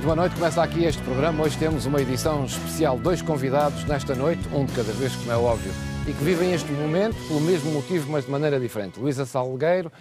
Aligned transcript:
muito 0.00 0.06
boa 0.06 0.16
noite. 0.16 0.34
Começa 0.34 0.62
aqui 0.62 0.84
este 0.84 1.02
programa. 1.02 1.44
Hoje 1.44 1.58
temos 1.58 1.84
uma 1.84 2.00
edição 2.00 2.46
especial, 2.46 2.96
dois 2.96 3.20
convidados 3.20 3.84
nesta 3.84 4.14
noite, 4.14 4.40
um 4.50 4.64
de 4.64 4.72
cada 4.72 4.90
vez, 4.92 5.14
como 5.14 5.30
é 5.30 5.36
óbvio, 5.36 5.70
e 6.08 6.12
que 6.14 6.24
vivem 6.24 6.54
este 6.54 6.72
momento 6.72 7.16
pelo 7.28 7.40
mesmo 7.40 7.70
motivo, 7.70 8.10
mas 8.10 8.24
de 8.24 8.30
maneira 8.30 8.58
diferente. 8.58 8.98
Luísa 8.98 9.26
Salgueiro, 9.26 9.92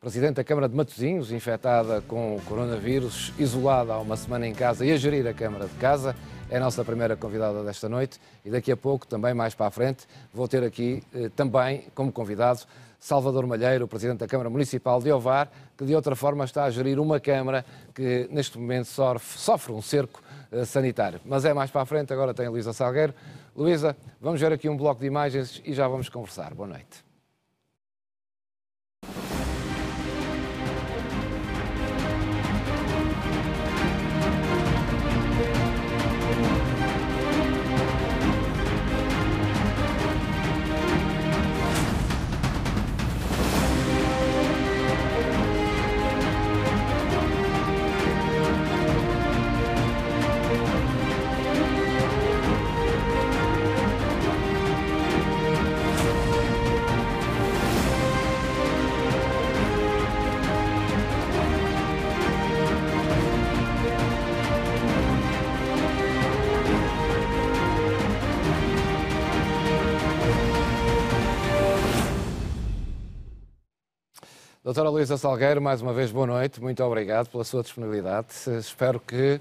Presidente 0.00 0.36
da 0.36 0.44
Câmara 0.44 0.70
de 0.70 0.74
Matosinhos, 0.74 1.30
infectada 1.30 2.00
com 2.08 2.36
o 2.36 2.40
coronavírus, 2.42 3.30
isolada 3.38 3.92
há 3.92 3.98
uma 3.98 4.16
semana 4.16 4.46
em 4.46 4.54
casa 4.54 4.86
e 4.86 4.92
a 4.92 4.96
gerir 4.96 5.26
a 5.26 5.34
Câmara 5.34 5.66
de 5.66 5.74
Casa, 5.74 6.16
é 6.48 6.56
a 6.56 6.60
nossa 6.60 6.82
primeira 6.82 7.14
convidada 7.14 7.62
desta 7.62 7.90
noite 7.90 8.18
e 8.46 8.50
daqui 8.50 8.72
a 8.72 8.76
pouco, 8.76 9.06
também 9.06 9.34
mais 9.34 9.54
para 9.54 9.66
a 9.66 9.70
frente, 9.70 10.06
vou 10.32 10.48
ter 10.48 10.64
aqui 10.64 11.02
eh, 11.14 11.30
também 11.36 11.84
como 11.94 12.10
convidado 12.10 12.60
Salvador 13.02 13.44
Malheiro, 13.48 13.88
Presidente 13.88 14.20
da 14.20 14.28
Câmara 14.28 14.48
Municipal 14.48 15.02
de 15.02 15.10
Ovar, 15.10 15.50
que 15.76 15.84
de 15.84 15.92
outra 15.92 16.14
forma 16.14 16.44
está 16.44 16.62
a 16.62 16.70
gerir 16.70 17.00
uma 17.00 17.18
Câmara 17.18 17.64
que 17.92 18.28
neste 18.30 18.56
momento 18.56 18.84
sofre, 18.84 19.38
sofre 19.40 19.72
um 19.72 19.82
cerco 19.82 20.22
eh, 20.52 20.64
sanitário. 20.64 21.20
Mas 21.24 21.44
é 21.44 21.52
mais 21.52 21.68
para 21.68 21.82
a 21.82 21.84
frente, 21.84 22.12
agora 22.12 22.32
tem 22.32 22.46
a 22.46 22.50
Luísa 22.50 22.72
Salgueiro. 22.72 23.12
Luísa, 23.56 23.96
vamos 24.20 24.40
ver 24.40 24.52
aqui 24.52 24.68
um 24.68 24.76
bloco 24.76 25.00
de 25.00 25.06
imagens 25.08 25.60
e 25.64 25.74
já 25.74 25.88
vamos 25.88 26.08
conversar. 26.08 26.54
Boa 26.54 26.68
noite. 26.68 27.11
Doutora 74.72 74.88
Luísa 74.88 75.18
Salgueiro, 75.18 75.60
mais 75.60 75.82
uma 75.82 75.92
vez 75.92 76.10
boa 76.10 76.26
noite, 76.26 76.58
muito 76.58 76.82
obrigado 76.82 77.28
pela 77.28 77.44
sua 77.44 77.62
disponibilidade. 77.62 78.28
Espero 78.58 78.98
que 78.98 79.38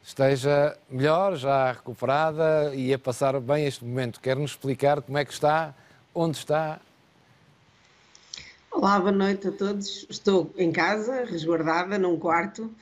esteja 0.00 0.78
melhor, 0.88 1.34
já 1.34 1.72
recuperada 1.72 2.72
e 2.72 2.94
a 2.94 2.98
passar 2.98 3.40
bem 3.40 3.66
este 3.66 3.84
momento. 3.84 4.20
Quer-nos 4.20 4.52
explicar 4.52 5.02
como 5.02 5.18
é 5.18 5.24
que 5.24 5.32
está, 5.32 5.74
onde 6.14 6.36
está? 6.36 6.78
Olá, 8.70 9.00
boa 9.00 9.10
noite 9.10 9.48
a 9.48 9.50
todos. 9.50 10.06
Estou 10.08 10.54
em 10.56 10.70
casa, 10.70 11.24
resguardada, 11.24 11.98
num 11.98 12.16
quarto, 12.16 12.72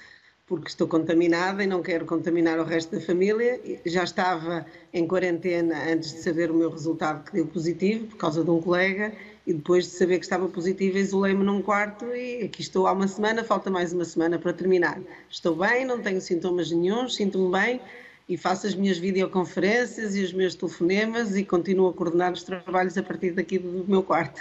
porque 0.46 0.68
estou 0.68 0.86
contaminada 0.86 1.64
e 1.64 1.66
não 1.66 1.80
quero 1.80 2.04
contaminar 2.04 2.60
o 2.60 2.64
resto 2.64 2.94
da 2.94 3.00
família. 3.00 3.58
Já 3.86 4.04
estava 4.04 4.66
em 4.92 5.08
quarentena 5.08 5.90
antes 5.90 6.12
de 6.12 6.18
saber 6.18 6.50
o 6.50 6.54
meu 6.54 6.68
resultado 6.68 7.24
que 7.24 7.32
deu 7.32 7.46
positivo, 7.46 8.08
por 8.08 8.18
causa 8.18 8.44
de 8.44 8.50
um 8.50 8.60
colega, 8.60 9.14
e 9.46 9.54
depois 9.54 9.84
de 9.84 9.92
saber 9.92 10.18
que 10.18 10.24
estava 10.24 10.48
positiva, 10.48 10.98
isolei-me 10.98 11.44
num 11.44 11.62
quarto 11.62 12.04
e 12.06 12.42
aqui 12.44 12.62
estou 12.62 12.86
há 12.86 12.92
uma 12.92 13.06
semana, 13.06 13.44
falta 13.44 13.70
mais 13.70 13.92
uma 13.92 14.04
semana 14.04 14.38
para 14.38 14.52
terminar. 14.52 15.00
Estou 15.30 15.54
bem, 15.54 15.84
não 15.84 16.02
tenho 16.02 16.20
sintomas 16.20 16.70
nenhums, 16.70 17.14
sinto-me 17.14 17.52
bem 17.52 17.80
e 18.28 18.36
faço 18.36 18.66
as 18.66 18.74
minhas 18.74 18.98
videoconferências 18.98 20.16
e 20.16 20.22
os 20.22 20.32
meus 20.32 20.56
telefonemas 20.56 21.36
e 21.36 21.44
continuo 21.44 21.88
a 21.88 21.92
coordenar 21.92 22.32
os 22.32 22.42
trabalhos 22.42 22.98
a 22.98 23.02
partir 23.02 23.30
daqui 23.30 23.58
do 23.58 23.84
meu 23.86 24.02
quarto. 24.02 24.40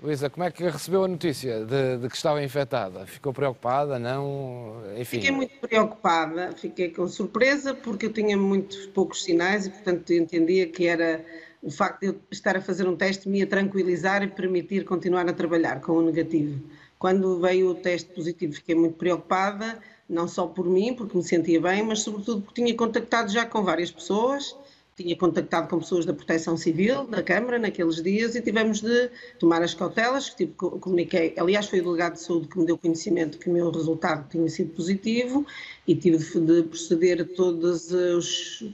Luísa, 0.00 0.30
como 0.30 0.44
é 0.44 0.50
que 0.50 0.62
recebeu 0.62 1.04
a 1.04 1.08
notícia 1.08 1.64
de, 1.64 1.98
de, 1.98 2.08
que 2.08 2.14
estava 2.14 2.42
infectada? 2.42 3.04
Ficou 3.04 3.32
preocupada, 3.32 3.98
não? 3.98 4.80
Enfim. 4.96 5.16
Fiquei 5.16 5.32
muito 5.32 5.58
preocupada, 5.58 6.52
fiquei 6.56 6.90
com 6.90 7.08
surpresa 7.08 7.74
porque 7.74 8.06
eu 8.06 8.12
tinha 8.12 8.36
muitos 8.36 8.86
poucos 8.86 9.24
sinais 9.24 9.66
e, 9.66 9.70
portanto, 9.70 10.12
entendia 10.12 10.68
que 10.68 10.86
era 10.86 11.24
o 11.62 11.70
facto 11.70 12.00
de 12.00 12.06
eu 12.08 12.20
estar 12.30 12.56
a 12.56 12.60
fazer 12.60 12.86
um 12.86 12.96
teste 12.96 13.28
me 13.28 13.38
ia 13.38 13.46
tranquilizar 13.46 14.22
e 14.22 14.28
permitir 14.28 14.84
continuar 14.84 15.28
a 15.28 15.32
trabalhar 15.32 15.80
com 15.80 15.92
o 15.92 16.02
negativo. 16.02 16.62
Quando 16.98 17.40
veio 17.40 17.70
o 17.70 17.74
teste 17.74 18.10
positivo, 18.12 18.54
fiquei 18.54 18.74
muito 18.74 18.96
preocupada, 18.96 19.78
não 20.08 20.26
só 20.26 20.46
por 20.46 20.68
mim, 20.68 20.94
porque 20.94 21.16
me 21.16 21.22
sentia 21.22 21.60
bem, 21.60 21.82
mas 21.82 22.00
sobretudo 22.00 22.42
porque 22.42 22.62
tinha 22.62 22.74
contactado 22.74 23.30
já 23.30 23.44
com 23.44 23.62
várias 23.62 23.90
pessoas, 23.90 24.56
tinha 24.96 25.16
contactado 25.16 25.68
com 25.68 25.78
pessoas 25.78 26.04
da 26.04 26.12
Proteção 26.12 26.56
Civil, 26.56 27.06
da 27.06 27.22
Câmara, 27.22 27.56
naqueles 27.58 28.02
dias, 28.02 28.34
e 28.34 28.42
tivemos 28.42 28.80
de 28.80 29.10
tomar 29.38 29.62
as 29.62 29.74
cautelas, 29.74 30.30
que 30.30 30.46
tipo, 30.46 30.70
comuniquei, 30.80 31.34
aliás 31.38 31.68
foi 31.68 31.80
o 31.80 31.84
delegado 31.84 32.14
de 32.14 32.20
saúde 32.20 32.48
que 32.48 32.58
me 32.58 32.66
deu 32.66 32.76
conhecimento 32.76 33.38
que 33.38 33.48
o 33.48 33.52
meu 33.52 33.70
resultado 33.70 34.28
tinha 34.28 34.48
sido 34.48 34.74
positivo, 34.74 35.46
e 35.86 35.94
tive 35.94 36.18
de 36.18 36.62
proceder 36.64 37.22
a 37.22 37.24
todos 37.24 37.92
os 37.92 38.64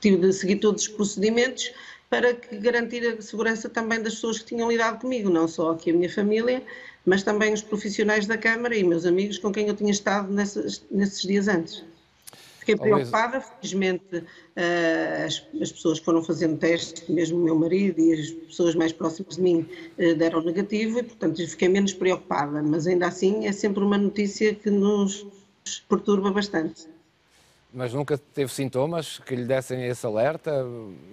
tive 0.00 0.16
de 0.18 0.32
seguir 0.32 0.56
todos 0.56 0.82
os 0.82 0.88
procedimentos 0.88 1.72
para 2.08 2.32
garantir 2.32 3.06
a 3.06 3.22
segurança 3.22 3.68
também 3.68 4.02
das 4.02 4.14
pessoas 4.14 4.40
que 4.40 4.46
tinham 4.46 4.70
lidado 4.70 5.00
comigo, 5.00 5.30
não 5.30 5.46
só 5.46 5.72
aqui 5.72 5.90
a 5.90 5.94
minha 5.94 6.10
família, 6.12 6.62
mas 7.06 7.22
também 7.22 7.52
os 7.52 7.62
profissionais 7.62 8.26
da 8.26 8.36
Câmara 8.36 8.76
e 8.76 8.82
meus 8.82 9.06
amigos 9.06 9.38
com 9.38 9.52
quem 9.52 9.68
eu 9.68 9.76
tinha 9.76 9.92
estado 9.92 10.32
nesses, 10.32 10.84
nesses 10.90 11.22
dias 11.22 11.46
antes. 11.46 11.84
Fiquei 12.58 12.76
preocupada, 12.76 13.40
felizmente 13.40 14.16
uh, 14.16 15.24
as, 15.24 15.42
as, 15.62 15.72
pessoas 15.72 15.98
foram 15.98 16.22
fazendo 16.22 16.58
testes, 16.58 17.08
mesmo 17.08 17.38
o 17.38 17.42
meu 17.42 17.58
marido 17.58 17.98
e 17.98 18.12
as 18.12 18.30
pessoas 18.30 18.74
mais 18.74 18.92
próximas 18.92 19.36
de 19.36 19.42
mim 19.42 19.66
uh, 19.98 20.14
deram 20.14 20.42
negativo 20.42 20.98
e, 20.98 21.02
portanto, 21.02 21.36
fiquei 21.48 21.68
menos 21.68 21.94
preocupada, 21.94 22.62
mas 22.62 22.86
ainda 22.86 23.06
assim 23.06 23.46
é 23.46 23.52
sempre 23.52 23.82
uma 23.82 23.96
notícia 23.96 24.54
que 24.54 24.68
nos 24.68 25.26
perturba 25.88 26.30
bastante. 26.30 26.86
Mas 27.72 27.92
nunca 27.92 28.18
teve 28.18 28.52
sintomas 28.52 29.18
que 29.20 29.36
lhe 29.36 29.44
dessem 29.44 29.86
esse 29.86 30.04
alerta? 30.04 30.64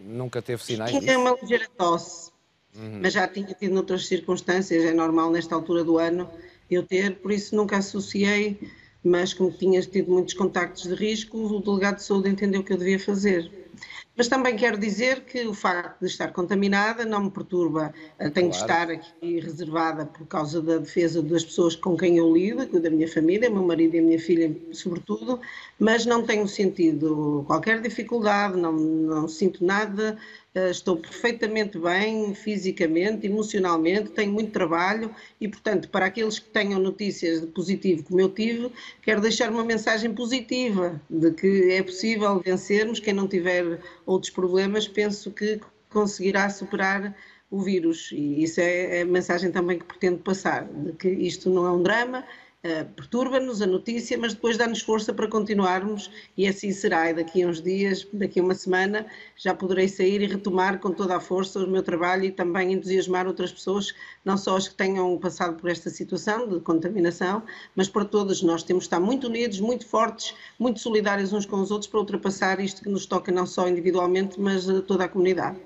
Nunca 0.06 0.41
teve 0.41 0.63
sinais? 0.63 0.91
Tinha 0.91 1.19
uma 1.19 1.38
ligeira 1.40 1.68
tosse, 1.78 2.31
uhum. 2.75 3.00
mas 3.01 3.13
já 3.13 3.28
tinha 3.28 3.53
tido 3.53 3.73
noutras 3.73 4.07
circunstâncias, 4.07 4.84
é 4.84 4.94
normal 4.94 5.29
nesta 5.31 5.53
altura 5.53 5.84
do 5.84 5.97
ano 5.97 6.29
eu 6.69 6.84
ter, 6.84 7.17
por 7.17 7.31
isso 7.31 7.56
nunca 7.56 7.78
associei, 7.78 8.59
mas 9.03 9.34
como 9.34 9.51
tinha 9.51 9.81
tido 9.81 10.12
muitos 10.12 10.34
contactos 10.34 10.84
de 10.84 10.96
risco, 10.96 11.38
o 11.38 11.62
delegado 11.62 11.97
de 11.97 12.03
saúde 12.03 12.29
entendeu 12.29 12.63
que 12.63 12.73
eu 12.73 12.78
devia 12.78 13.00
fazer. 13.00 13.66
Mas 14.16 14.28
também 14.28 14.56
quero 14.56 14.78
dizer 14.78 15.22
que 15.22 15.46
o 15.46 15.54
facto 15.54 16.00
de 16.00 16.08
estar 16.08 16.34
contaminada 16.34 17.06
não 17.06 17.26
me 17.26 17.32
perturba. 17.32 17.94
Tenho 18.18 18.32
claro. 18.32 18.50
de 18.50 18.56
estar 18.56 18.90
aqui 18.90 19.40
reservada 19.40 20.06
por 20.06 20.26
causa 20.26 20.62
da 20.62 20.78
defesa 20.78 21.22
das 21.22 21.44
pessoas 21.44 21.76
com 21.76 21.96
quem 21.96 22.18
eu 22.18 22.34
lido, 22.34 22.80
da 22.80 22.90
minha 22.90 23.08
família, 23.08 23.50
meu 23.50 23.64
marido 23.64 23.96
e 23.96 24.00
a 24.00 24.02
minha 24.02 24.20
filha, 24.20 24.56
sobretudo, 24.72 25.40
mas 25.80 26.06
não 26.06 26.24
tenho 26.24 26.48
sentido 26.48 27.44
qualquer 27.46 27.82
dificuldade, 27.82 28.58
não, 28.58 28.74
não 28.74 29.28
sinto 29.28 29.64
nada 29.64 30.18
eh, 30.58 30.72
estou 30.72 30.98
perfeitamente 30.98 31.78
bem 31.78 32.34
fisicamente, 32.34 33.28
emocionalmente, 33.28 34.09
tenho 34.09 34.34
muito 34.34 34.52
trabalho 34.52 35.14
e, 35.40 35.48
portanto, 35.48 35.88
para 35.90 36.08
aqueles 36.08 36.40
que 36.40 36.50
tenham 36.50 36.80
notícias 36.80 37.42
de 37.42 37.48
positivo 37.48 38.04
como 38.04 38.20
eu 38.20 38.30
tive, 38.30 38.72
quero 39.04 39.22
deixar 39.22 39.52
uma 39.52 39.64
mensagem 39.64 40.12
positiva 40.16 41.00
de 41.08 41.30
que 41.32 41.72
é 41.72 41.84
possível 41.84 42.40
vencermos. 42.40 43.00
Quem 43.00 43.14
não 43.14 43.28
tiver 43.28 43.66
outros 44.05 44.31
problemas, 44.31 44.87
penso 44.87 45.31
que 45.31 45.59
conseguirá 45.90 46.49
superar 46.49 47.16
o 47.49 47.61
vírus. 47.61 48.11
E 48.11 48.43
isso 48.43 48.59
é 48.59 49.02
a 49.02 49.05
mensagem 49.05 49.52
também 49.52 49.79
que 49.79 49.85
pretendo 49.85 50.17
passar, 50.19 50.66
de 50.66 50.93
que 50.93 51.09
isto 51.09 51.49
não 51.49 51.66
é 51.66 51.72
um 51.72 51.81
drama, 51.81 52.23
Uh, 52.67 52.84
perturba-nos 52.96 53.61
a 53.61 53.66
notícia, 53.66 54.17
mas 54.17 54.34
depois 54.34 54.58
dá-nos 54.58 54.81
força 54.81 55.14
para 55.14 55.25
continuarmos 55.29 56.11
e 56.35 56.46
assim 56.46 56.73
será. 56.73 57.09
E 57.09 57.14
daqui 57.14 57.41
a 57.41 57.47
uns 57.47 57.61
dias, 57.61 58.05
daqui 58.11 58.41
a 58.41 58.43
uma 58.43 58.55
semana, 58.55 59.05
já 59.37 59.53
poderei 59.53 59.87
sair 59.87 60.22
e 60.22 60.25
retomar 60.25 60.78
com 60.79 60.91
toda 60.91 61.16
a 61.16 61.19
força 61.22 61.59
o 61.59 61.67
meu 61.67 61.81
trabalho 61.81 62.25
e 62.25 62.31
também 62.31 62.73
entusiasmar 62.73 63.25
outras 63.25 63.53
pessoas, 63.53 63.93
não 64.25 64.35
só 64.35 64.58
as 64.58 64.67
que 64.67 64.75
tenham 64.75 65.17
passado 65.17 65.55
por 65.55 65.69
esta 65.69 65.90
situação 65.90 66.46
de 66.46 66.59
contaminação, 66.59 67.41
mas 67.73 67.87
para 67.87 68.03
todas 68.03 68.41
nós 68.41 68.64
temos 68.64 68.84
de 68.84 68.87
estar 68.87 68.99
muito 68.99 69.28
unidos, 69.28 69.61
muito 69.61 69.87
fortes, 69.87 70.35
muito 70.59 70.81
solidários 70.81 71.31
uns 71.31 71.46
com 71.46 71.61
os 71.61 71.72
outros 71.72 71.90
para 71.90 72.02
ultrapassar 72.02 72.59
isto 72.59 72.81
que 72.81 72.90
nos 72.90 73.05
toca 73.05 73.31
não 73.31 73.46
só 73.46 73.70
individualmente, 73.70 74.37
mas 74.37 74.70
a 74.70 74.81
toda 74.81 75.05
a 75.05 75.08
comunidade. 75.08 75.58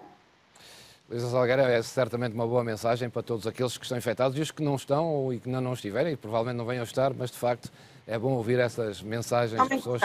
Luísa 1.12 1.30
Salgueira 1.30 1.64
é 1.64 1.82
certamente 1.84 2.34
uma 2.34 2.48
boa 2.48 2.64
mensagem 2.64 3.10
para 3.10 3.22
todos 3.22 3.46
aqueles 3.46 3.78
que 3.78 3.84
estão 3.84 3.98
infectados 3.98 4.38
e 4.38 4.42
os 4.42 4.50
que 4.50 4.64
não 4.64 4.76
estão 4.76 5.34
e 5.34 5.40
que 5.40 5.50
não, 5.50 5.60
não 5.60 5.74
estiverem, 5.74 6.14
e 6.14 6.16
provavelmente 6.16 6.56
não 6.56 6.66
venham 6.66 6.86
estar, 6.86 7.14
mas 7.14 7.30
de 7.30 7.38
facto 7.38 7.70
é 8.08 8.18
bom 8.18 8.32
ouvir 8.32 8.60
essas 8.60 9.02
mensagens 9.02 9.58
das 9.58 9.68
pessoas. 9.68 10.02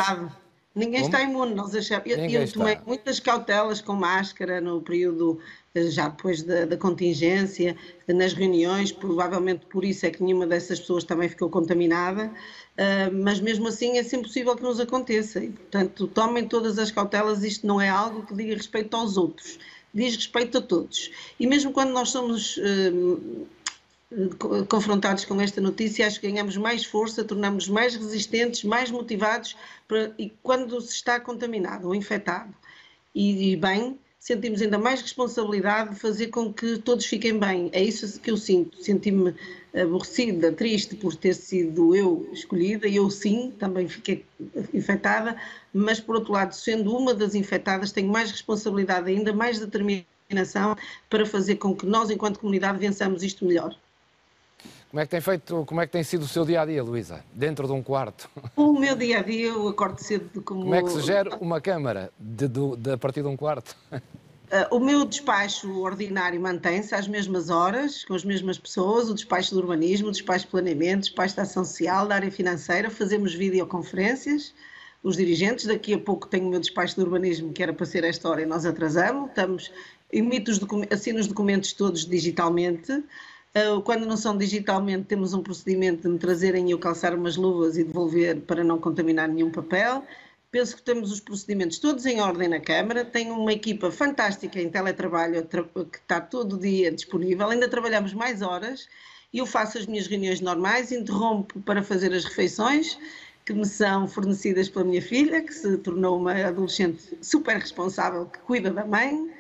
Ninguém 0.75 1.01
Como? 1.01 1.15
está 1.15 1.23
imune, 1.23 1.55
nós 1.55 1.75
achamos. 1.75 2.07
Eu, 2.07 2.19
eu 2.19 2.53
tomei 2.53 2.75
está. 2.75 2.85
muitas 2.85 3.19
cautelas 3.19 3.81
com 3.81 3.95
máscara 3.95 4.61
no 4.61 4.83
período 4.83 5.39
eh, 5.75 5.91
já 5.91 6.09
depois 6.09 6.43
da, 6.43 6.67
da, 6.67 6.77
contingência, 6.77 7.75
nas 8.07 8.35
reuniões, 8.35 8.93
provavelmente 8.93 9.65
por 9.67 9.87
isso 9.87 10.05
é 10.05 10.11
que 10.11 10.23
nenhuma 10.23 10.47
dessas 10.47 10.81
pessoas 10.81 11.05
também 11.05 11.31
ficou 11.31 11.49
contaminada, 11.49 12.27
uh, 12.27 13.23
mas 13.23 13.41
mesmo 13.41 13.69
assim 13.69 13.97
é 13.97 14.03
sempre 14.03 14.27
possível 14.27 14.55
que 14.55 14.63
nos 14.63 14.79
aconteça 14.79 15.43
e, 15.43 15.49
portanto, 15.49 16.07
tomem 16.09 16.47
todas 16.47 16.79
as 16.79 16.91
cautelas, 16.91 17.43
isto 17.43 17.67
não 17.67 17.81
é 17.81 17.89
algo 17.89 18.27
que 18.27 18.35
diga 18.35 18.55
respeito 18.55 18.95
aos 18.97 19.17
outros, 19.17 19.59
diz 19.93 20.17
respeito 20.17 20.59
a 20.59 20.61
todos. 20.61 21.11
E 21.39 21.47
mesmo 21.47 21.73
quando 21.73 21.91
nós 21.91 22.11
somos 22.11 22.57
uh, 22.59 23.47
confrontados 24.69 25.25
com 25.25 25.41
esta 25.41 25.61
notícia, 25.61 26.07
acho 26.07 26.21
que 26.21 26.31
ganhamos 26.31 26.57
mais 26.57 26.85
força, 26.85 27.25
tornamos-nos 27.25 27.69
mais 27.69 27.95
resistentes, 27.97 28.63
mais 28.63 28.91
motivados 28.91 29.57
para, 29.89 30.13
e 30.19 30.33
quando 30.43 30.81
se 30.81 30.95
está 30.95 31.19
contaminado 31.19 31.89
ou 31.89 31.95
infectado 31.95 32.55
e, 33.15 33.53
e, 33.53 33.57
bem, 33.57 33.99
sentimos 34.27 34.61
ainda 34.61 34.77
mais 34.77 35.01
responsabilidade 35.01 35.91
de 35.91 36.01
fazer 36.01 36.27
com 36.29 36.53
que 36.53 36.79
todos 36.79 37.07
fiquem 37.07 37.39
bem. 37.39 37.71
É 37.73 37.81
isso 37.81 38.21
que 38.21 38.29
eu 38.29 38.37
sinto. 38.37 38.83
Senti-me 38.83 39.33
aborrecida, 39.73 40.51
triste 40.51 40.97
por 40.97 41.15
ter 41.15 41.33
sido 41.33 41.95
eu 41.95 42.29
escolhida, 42.33 42.89
eu 42.89 43.09
sim, 43.09 43.53
também 43.57 43.87
fiquei 43.87 44.25
infectada, 44.75 45.37
mas 45.73 46.01
por 46.01 46.17
outro 46.17 46.33
lado, 46.33 46.57
sendo 46.57 46.93
uma 46.97 47.15
das 47.15 47.37
infectadas, 47.37 47.93
tenho 47.93 48.11
mais 48.11 48.33
responsabilidade, 48.33 49.09
ainda 49.09 49.33
mais 49.33 49.61
determinação 49.61 50.77
para 51.09 51.25
fazer 51.25 51.57
com 51.57 51.77
que 51.77 51.87
nós, 51.87 52.11
enquanto 52.11 52.41
comunidade, 52.41 52.79
vençamos 52.79 53.23
isto 53.23 53.45
melhor. 53.45 53.79
Como 54.97 55.03
é 55.03 55.05
que 55.05 55.11
tem 55.11 55.21
feito, 55.21 55.65
como 55.67 55.81
é 55.83 55.87
que 55.87 55.93
tem 55.93 56.03
sido 56.03 56.23
o 56.23 56.27
seu 56.27 56.43
dia 56.47 56.63
a 56.63 56.65
dia, 56.65 56.83
Luísa? 56.83 57.23
Dentro 57.35 57.67
de 57.67 57.73
um 57.75 57.83
quarto? 57.83 58.31
O 58.57 58.73
meu 58.73 58.97
dia 58.97 59.19
a 59.19 59.23
dia, 59.23 59.49
eu 59.49 59.69
acordo 59.69 60.03
cedo 60.03 60.41
como. 60.41 60.63
Como 60.63 60.75
é 60.75 60.83
que 60.83 60.89
se 60.89 61.03
gera 61.03 61.37
uma 61.37 61.61
câmara 61.61 62.11
de, 62.19 62.49
de, 62.49 62.77
de 62.79 62.93
a 62.93 62.97
partir 62.97 63.21
de 63.21 63.29
um 63.29 63.37
quarto? 63.37 63.77
Uh, 63.93 64.75
o 64.75 64.81
meu 64.81 65.05
despacho 65.05 65.71
ordinário 65.83 66.41
mantém-se 66.41 66.95
às 66.95 67.07
mesmas 67.07 67.51
horas, 67.51 68.07
com 68.07 68.15
as 68.15 68.25
mesmas 68.25 68.57
pessoas, 68.57 69.11
o 69.11 69.15
despacho 69.15 69.53
do 69.53 69.61
urbanismo, 69.61 70.09
o 70.09 70.13
despacho 70.13 70.47
de 70.47 70.51
planeamento, 70.51 71.01
o 71.01 71.03
despacho 71.03 71.37
da 71.37 71.43
ação 71.43 71.63
social, 71.63 72.09
da 72.09 72.15
área 72.15 72.31
financeira, 72.31 72.89
fazemos 72.89 73.35
videoconferências, 73.35 74.55
os 75.03 75.19
dirigentes, 75.19 75.67
daqui 75.67 75.93
a 75.93 75.99
pouco 75.99 76.27
tenho 76.27 76.47
o 76.47 76.49
meu 76.51 76.61
despacho 76.61 76.95
de 76.95 77.03
urbanismo, 77.03 77.53
que 77.53 77.63
era 77.63 77.75
para 77.75 77.85
ser 77.85 78.03
esta 78.03 78.31
hora 78.31 78.41
e 78.41 78.47
nós 78.47 78.65
atrasamos, 78.65 79.29
estamos, 79.29 79.71
emito 80.11 80.51
os 80.51 80.59
assino 80.91 81.21
os 81.21 81.27
documentos 81.27 81.75
todos 81.75 82.07
digitalmente, 82.07 83.05
quando 83.85 84.07
não 84.07 84.17
são 84.17 84.37
digitalmente, 84.37 85.05
temos 85.05 85.35
um 85.35 85.43
procedimento 85.43 86.03
de 86.03 86.09
me 86.09 86.19
trazerem 86.19 86.69
e 86.69 86.73
eu 86.73 86.79
calçar 86.79 87.15
umas 87.15 87.37
luvas 87.37 87.77
e 87.77 87.85
devolver 87.85 88.41
para 88.43 88.63
não 88.63 88.79
contaminar 88.79 89.29
nenhum 89.29 89.51
papel. 89.51 90.05
Penso 90.51 90.77
que 90.77 90.83
temos 90.83 91.13
os 91.13 91.21
procedimentos 91.21 91.79
todos 91.79 92.07
em 92.07 92.21
ordem 92.21 92.49
na 92.49 92.61
Câmara. 92.61 93.05
Tenho 93.05 93.35
uma 93.35 93.53
equipa 93.53 93.91
fantástica 93.91 94.61
em 94.61 94.69
teletrabalho 94.69 95.47
que 95.47 95.99
está 95.99 96.21
todo 96.21 96.59
dia 96.59 96.91
disponível. 96.91 97.49
Ainda 97.49 97.69
trabalhamos 97.69 98.13
mais 98.13 98.43
horas 98.43 98.89
eu 99.39 99.47
faço 99.47 99.79
as 99.79 99.87
minhas 99.87 100.07
reuniões 100.07 100.41
normais, 100.41 100.93
interrompo 100.93 101.61
para 101.61 101.83
fazer 101.83 102.13
as 102.13 102.25
refeições 102.25 102.99
que 103.45 103.53
me 103.53 103.65
são 103.65 104.09
fornecidas 104.09 104.69
pela 104.69 104.85
minha 104.85 105.03
filha, 105.03 105.41
que 105.41 105.53
se 105.53 105.77
tornou 105.79 106.19
uma 106.19 106.33
adolescente 106.33 107.17
super 107.23 107.57
responsável 107.57 108.27
que 108.27 108.39
cuida 108.41 108.71
da 108.71 108.85
mãe. 108.85 109.31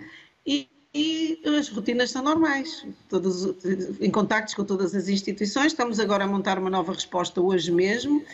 E 0.47 0.69
e 0.97 1.41
as 1.59 1.69
rotinas 1.69 2.11
são 2.11 2.23
normais, 2.23 2.87
todos, 3.09 3.55
em 4.01 4.11
contactos 4.11 4.55
com 4.55 4.65
todas 4.65 4.95
as 4.95 5.09
instituições. 5.09 5.67
Estamos 5.67 6.01
agora 6.01 6.25
a 6.25 6.27
montar 6.27 6.59
uma 6.59 6.71
nova 6.71 6.93
resposta 6.93 7.39
hoje 7.41 7.71
mesmo 7.71 8.25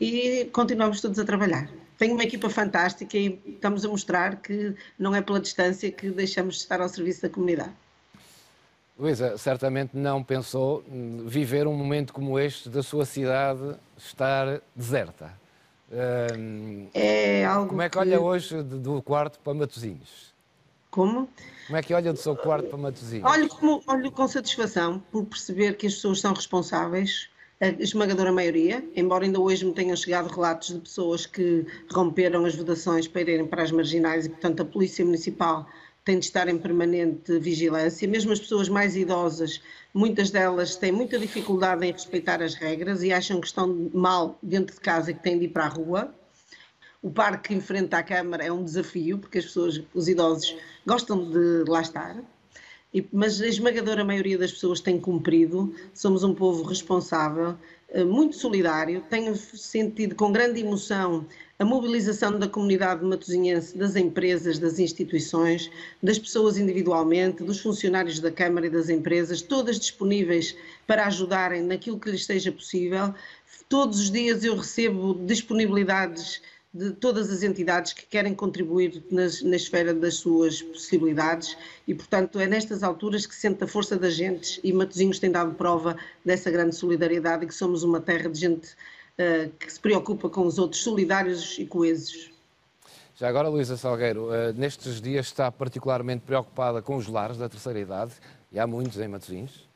e 0.00 0.48
continuamos 0.52 1.02
todos 1.02 1.18
a 1.18 1.24
trabalhar. 1.24 1.68
Tenho 1.98 2.14
uma 2.14 2.24
equipa 2.24 2.48
fantástica 2.48 3.18
e 3.18 3.38
estamos 3.46 3.84
a 3.84 3.88
mostrar 3.88 4.36
que 4.36 4.74
não 4.98 5.14
é 5.14 5.20
pela 5.20 5.38
distância 5.38 5.90
que 5.90 6.08
deixamos 6.10 6.54
de 6.54 6.60
estar 6.62 6.80
ao 6.80 6.88
serviço 6.88 7.22
da 7.22 7.28
comunidade. 7.28 7.72
Luísa, 8.98 9.36
certamente 9.36 9.94
não 9.94 10.22
pensou 10.22 10.82
viver 11.26 11.66
um 11.66 11.74
momento 11.74 12.14
como 12.14 12.38
este 12.38 12.70
da 12.70 12.82
sua 12.82 13.04
cidade 13.04 13.76
estar 13.98 14.62
deserta. 14.74 15.34
é 16.94 17.44
algo 17.44 17.68
como 17.68 17.82
é 17.82 17.90
que 17.90 17.98
olha 17.98 18.18
hoje 18.18 18.62
do 18.62 19.02
quarto 19.02 19.38
para 19.40 19.52
Matosinhos? 19.52 20.35
Como? 20.96 21.28
Como 21.66 21.76
é 21.76 21.82
que 21.82 21.92
olha 21.92 22.10
do 22.10 22.18
seu 22.18 22.34
quarto 22.34 22.70
para 22.70 22.78
Matosinhos? 22.78 23.30
Olho, 23.30 23.48
como, 23.50 23.82
olho 23.86 24.10
com 24.10 24.26
satisfação 24.26 24.98
por 25.12 25.26
perceber 25.26 25.76
que 25.76 25.86
as 25.86 25.92
pessoas 25.92 26.20
são 26.20 26.32
responsáveis, 26.32 27.28
a 27.60 27.66
esmagadora 27.66 28.32
maioria, 28.32 28.82
embora 28.96 29.26
ainda 29.26 29.38
hoje 29.38 29.66
me 29.66 29.74
tenham 29.74 29.94
chegado 29.94 30.28
relatos 30.28 30.68
de 30.68 30.80
pessoas 30.80 31.26
que 31.26 31.66
romperam 31.92 32.46
as 32.46 32.54
vedações 32.54 33.06
para 33.06 33.20
irem 33.20 33.46
para 33.46 33.62
as 33.62 33.70
marginais 33.70 34.24
e, 34.24 34.30
portanto, 34.30 34.62
a 34.62 34.64
Polícia 34.64 35.04
Municipal 35.04 35.68
tem 36.02 36.18
de 36.18 36.24
estar 36.24 36.48
em 36.48 36.56
permanente 36.56 37.38
vigilância. 37.40 38.08
Mesmo 38.08 38.32
as 38.32 38.40
pessoas 38.40 38.70
mais 38.70 38.96
idosas, 38.96 39.60
muitas 39.92 40.30
delas 40.30 40.76
têm 40.76 40.92
muita 40.92 41.18
dificuldade 41.18 41.84
em 41.84 41.92
respeitar 41.92 42.40
as 42.40 42.54
regras 42.54 43.02
e 43.02 43.12
acham 43.12 43.38
que 43.38 43.48
estão 43.48 43.90
mal 43.92 44.38
dentro 44.42 44.74
de 44.74 44.80
casa 44.80 45.10
e 45.10 45.14
que 45.14 45.22
têm 45.22 45.38
de 45.38 45.44
ir 45.44 45.48
para 45.48 45.66
a 45.66 45.68
rua. 45.68 46.14
O 47.06 47.10
parque 47.12 47.54
em 47.54 47.60
frente 47.60 47.94
à 47.94 48.02
Câmara 48.02 48.44
é 48.44 48.50
um 48.50 48.64
desafio, 48.64 49.16
porque 49.16 49.38
as 49.38 49.44
pessoas, 49.44 49.80
os 49.94 50.08
idosos, 50.08 50.56
gostam 50.84 51.30
de 51.30 51.62
lá 51.68 51.80
estar, 51.80 52.16
mas 53.12 53.40
a 53.40 53.46
esmagadora 53.46 54.04
maioria 54.04 54.36
das 54.36 54.50
pessoas 54.50 54.80
tem 54.80 54.98
cumprido. 54.98 55.72
Somos 55.94 56.24
um 56.24 56.34
povo 56.34 56.64
responsável, 56.64 57.54
eh, 57.90 58.02
muito 58.02 58.34
solidário. 58.34 59.04
Tenho 59.08 59.36
sentido 59.36 60.16
com 60.16 60.32
grande 60.32 60.58
emoção 60.58 61.24
a 61.60 61.64
mobilização 61.64 62.40
da 62.40 62.48
comunidade 62.48 63.04
matosinhense, 63.04 63.78
das 63.78 63.94
empresas, 63.94 64.58
das 64.58 64.80
instituições, 64.80 65.70
das 66.02 66.18
pessoas 66.18 66.58
individualmente, 66.58 67.44
dos 67.44 67.60
funcionários 67.60 68.18
da 68.18 68.32
Câmara 68.32 68.66
e 68.66 68.70
das 68.70 68.88
empresas, 68.88 69.40
todas 69.40 69.78
disponíveis 69.78 70.56
para 70.88 71.06
ajudarem 71.06 71.62
naquilo 71.62 72.00
que 72.00 72.10
lhes 72.10 72.26
seja 72.26 72.50
possível. 72.50 73.14
Todos 73.68 74.00
os 74.00 74.10
dias 74.10 74.42
eu 74.42 74.56
recebo 74.56 75.14
disponibilidades 75.24 76.42
de 76.76 76.90
todas 76.90 77.30
as 77.30 77.42
entidades 77.42 77.94
que 77.94 78.04
querem 78.04 78.34
contribuir 78.34 79.02
nas, 79.10 79.42
na 79.42 79.56
esfera 79.56 79.94
das 79.94 80.16
suas 80.16 80.60
possibilidades 80.60 81.56
e, 81.88 81.94
portanto, 81.94 82.38
é 82.38 82.46
nestas 82.46 82.82
alturas 82.82 83.24
que 83.24 83.34
se 83.34 83.40
sente 83.40 83.64
a 83.64 83.66
força 83.66 83.96
das 83.96 84.14
gentes 84.14 84.60
e 84.62 84.72
Matosinhos 84.74 85.18
tem 85.18 85.30
dado 85.30 85.54
prova 85.54 85.96
dessa 86.22 86.50
grande 86.50 86.76
solidariedade 86.76 87.44
e 87.44 87.48
que 87.48 87.54
somos 87.54 87.82
uma 87.82 87.98
terra 87.98 88.28
de 88.28 88.38
gente 88.38 88.68
uh, 88.68 89.50
que 89.58 89.72
se 89.72 89.80
preocupa 89.80 90.28
com 90.28 90.46
os 90.46 90.58
outros, 90.58 90.82
solidários 90.82 91.58
e 91.58 91.64
coesos. 91.64 92.30
Já 93.14 93.28
agora, 93.28 93.48
Luísa 93.48 93.78
Salgueiro, 93.78 94.26
uh, 94.26 94.52
nestes 94.54 95.00
dias 95.00 95.26
está 95.26 95.50
particularmente 95.50 96.24
preocupada 96.26 96.82
com 96.82 96.96
os 96.96 97.06
lares 97.06 97.38
da 97.38 97.48
terceira 97.48 97.80
idade, 97.80 98.12
e 98.52 98.58
há 98.58 98.66
muitos 98.66 98.98
em 98.98 99.08
Matosinhos. 99.08 99.66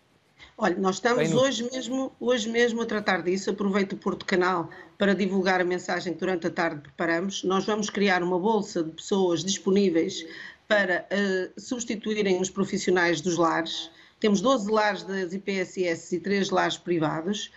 Olha, 0.57 0.77
nós 0.77 0.97
estamos 0.97 1.33
hoje 1.33 1.69
mesmo, 1.71 2.13
hoje 2.21 2.49
mesmo 2.49 2.83
a 2.83 2.87
tratar 2.87 3.23
disso. 3.23 3.51
Aproveito 3.51 3.95
o 3.95 3.97
Porto 3.97 4.27
Canal 4.27 4.69
para 4.99 5.15
divulgar 5.15 5.61
a 5.61 5.65
mensagem 5.65 6.13
que 6.13 6.21
durante 6.21 6.47
a 6.47 6.51
tarde 6.51 6.83
preparamos. 6.83 7.43
Nós 7.45 7.65
vamos 7.65 7.89
criar 7.89 8.23
uma 8.23 8.39
bolsa 8.39 8.83
de 8.83 8.91
pessoas 8.91 9.43
disponíveis 9.43 10.27
para 10.69 11.07
uh, 11.11 11.61
substituírem 11.61 12.41
os 12.41 12.51
profissionais 12.51 13.21
dos 13.21 13.37
lares. 13.37 13.91
Temos 14.21 14.41
12 14.41 14.71
lares 14.71 15.03
das 15.03 15.33
IPSS 15.33 16.17
e 16.17 16.21
3 16.21 16.51
lares 16.51 16.77
privados, 16.77 17.51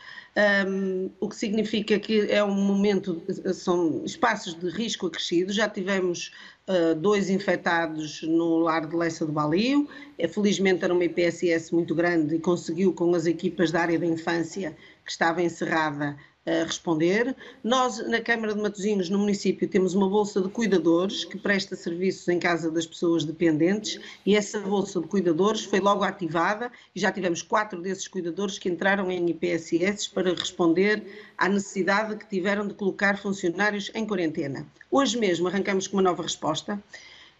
um, 0.67 1.11
o 1.19 1.29
que 1.29 1.35
significa 1.35 1.99
que 1.99 2.31
é 2.31 2.43
um 2.43 2.55
momento, 2.55 3.21
são 3.53 4.03
espaços 4.03 4.55
de 4.55 4.67
risco 4.69 5.07
acrescido. 5.07 5.53
Já 5.53 5.69
tivemos 5.69 6.31
uh, 6.67 6.95
dois 6.95 7.29
infectados 7.29 8.23
no 8.23 8.57
lar 8.59 8.87
de 8.87 8.95
Leça 8.95 9.25
do 9.25 9.31
Balio. 9.31 9.87
É, 10.17 10.27
felizmente 10.27 10.83
era 10.83 10.93
uma 10.93 11.05
IPSS 11.05 11.73
muito 11.73 11.93
grande 11.93 12.35
e 12.35 12.39
conseguiu, 12.39 12.93
com 12.93 13.13
as 13.13 13.25
equipas 13.25 13.71
da 13.71 13.81
área 13.81 13.99
da 13.99 14.07
infância 14.07 14.75
que 15.05 15.11
estava 15.11 15.41
encerrada, 15.41 16.17
a 16.45 16.63
responder. 16.63 17.35
Nós, 17.63 18.05
na 18.07 18.19
Câmara 18.19 18.53
de 18.53 18.61
Matosinhos, 18.61 19.09
no 19.09 19.17
município, 19.19 19.67
temos 19.67 19.93
uma 19.93 20.09
bolsa 20.09 20.41
de 20.41 20.49
cuidadores 20.49 21.23
que 21.23 21.37
presta 21.37 21.75
serviços 21.75 22.27
em 22.27 22.37
casa 22.37 22.69
das 22.69 22.85
pessoas 22.85 23.23
dependentes 23.23 23.99
e 24.25 24.35
essa 24.35 24.59
bolsa 24.59 24.99
de 24.99 25.07
cuidadores 25.07 25.63
foi 25.63 25.79
logo 25.79 26.03
ativada 26.03 26.71
e 26.93 26.99
já 26.99 27.11
tivemos 27.11 27.41
quatro 27.41 27.81
desses 27.81 28.07
cuidadores 28.07 28.59
que 28.59 28.67
entraram 28.67 29.09
em 29.09 29.29
IPSS 29.29 30.09
para 30.09 30.33
responder 30.33 31.03
à 31.37 31.47
necessidade 31.47 32.17
que 32.17 32.27
tiveram 32.27 32.67
de 32.67 32.73
colocar 32.73 33.17
funcionários 33.17 33.89
em 33.95 34.05
quarentena. 34.05 34.67
Hoje 34.91 35.17
mesmo 35.17 35.47
arrancamos 35.47 35.87
com 35.87 35.97
uma 35.97 36.03
nova 36.03 36.23
resposta. 36.23 36.81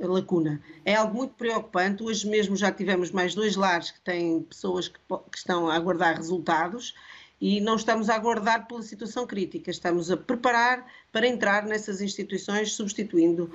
lacuna. 0.00 0.60
É 0.84 0.94
algo 0.94 1.16
muito 1.16 1.34
preocupante. 1.34 2.02
Hoje 2.02 2.28
mesmo 2.28 2.54
já 2.54 2.70
tivemos 2.70 3.10
mais 3.10 3.34
dois 3.34 3.56
lares 3.56 3.90
que 3.90 4.00
têm 4.00 4.42
pessoas 4.42 4.88
que, 4.88 4.98
que 5.32 5.38
estão 5.38 5.70
a 5.70 5.74
aguardar 5.74 6.18
resultados 6.18 6.94
e 7.40 7.62
não 7.62 7.76
estamos 7.76 8.10
a 8.10 8.14
aguardar 8.14 8.68
pela 8.68 8.82
situação 8.82 9.26
crítica, 9.26 9.70
estamos 9.70 10.10
a 10.10 10.16
preparar 10.16 10.86
para 11.10 11.26
entrar 11.26 11.64
nessas 11.64 12.00
instituições 12.00 12.72
substituindo 12.72 13.50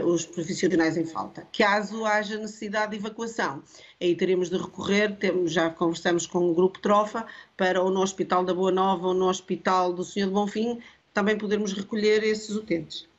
uh, 0.00 0.04
os 0.04 0.26
profissionais 0.26 0.96
em 0.96 1.04
falta. 1.04 1.46
Caso 1.56 2.04
haja 2.04 2.38
necessidade 2.38 2.92
de 2.92 2.96
evacuação, 2.98 3.62
aí 4.00 4.14
teremos 4.16 4.50
de 4.50 4.56
recorrer, 4.56 5.16
temos, 5.16 5.52
já 5.52 5.70
conversamos 5.70 6.26
com 6.26 6.50
o 6.50 6.54
Grupo 6.54 6.80
Trofa, 6.80 7.24
para 7.56 7.80
ou 7.80 7.90
no 7.90 8.00
Hospital 8.00 8.44
da 8.44 8.52
Boa 8.52 8.72
Nova 8.72 9.08
ou 9.08 9.14
no 9.14 9.28
Hospital 9.28 9.92
do 9.92 10.04
Senhor 10.04 10.26
de 10.26 10.32
Bonfim, 10.32 10.80
também 11.14 11.38
podermos 11.38 11.72
recolher 11.72 12.22
esses 12.24 12.50
utentes. 12.56 13.09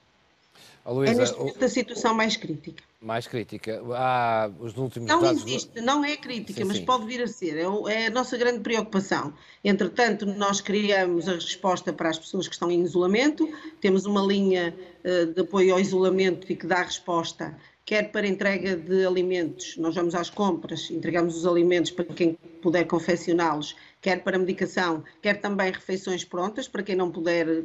Luísa, 0.85 1.13
é 1.13 1.15
neste 1.15 1.37
momento 1.37 1.63
a 1.63 1.69
situação 1.69 2.13
mais 2.13 2.35
crítica. 2.35 2.83
Mais 3.01 3.27
crítica. 3.27 3.81
Há 3.93 4.49
os 4.59 4.75
últimos 4.77 5.07
não 5.07 5.21
dados... 5.21 5.41
existe, 5.43 5.81
não 5.81 6.03
é 6.03 6.17
crítica, 6.17 6.61
sim, 6.61 6.67
mas 6.67 6.77
sim. 6.77 6.85
pode 6.85 7.05
vir 7.05 7.21
a 7.21 7.27
ser. 7.27 7.57
É, 7.57 7.93
é, 7.93 8.07
a 8.07 8.09
nossa 8.09 8.37
grande 8.37 8.59
preocupação. 8.59 9.33
Entretanto, 9.63 10.25
nós 10.25 10.61
criamos 10.61 11.27
a 11.27 11.33
resposta 11.33 11.93
para 11.93 12.09
as 12.09 12.17
pessoas 12.17 12.47
que 12.47 12.53
estão 12.53 12.71
em 12.71 12.81
isolamento, 12.81 13.47
temos 13.79 14.05
uma 14.05 14.21
linha 14.21 14.75
uh, 15.03 15.33
de 15.33 15.41
apoio 15.41 15.73
ao 15.73 15.79
isolamento 15.79 16.51
e 16.51 16.55
que 16.55 16.65
dá 16.65 16.81
resposta 16.81 17.55
quer 17.85 18.11
para 18.11 18.27
entrega 18.27 18.75
de 18.75 19.05
alimentos, 19.05 19.75
nós 19.77 19.95
vamos 19.95 20.15
às 20.15 20.29
compras, 20.29 20.89
entregamos 20.91 21.35
os 21.35 21.45
alimentos 21.45 21.91
para 21.91 22.05
quem 22.05 22.37
puder 22.61 22.85
confeccioná-los, 22.85 23.75
quer 24.01 24.23
para 24.23 24.37
medicação, 24.37 25.03
quer 25.21 25.41
também 25.41 25.71
refeições 25.71 26.23
prontas, 26.23 26.67
para 26.67 26.83
quem 26.83 26.95
não 26.95 27.11
puder 27.11 27.63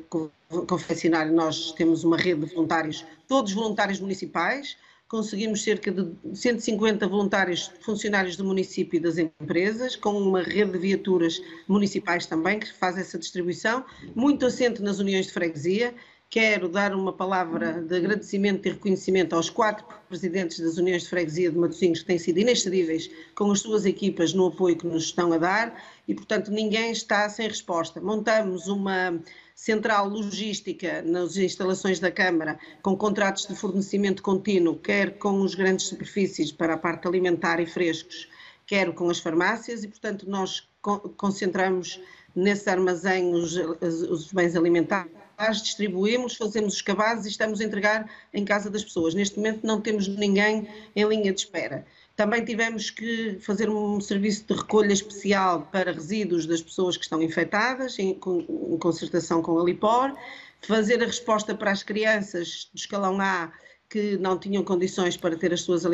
confeccionar, 0.66 1.30
nós 1.30 1.72
temos 1.72 2.04
uma 2.04 2.16
rede 2.16 2.46
de 2.46 2.54
voluntários, 2.54 3.04
todos 3.28 3.52
voluntários 3.52 4.00
municipais, 4.00 4.76
conseguimos 5.08 5.62
cerca 5.62 5.92
de 5.92 6.10
150 6.34 7.06
voluntários 7.06 7.70
funcionários 7.80 8.36
do 8.36 8.44
município 8.44 8.96
e 8.96 9.00
das 9.00 9.18
empresas, 9.18 9.94
com 9.94 10.18
uma 10.18 10.42
rede 10.42 10.72
de 10.72 10.78
viaturas 10.78 11.40
municipais 11.68 12.26
também, 12.26 12.58
que 12.58 12.72
faz 12.72 12.98
essa 12.98 13.16
distribuição, 13.16 13.84
muito 14.14 14.46
assente 14.46 14.82
nas 14.82 14.98
uniões 14.98 15.26
de 15.26 15.32
freguesia, 15.32 15.94
Quero 16.28 16.68
dar 16.68 16.92
uma 16.92 17.12
palavra 17.12 17.80
de 17.80 17.96
agradecimento 17.96 18.66
e 18.66 18.72
reconhecimento 18.72 19.36
aos 19.36 19.48
quatro 19.48 19.86
presidentes 20.08 20.58
das 20.58 20.76
Uniões 20.76 21.04
de 21.04 21.08
Freguesia 21.08 21.52
de 21.52 21.56
Matosinhos, 21.56 22.00
que 22.00 22.06
têm 22.06 22.18
sido 22.18 22.38
inexcedíveis 22.38 23.08
com 23.34 23.50
as 23.52 23.60
suas 23.60 23.86
equipas 23.86 24.34
no 24.34 24.46
apoio 24.46 24.76
que 24.76 24.86
nos 24.86 25.04
estão 25.04 25.32
a 25.32 25.38
dar 25.38 25.80
e, 26.06 26.14
portanto, 26.14 26.50
ninguém 26.50 26.90
está 26.90 27.28
sem 27.28 27.46
resposta. 27.46 28.00
Montamos 28.00 28.66
uma 28.66 29.22
central 29.54 30.08
logística 30.08 31.00
nas 31.00 31.36
instalações 31.36 32.00
da 32.00 32.10
Câmara, 32.10 32.58
com 32.82 32.96
contratos 32.96 33.46
de 33.46 33.54
fornecimento 33.54 34.20
contínuo, 34.20 34.76
quer 34.76 35.18
com 35.18 35.40
os 35.40 35.54
grandes 35.54 35.86
superfícies 35.86 36.50
para 36.50 36.74
a 36.74 36.78
parte 36.78 37.06
alimentar 37.06 37.60
e 37.60 37.66
frescos, 37.66 38.28
quer 38.66 38.92
com 38.92 39.08
as 39.08 39.20
farmácias, 39.20 39.84
e, 39.84 39.88
portanto, 39.88 40.28
nós 40.28 40.68
concentramos 41.16 42.00
nesse 42.34 42.68
armazém 42.68 43.32
os, 43.32 43.56
os 43.56 44.32
bens 44.32 44.56
alimentares 44.56 45.15
distribuímos, 45.62 46.36
fazemos 46.36 46.74
os 46.74 46.82
cabazes 46.82 47.26
e 47.26 47.28
estamos 47.28 47.60
a 47.60 47.64
entregar 47.64 48.10
em 48.32 48.44
casa 48.44 48.70
das 48.70 48.82
pessoas. 48.82 49.14
Neste 49.14 49.36
momento 49.36 49.66
não 49.66 49.80
temos 49.80 50.08
ninguém 50.08 50.68
em 50.94 51.04
linha 51.04 51.32
de 51.32 51.40
espera. 51.40 51.84
Também 52.16 52.44
tivemos 52.44 52.88
que 52.90 53.38
fazer 53.40 53.68
um 53.68 54.00
serviço 54.00 54.46
de 54.46 54.54
recolha 54.54 54.92
especial 54.92 55.68
para 55.70 55.92
resíduos 55.92 56.46
das 56.46 56.62
pessoas 56.62 56.96
que 56.96 57.04
estão 57.04 57.22
infectadas, 57.22 57.98
em, 57.98 58.10
em 58.10 58.78
concertação 58.78 59.42
com 59.42 59.58
a 59.58 59.64
Lipor, 59.64 60.16
fazer 60.62 61.02
a 61.02 61.06
resposta 61.06 61.54
para 61.54 61.70
as 61.70 61.82
crianças 61.82 62.70
do 62.72 62.78
escalão 62.78 63.20
A 63.20 63.52
que 63.88 64.16
não 64.18 64.36
tinham 64.36 64.64
condições 64.64 65.16
para 65.16 65.36
ter 65.36 65.52
as 65.52 65.60
suas, 65.60 65.84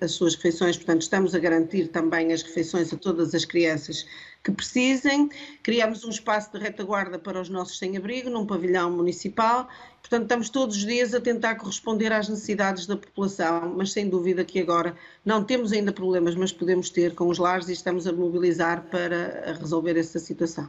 as 0.00 0.12
suas 0.12 0.34
refeições, 0.34 0.76
portanto, 0.76 1.02
estamos 1.02 1.34
a 1.34 1.38
garantir 1.38 1.88
também 1.88 2.32
as 2.32 2.42
refeições 2.42 2.92
a 2.92 2.96
todas 2.96 3.34
as 3.34 3.44
crianças 3.44 4.06
que 4.44 4.52
precisem. 4.52 5.30
Criamos 5.62 6.04
um 6.04 6.10
espaço 6.10 6.52
de 6.52 6.58
retaguarda 6.58 7.18
para 7.18 7.40
os 7.40 7.48
nossos 7.48 7.78
sem-abrigo, 7.78 8.28
num 8.28 8.46
pavilhão 8.46 8.90
municipal. 8.90 9.66
Portanto, 10.00 10.22
estamos 10.22 10.50
todos 10.50 10.76
os 10.76 10.84
dias 10.84 11.14
a 11.14 11.20
tentar 11.20 11.54
corresponder 11.56 12.12
às 12.12 12.28
necessidades 12.28 12.86
da 12.86 12.96
população, 12.96 13.74
mas 13.76 13.92
sem 13.92 14.08
dúvida 14.08 14.44
que 14.44 14.60
agora 14.60 14.94
não 15.24 15.42
temos 15.42 15.72
ainda 15.72 15.92
problemas, 15.92 16.34
mas 16.34 16.52
podemos 16.52 16.90
ter 16.90 17.14
com 17.14 17.28
os 17.28 17.38
lares 17.38 17.68
e 17.68 17.72
estamos 17.72 18.06
a 18.06 18.12
mobilizar 18.12 18.82
para 18.90 19.56
resolver 19.58 19.98
essa 19.98 20.18
situação. 20.18 20.68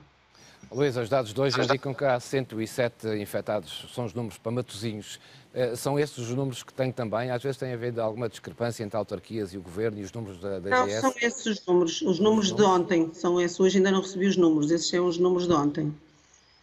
Luís, 0.72 0.96
os 0.96 1.10
dados 1.10 1.34
de 1.34 1.42
hoje 1.42 1.60
indicam 1.60 1.94
que 1.96 2.06
há 2.06 2.20
107 2.20 3.08
infectados, 3.20 3.88
são 3.94 4.06
os 4.06 4.14
números 4.14 4.38
para 4.38 4.52
Matosinhos. 4.52 5.20
Eh, 5.54 5.76
são 5.76 5.98
esses 5.98 6.18
os 6.18 6.30
números 6.30 6.62
que 6.62 6.74
têm 6.74 6.92
também? 6.92 7.32
Às 7.32 7.42
vezes 7.42 7.58
tem 7.58 7.74
havido 7.74 8.02
alguma 8.02 8.30
discrepância 8.30 8.84
entre 8.84 8.96
autarquias 8.98 9.54
e 9.54 9.58
o 9.58 9.62
governo 9.62 10.00
e 10.00 10.04
os 10.04 10.12
números 10.12 10.40
da, 10.40 10.60
da 10.60 10.70
Não, 10.70 10.90
são 10.90 11.14
esses 11.22 11.46
os 11.46 11.66
números. 11.66 12.02
Os 12.02 12.20
números 12.20 12.52
de 12.52 12.62
ontem 12.62 13.12
são 13.14 13.42
esses. 13.42 13.60
Hoje 13.60 13.78
ainda 13.78 13.92
não 13.92 14.02
recebi 14.02 14.28
os 14.28 14.38
números. 14.38 14.70
Esses 14.70 14.90
são 14.90 15.08
os 15.08 15.18
números 15.18 15.48
de 15.48 15.54
ontem. 15.54 15.96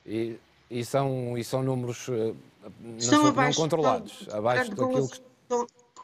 E, 0.06 0.36
e 0.70 0.84
são, 0.84 1.36
e 1.36 1.42
são 1.42 1.62
números 1.64 2.06
uh, 2.08 2.36
não, 2.80 3.00
são 3.00 3.26
abaixo, 3.26 3.58
não 3.58 3.64
controlados, 3.64 4.28
abaixo 4.30 4.70
daquilo 4.70 5.08
que 5.08 5.20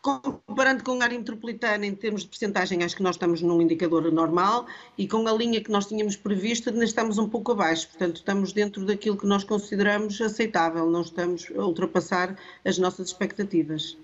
comparando 0.03 0.83
com 0.83 1.01
a 1.01 1.05
área 1.05 1.17
metropolitana 1.17 1.87
em 1.87 1.95
termos 1.95 2.23
de 2.23 2.29
percentagem, 2.29 2.83
acho 2.83 2.97
que 2.97 3.03
nós 3.05 3.15
estamos 3.15 3.41
num 3.41 3.63
indicador 3.63 4.11
normal 4.11 4.67
e 4.99 5.07
com 5.07 5.27
a 5.29 5.33
linha 5.33 5.63
que 5.63 5.71
nós 5.71 5.87
tínhamos 5.87 6.17
previsto, 6.17 6.71
ainda 6.71 6.85
estamos 6.85 7.19
um 7.19 7.29
pouco 7.29 7.53
abaixo. 7.53 7.89
Portanto, 7.89 8.17
estamos 8.17 8.53
dentro 8.53 8.85
daquilo 8.85 9.17
que 9.17 9.27
nós 9.27 9.45
consideramos 9.45 10.21
aceitável, 10.21 10.91
não 10.91 11.03
estamos 11.03 11.47
a 11.57 11.65
ultrapassar 11.65 12.37
as 12.65 12.79
nossas 12.79 13.09
expectativas. 13.09 13.97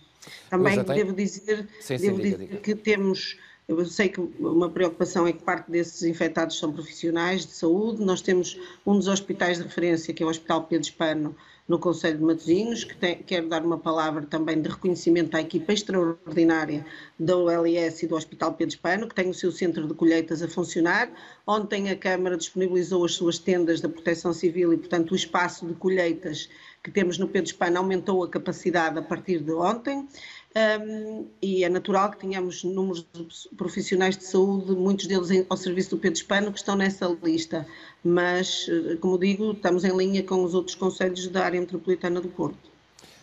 Também 0.48 0.82
devo 0.84 1.12
dizer, 1.12 1.68
sim, 1.80 1.96
devo 1.96 2.16
sim, 2.16 2.22
dizer 2.22 2.38
diga, 2.38 2.46
diga. 2.46 2.56
que 2.58 2.74
temos 2.76 3.36
eu 3.66 3.84
sei 3.84 4.08
que 4.08 4.18
uma 4.18 4.70
preocupação 4.70 5.26
é 5.26 5.32
que 5.32 5.42
parte 5.42 5.70
desses 5.70 6.02
infectados 6.02 6.58
são 6.58 6.72
profissionais 6.72 7.44
de 7.44 7.52
saúde. 7.52 8.02
Nós 8.02 8.22
temos 8.22 8.58
um 8.86 8.96
dos 8.96 9.08
hospitais 9.08 9.58
de 9.58 9.64
referência, 9.64 10.14
que 10.14 10.22
é 10.22 10.26
o 10.26 10.30
Hospital 10.30 10.64
Pedro 10.64 10.86
Hispano, 10.86 11.36
no 11.68 11.78
Conselho 11.78 12.16
de 12.16 12.24
Matosinhos, 12.24 12.82
que 12.82 12.96
tem, 12.96 13.16
quero 13.16 13.46
dar 13.46 13.62
uma 13.62 13.76
palavra 13.76 14.24
também 14.24 14.60
de 14.60 14.70
reconhecimento 14.70 15.36
à 15.36 15.40
equipa 15.42 15.74
extraordinária 15.74 16.84
da 17.18 17.36
OLS 17.36 18.02
e 18.02 18.08
do 18.08 18.16
Hospital 18.16 18.54
Pedro 18.54 18.74
Hispano, 18.74 19.06
que 19.06 19.14
tem 19.14 19.28
o 19.28 19.34
seu 19.34 19.52
centro 19.52 19.86
de 19.86 19.92
colheitas 19.92 20.42
a 20.42 20.48
funcionar. 20.48 21.10
Ontem 21.46 21.90
a 21.90 21.96
Câmara 21.96 22.38
disponibilizou 22.38 23.04
as 23.04 23.12
suas 23.12 23.38
tendas 23.38 23.82
da 23.82 23.88
Proteção 23.88 24.32
Civil 24.32 24.72
e, 24.72 24.78
portanto, 24.78 25.12
o 25.12 25.16
espaço 25.16 25.66
de 25.66 25.74
colheitas 25.74 26.48
que 26.82 26.90
temos 26.90 27.18
no 27.18 27.28
Pedro 27.28 27.50
Hispano 27.50 27.78
aumentou 27.78 28.24
a 28.24 28.28
capacidade 28.28 28.98
a 28.98 29.02
partir 29.02 29.40
de 29.40 29.52
ontem 29.52 30.08
um, 30.56 31.26
e 31.42 31.62
é 31.62 31.68
natural 31.68 32.10
que 32.10 32.18
tenhamos 32.18 32.64
números 32.64 33.06
de 33.12 33.54
profissionais 33.56 34.16
de 34.16 34.24
saúde, 34.24 34.72
muitos 34.72 35.06
deles 35.06 35.30
em, 35.30 35.46
ao 35.48 35.56
serviço 35.56 35.90
do 35.90 35.98
Pedro 35.98 36.18
Hispano, 36.18 36.52
que 36.52 36.58
estão 36.58 36.74
nessa 36.74 37.06
lista, 37.22 37.66
mas, 38.02 38.66
eh, 38.68 38.96
como 38.96 39.18
digo, 39.18 39.52
estamos 39.52 39.84
em 39.84 39.94
linha 39.96 40.22
com 40.22 40.42
os 40.42 40.54
outros 40.54 40.74
conselhos 40.74 41.28
da 41.28 41.44
área 41.44 41.60
metropolitana 41.60 42.20
do 42.20 42.28
Porto. 42.28 42.56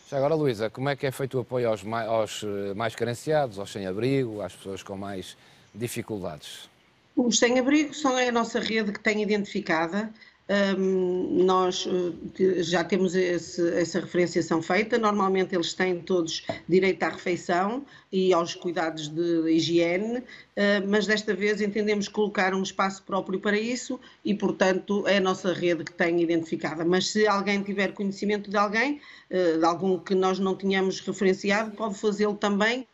Já 0.08 0.17
agora, 0.17 0.36
Luísa, 0.36 0.70
como 0.70 0.88
é 0.88 0.96
que 0.96 1.08
é 1.08 1.12
feito 1.12 1.38
o 1.38 1.41
apoio 1.41 1.67
aos 1.67 1.84
mais, 1.84 2.08
aos 2.08 2.44
eh, 2.44 2.74
mais 2.75 2.96
carenciados, 2.96 3.58
aos 3.58 3.72
sem-abrigo, 3.72 4.41
às 4.41 4.53
pessoas 4.55 4.84
com 4.84 4.96
mais 4.96 5.36
dificuldades? 5.74 6.70
Os 7.15 7.39
sem-abrigo 7.39 7.94
são 7.94 8.15
a 8.15 8.32
nossa 8.32 8.60
rede 8.60 8.91
que 8.91 9.00
tem 9.00 9.24
identificada 9.24 10.12
um, 10.77 11.43
nós 11.43 11.85
uh, 11.85 12.13
já 12.61 12.83
temos 12.83 13.15
esse, 13.15 13.67
essa 13.75 13.99
referenciação 13.99 14.61
feita. 14.61 14.97
Normalmente 14.97 15.55
eles 15.55 15.73
têm 15.73 15.99
todos 15.99 16.45
direito 16.69 17.01
à 17.03 17.09
refeição 17.09 17.85
e 18.11 18.31
aos 18.31 18.53
cuidados 18.53 19.07
de 19.07 19.49
higiene, 19.51 20.19
uh, 20.19 20.23
mas 20.87 21.07
desta 21.07 21.33
vez 21.33 21.61
entendemos 21.61 22.07
colocar 22.07 22.53
um 22.53 22.61
espaço 22.61 23.01
próprio 23.03 23.39
para 23.39 23.57
isso 23.57 23.99
e, 24.23 24.33
portanto, 24.33 25.07
é 25.07 25.17
a 25.17 25.21
nossa 25.21 25.51
rede 25.51 25.83
que 25.83 25.93
tem 25.93 26.21
identificada. 26.21 26.85
Mas 26.85 27.09
se 27.09 27.27
alguém 27.27 27.63
tiver 27.63 27.93
conhecimento 27.93 28.49
de 28.49 28.57
alguém, 28.57 29.01
uh, 29.31 29.57
de 29.57 29.65
algum 29.65 29.97
que 29.97 30.13
nós 30.13 30.37
não 30.37 30.55
tínhamos 30.55 30.99
referenciado, 30.99 31.71
pode 31.71 31.95
fazê-lo 31.95 32.35
também 32.35 32.87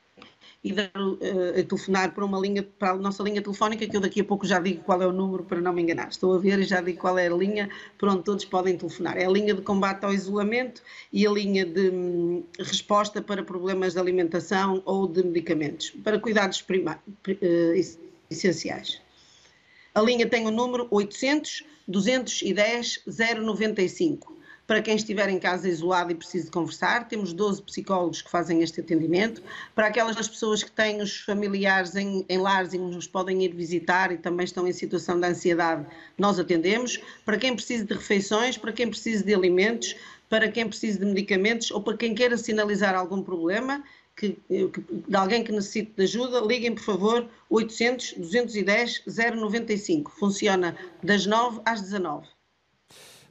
e 0.63 0.71
dar, 0.73 0.91
uh, 0.95 1.63
telefonar 1.63 2.13
para 2.13 2.23
uma 2.23 2.39
linha, 2.39 2.61
para 2.61 2.91
a 2.91 2.95
nossa 2.95 3.23
linha 3.23 3.41
telefónica, 3.41 3.87
que 3.87 3.97
eu 3.97 4.01
daqui 4.01 4.21
a 4.21 4.23
pouco 4.23 4.45
já 4.45 4.59
digo 4.59 4.83
qual 4.83 5.01
é 5.01 5.07
o 5.07 5.11
número 5.11 5.43
para 5.43 5.59
não 5.59 5.73
me 5.73 5.81
enganar. 5.81 6.09
Estou 6.09 6.35
a 6.35 6.37
ver 6.37 6.59
e 6.59 6.63
já 6.63 6.81
digo 6.81 6.99
qual 6.99 7.17
é 7.17 7.27
a 7.27 7.35
linha 7.35 7.69
para 7.97 8.11
onde 8.11 8.23
todos 8.23 8.45
podem 8.45 8.77
telefonar. 8.77 9.17
É 9.17 9.25
a 9.25 9.29
linha 9.29 9.55
de 9.55 9.61
combate 9.61 10.03
ao 10.03 10.13
isolamento 10.13 10.83
e 11.11 11.25
a 11.25 11.31
linha 11.31 11.65
de 11.65 11.89
hum, 11.89 12.43
resposta 12.59 13.21
para 13.21 13.43
problemas 13.43 13.93
de 13.93 13.99
alimentação 13.99 14.83
ou 14.85 15.07
de 15.07 15.23
medicamentos, 15.23 15.89
para 16.03 16.19
cuidados 16.19 16.61
uh, 16.61 17.97
essenciais. 18.29 19.01
A 19.95 20.01
linha 20.01 20.27
tem 20.27 20.45
o 20.45 20.51
número 20.51 20.87
800 20.91 21.63
210 21.87 23.03
095. 23.07 24.40
Para 24.67 24.81
quem 24.81 24.95
estiver 24.95 25.29
em 25.29 25.39
casa 25.39 25.67
isolado 25.67 26.11
e 26.11 26.15
precise 26.15 26.49
conversar. 26.49 27.07
Temos 27.07 27.33
12 27.33 27.61
psicólogos 27.63 28.21
que 28.21 28.29
fazem 28.29 28.61
este 28.61 28.79
atendimento. 28.81 29.41
Para 29.75 29.87
aquelas 29.87 30.27
pessoas 30.27 30.63
que 30.63 30.71
têm 30.71 31.01
os 31.01 31.21
familiares 31.21 31.95
em, 31.95 32.25
em 32.29 32.37
lares 32.37 32.73
e 32.73 32.77
nos 32.77 33.07
podem 33.07 33.43
ir 33.43 33.53
visitar 33.53 34.11
e 34.11 34.17
também 34.17 34.45
estão 34.45 34.67
em 34.67 34.73
situação 34.73 35.19
de 35.19 35.27
ansiedade, 35.27 35.85
nós 36.17 36.39
atendemos. 36.39 36.99
Para 37.25 37.37
quem 37.37 37.55
precise 37.55 37.85
de 37.85 37.93
refeições, 37.93 38.57
para 38.57 38.71
quem 38.71 38.89
precise 38.89 39.23
de 39.23 39.33
alimentos, 39.33 39.95
para 40.29 40.49
quem 40.49 40.67
precise 40.67 40.97
de 40.97 41.05
medicamentos 41.05 41.71
ou 41.71 41.81
para 41.81 41.97
quem 41.97 42.15
queira 42.15 42.37
sinalizar 42.37 42.95
algum 42.95 43.21
problema, 43.21 43.83
que, 44.15 44.37
que, 44.47 44.81
de 45.07 45.15
alguém 45.15 45.43
que 45.43 45.51
necessite 45.51 45.91
de 45.97 46.03
ajuda, 46.03 46.39
liguem 46.41 46.73
por 46.73 46.83
favor 46.83 47.29
800 47.49 48.13
210 48.13 49.03
095. 49.05 50.11
Funciona 50.11 50.77
das 51.03 51.25
9 51.25 51.61
às 51.65 51.81
19. 51.81 52.27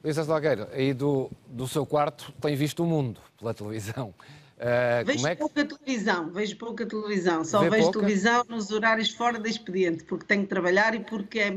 Luísa 0.02 0.24
Salgueiro, 0.24 0.66
aí 0.72 0.94
do, 0.94 1.30
do 1.46 1.68
seu 1.68 1.84
quarto 1.84 2.32
tem 2.40 2.56
visto 2.56 2.82
o 2.82 2.86
mundo 2.86 3.20
pela 3.38 3.54
televisão. 3.54 4.14
Uh, 4.60 5.06
vejo 5.06 5.26
é 5.26 5.34
que... 5.34 5.40
pouca 5.40 5.64
televisão, 5.64 6.30
vejo 6.30 6.56
pouca 6.58 6.84
televisão, 6.84 7.42
só 7.42 7.60
Vê 7.60 7.70
vejo 7.70 7.84
pouca? 7.84 8.00
televisão 8.00 8.44
nos 8.46 8.70
horários 8.70 9.08
fora 9.08 9.38
de 9.38 9.48
expediente, 9.48 10.04
porque 10.04 10.26
tenho 10.26 10.42
que 10.42 10.50
trabalhar 10.50 10.94
e 10.94 11.00
porque 11.00 11.38
é, 11.38 11.52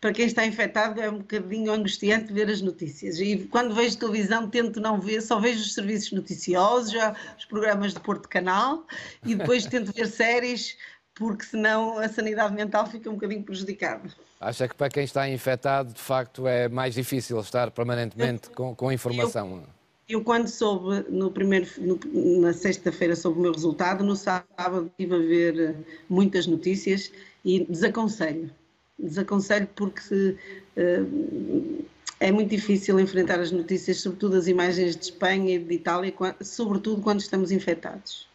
para 0.00 0.12
quem 0.12 0.26
está 0.26 0.46
infectado 0.46 1.00
é 1.00 1.10
um 1.10 1.18
bocadinho 1.18 1.72
angustiante 1.72 2.32
ver 2.32 2.48
as 2.48 2.60
notícias. 2.60 3.18
E 3.18 3.48
quando 3.50 3.74
vejo 3.74 3.98
televisão 3.98 4.48
tento 4.48 4.80
não 4.80 5.00
ver, 5.00 5.22
só 5.22 5.40
vejo 5.40 5.58
os 5.58 5.74
serviços 5.74 6.12
noticiosos, 6.12 6.92
já, 6.92 7.16
os 7.36 7.46
programas 7.46 7.94
de 7.94 7.98
Porto 7.98 8.28
Canal 8.28 8.86
e 9.26 9.34
depois 9.34 9.66
tento 9.66 9.92
ver 9.92 10.06
séries, 10.06 10.76
porque 11.14 11.44
senão 11.44 11.98
a 11.98 12.08
sanidade 12.08 12.54
mental 12.54 12.86
fica 12.86 13.10
um 13.10 13.14
bocadinho 13.14 13.42
prejudicada. 13.42 14.08
Acha 14.40 14.66
que 14.66 14.74
para 14.74 14.88
quem 14.88 15.04
está 15.04 15.28
infectado, 15.28 15.92
de 15.92 16.00
facto, 16.00 16.46
é 16.46 16.68
mais 16.68 16.94
difícil 16.94 17.38
estar 17.40 17.70
permanentemente 17.70 18.48
com, 18.50 18.74
com 18.74 18.90
informação? 18.90 19.58
Eu 19.58 19.80
eu, 20.10 20.24
quando 20.24 20.48
soube, 20.48 21.08
no 21.08 21.30
primeiro, 21.30 21.68
no, 21.78 22.40
na 22.40 22.52
sexta-feira, 22.52 23.14
soube 23.14 23.38
o 23.38 23.42
meu 23.42 23.52
resultado, 23.52 24.02
no 24.02 24.16
sábado 24.16 24.90
estive 24.90 25.14
a 25.14 25.18
ver 25.18 25.60
eh, 25.60 25.74
muitas 26.08 26.48
notícias 26.48 27.12
e 27.44 27.64
desaconselho. 27.64 28.50
Desaconselho 28.98 29.68
porque 29.76 30.36
uh, 30.76 31.84
é 32.18 32.32
muito 32.32 32.50
difícil 32.50 32.98
enfrentar 32.98 33.38
as 33.38 33.52
notícias, 33.52 34.00
sobretudo 34.00 34.36
as 34.36 34.48
imagens 34.48 34.96
de 34.96 35.04
Espanha 35.04 35.54
e 35.54 35.58
de 35.60 35.74
Itália, 35.74 36.12
sobretudo 36.40 37.00
quando 37.00 37.20
estamos 37.20 37.52
infectados. 37.52 38.28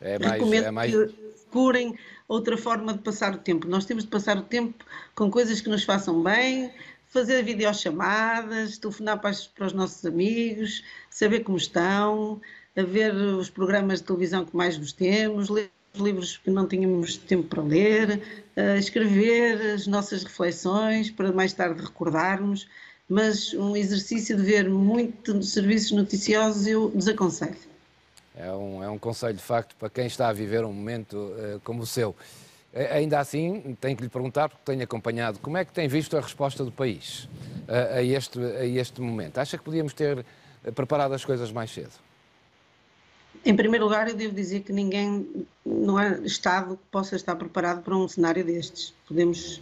É 0.00 0.18
mais, 0.18 0.32
Recomendo 0.32 0.64
é 0.66 0.70
mais... 0.70 0.94
que 0.94 1.06
procurem 1.50 1.98
outra 2.26 2.56
forma 2.56 2.92
de 2.92 3.00
passar 3.00 3.34
o 3.34 3.38
tempo. 3.38 3.68
Nós 3.68 3.84
temos 3.84 4.04
de 4.04 4.10
passar 4.10 4.36
o 4.38 4.42
tempo 4.42 4.84
com 5.14 5.30
coisas 5.30 5.60
que 5.60 5.68
nos 5.68 5.84
façam 5.84 6.22
bem, 6.22 6.72
fazer 7.08 7.42
videochamadas, 7.42 8.78
telefonar 8.78 9.20
para, 9.20 9.34
para 9.54 9.66
os 9.66 9.72
nossos 9.72 10.04
amigos, 10.06 10.82
saber 11.10 11.40
como 11.40 11.58
estão, 11.58 12.40
a 12.76 12.82
ver 12.82 13.12
os 13.14 13.50
programas 13.50 14.00
de 14.00 14.06
televisão 14.06 14.44
que 14.44 14.56
mais 14.56 14.78
gostemos, 14.78 15.48
ler 15.48 15.70
os 15.92 16.00
livros 16.00 16.36
que 16.38 16.50
não 16.50 16.68
tínhamos 16.68 17.16
tempo 17.16 17.48
para 17.48 17.62
ler, 17.62 18.22
escrever 18.78 19.74
as 19.74 19.88
nossas 19.88 20.22
reflexões 20.22 21.10
para 21.10 21.32
mais 21.32 21.52
tarde 21.52 21.82
recordarmos, 21.82 22.68
mas 23.08 23.52
um 23.54 23.76
exercício 23.76 24.36
de 24.36 24.42
ver 24.44 24.70
muito 24.70 25.42
serviços 25.42 25.90
noticiosos 25.90 26.66
eu 26.68 26.90
desaconselho. 26.94 27.69
É 28.36 28.50
um, 28.52 28.82
é 28.82 28.88
um 28.88 28.98
conselho 28.98 29.34
de 29.34 29.42
facto 29.42 29.74
para 29.76 29.90
quem 29.90 30.06
está 30.06 30.28
a 30.28 30.32
viver 30.32 30.64
um 30.64 30.72
momento 30.72 31.16
uh, 31.16 31.60
como 31.64 31.82
o 31.82 31.86
seu. 31.86 32.14
Ainda 32.72 33.18
assim, 33.18 33.76
tenho 33.80 33.96
que 33.96 34.04
lhe 34.04 34.08
perguntar, 34.08 34.48
porque 34.48 34.62
tenho 34.64 34.82
acompanhado, 34.84 35.40
como 35.40 35.56
é 35.56 35.64
que 35.64 35.72
tem 35.72 35.88
visto 35.88 36.16
a 36.16 36.20
resposta 36.20 36.64
do 36.64 36.70
país 36.70 37.28
a, 37.66 37.96
a, 37.96 38.02
este, 38.02 38.38
a 38.38 38.64
este 38.64 39.00
momento? 39.00 39.38
Acha 39.38 39.58
que 39.58 39.64
podíamos 39.64 39.92
ter 39.92 40.24
eh, 40.64 40.70
preparado 40.70 41.12
as 41.12 41.24
coisas 41.24 41.50
mais 41.50 41.72
cedo? 41.72 41.90
Em 43.44 43.56
primeiro 43.56 43.86
lugar, 43.86 44.08
eu 44.08 44.14
devo 44.14 44.32
dizer 44.32 44.60
que 44.60 44.72
ninguém, 44.72 45.46
não 45.66 45.96
há 45.96 46.10
Estado 46.18 46.76
que 46.76 46.82
possa 46.92 47.16
estar 47.16 47.34
preparado 47.34 47.82
para 47.82 47.96
um 47.96 48.06
cenário 48.06 48.44
destes. 48.44 48.94
Podemos 49.08 49.60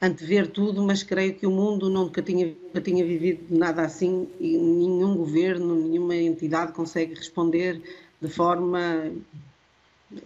antever 0.00 0.48
tudo, 0.48 0.82
mas 0.82 1.04
creio 1.04 1.34
que 1.34 1.46
o 1.46 1.50
mundo 1.50 1.88
nunca 1.88 2.22
tinha, 2.22 2.46
nunca 2.46 2.80
tinha 2.80 3.04
vivido 3.04 3.44
nada 3.50 3.82
assim 3.82 4.28
e 4.40 4.56
nenhum 4.56 5.16
governo, 5.16 5.76
nenhuma 5.76 6.16
entidade 6.16 6.72
consegue 6.72 7.14
responder 7.14 7.80
de 8.20 8.28
forma 8.28 9.12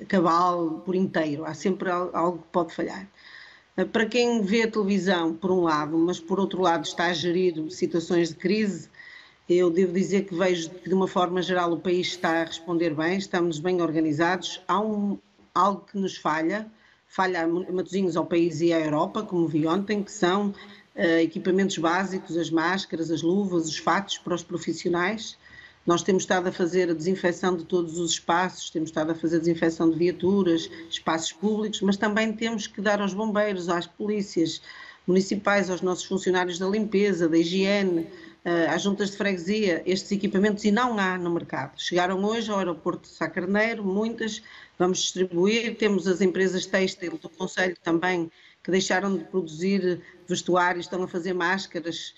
cabal 0.08 0.82
por 0.84 0.94
inteiro, 0.94 1.44
há 1.44 1.54
sempre 1.54 1.90
algo 1.90 2.38
que 2.38 2.48
pode 2.52 2.74
falhar. 2.74 3.06
Eh, 3.76 3.84
para 3.84 4.06
quem 4.06 4.42
vê 4.42 4.62
a 4.62 4.70
televisão, 4.70 5.34
por 5.34 5.50
um 5.50 5.62
lado, 5.62 5.96
mas 5.98 6.20
por 6.20 6.38
outro 6.38 6.62
lado 6.62 6.84
está 6.84 7.06
a 7.06 7.12
gerir 7.12 7.70
situações 7.70 8.28
de 8.28 8.36
crise, 8.36 8.88
eu 9.48 9.70
devo 9.70 9.92
dizer 9.92 10.24
que 10.24 10.34
vejo 10.34 10.70
que, 10.70 10.88
de 10.88 10.94
uma 10.94 11.08
forma 11.08 11.42
geral, 11.42 11.72
o 11.72 11.80
país 11.80 12.08
está 12.08 12.40
a 12.40 12.44
responder 12.44 12.94
bem, 12.94 13.18
estamos 13.18 13.58
bem 13.58 13.82
organizados. 13.82 14.62
Há 14.68 14.80
um, 14.80 15.18
algo 15.54 15.84
que 15.90 15.98
nos 15.98 16.16
falha, 16.16 16.70
falha 17.08 17.42
a 17.42 17.46
Matosinhos 17.46 18.16
ao 18.16 18.24
país 18.24 18.60
e 18.60 18.72
à 18.72 18.80
Europa, 18.80 19.22
como 19.22 19.46
vi 19.48 19.66
ontem, 19.66 20.02
que 20.02 20.12
são 20.12 20.48
uh, 20.48 21.18
equipamentos 21.20 21.76
básicos, 21.76 22.36
as 22.36 22.50
máscaras, 22.50 23.10
as 23.10 23.20
luvas, 23.20 23.66
os 23.66 23.76
fatos 23.76 24.16
para 24.18 24.34
os 24.34 24.42
profissionais. 24.42 25.36
Nós 25.84 26.02
temos 26.02 26.22
estado 26.22 26.48
a 26.48 26.52
fazer 26.52 26.90
a 26.90 26.94
desinfecção 26.94 27.56
de 27.56 27.64
todos 27.64 27.98
os 27.98 28.12
espaços, 28.12 28.70
temos 28.70 28.90
estado 28.90 29.10
a 29.10 29.14
fazer 29.14 29.36
a 29.36 29.40
desinfecção 29.40 29.90
de 29.90 29.98
viaturas, 29.98 30.70
espaços 30.88 31.32
públicos, 31.32 31.80
mas 31.80 31.96
também 31.96 32.32
temos 32.32 32.66
que 32.68 32.80
dar 32.80 33.00
aos 33.00 33.12
bombeiros, 33.12 33.68
às 33.68 33.86
polícias 33.86 34.62
municipais, 35.06 35.68
aos 35.68 35.82
nossos 35.82 36.04
funcionários 36.04 36.58
da 36.58 36.68
limpeza, 36.68 37.28
da 37.28 37.36
higiene, 37.36 38.06
eh, 38.44 38.66
às 38.66 38.82
juntas 38.82 39.10
de 39.10 39.16
freguesia, 39.16 39.82
estes 39.84 40.12
equipamentos 40.12 40.64
e 40.64 40.70
não 40.70 40.98
há 40.98 41.18
no 41.18 41.30
mercado. 41.30 41.80
Chegaram 41.80 42.24
hoje 42.24 42.50
ao 42.50 42.58
aeroporto 42.58 43.08
de 43.08 43.14
Sá 43.14 43.28
Carneiro, 43.28 43.84
muitas, 43.84 44.40
vamos 44.78 44.98
distribuir, 44.98 45.76
temos 45.76 46.06
as 46.06 46.20
empresas 46.20 46.64
têxtil 46.64 47.18
do 47.18 47.28
Conselho 47.28 47.76
também 47.82 48.30
que 48.62 48.70
deixaram 48.70 49.16
de 49.16 49.24
produzir 49.24 50.00
vestuário, 50.28 50.80
estão 50.80 51.02
a 51.02 51.08
fazer 51.08 51.32
máscaras, 51.32 52.14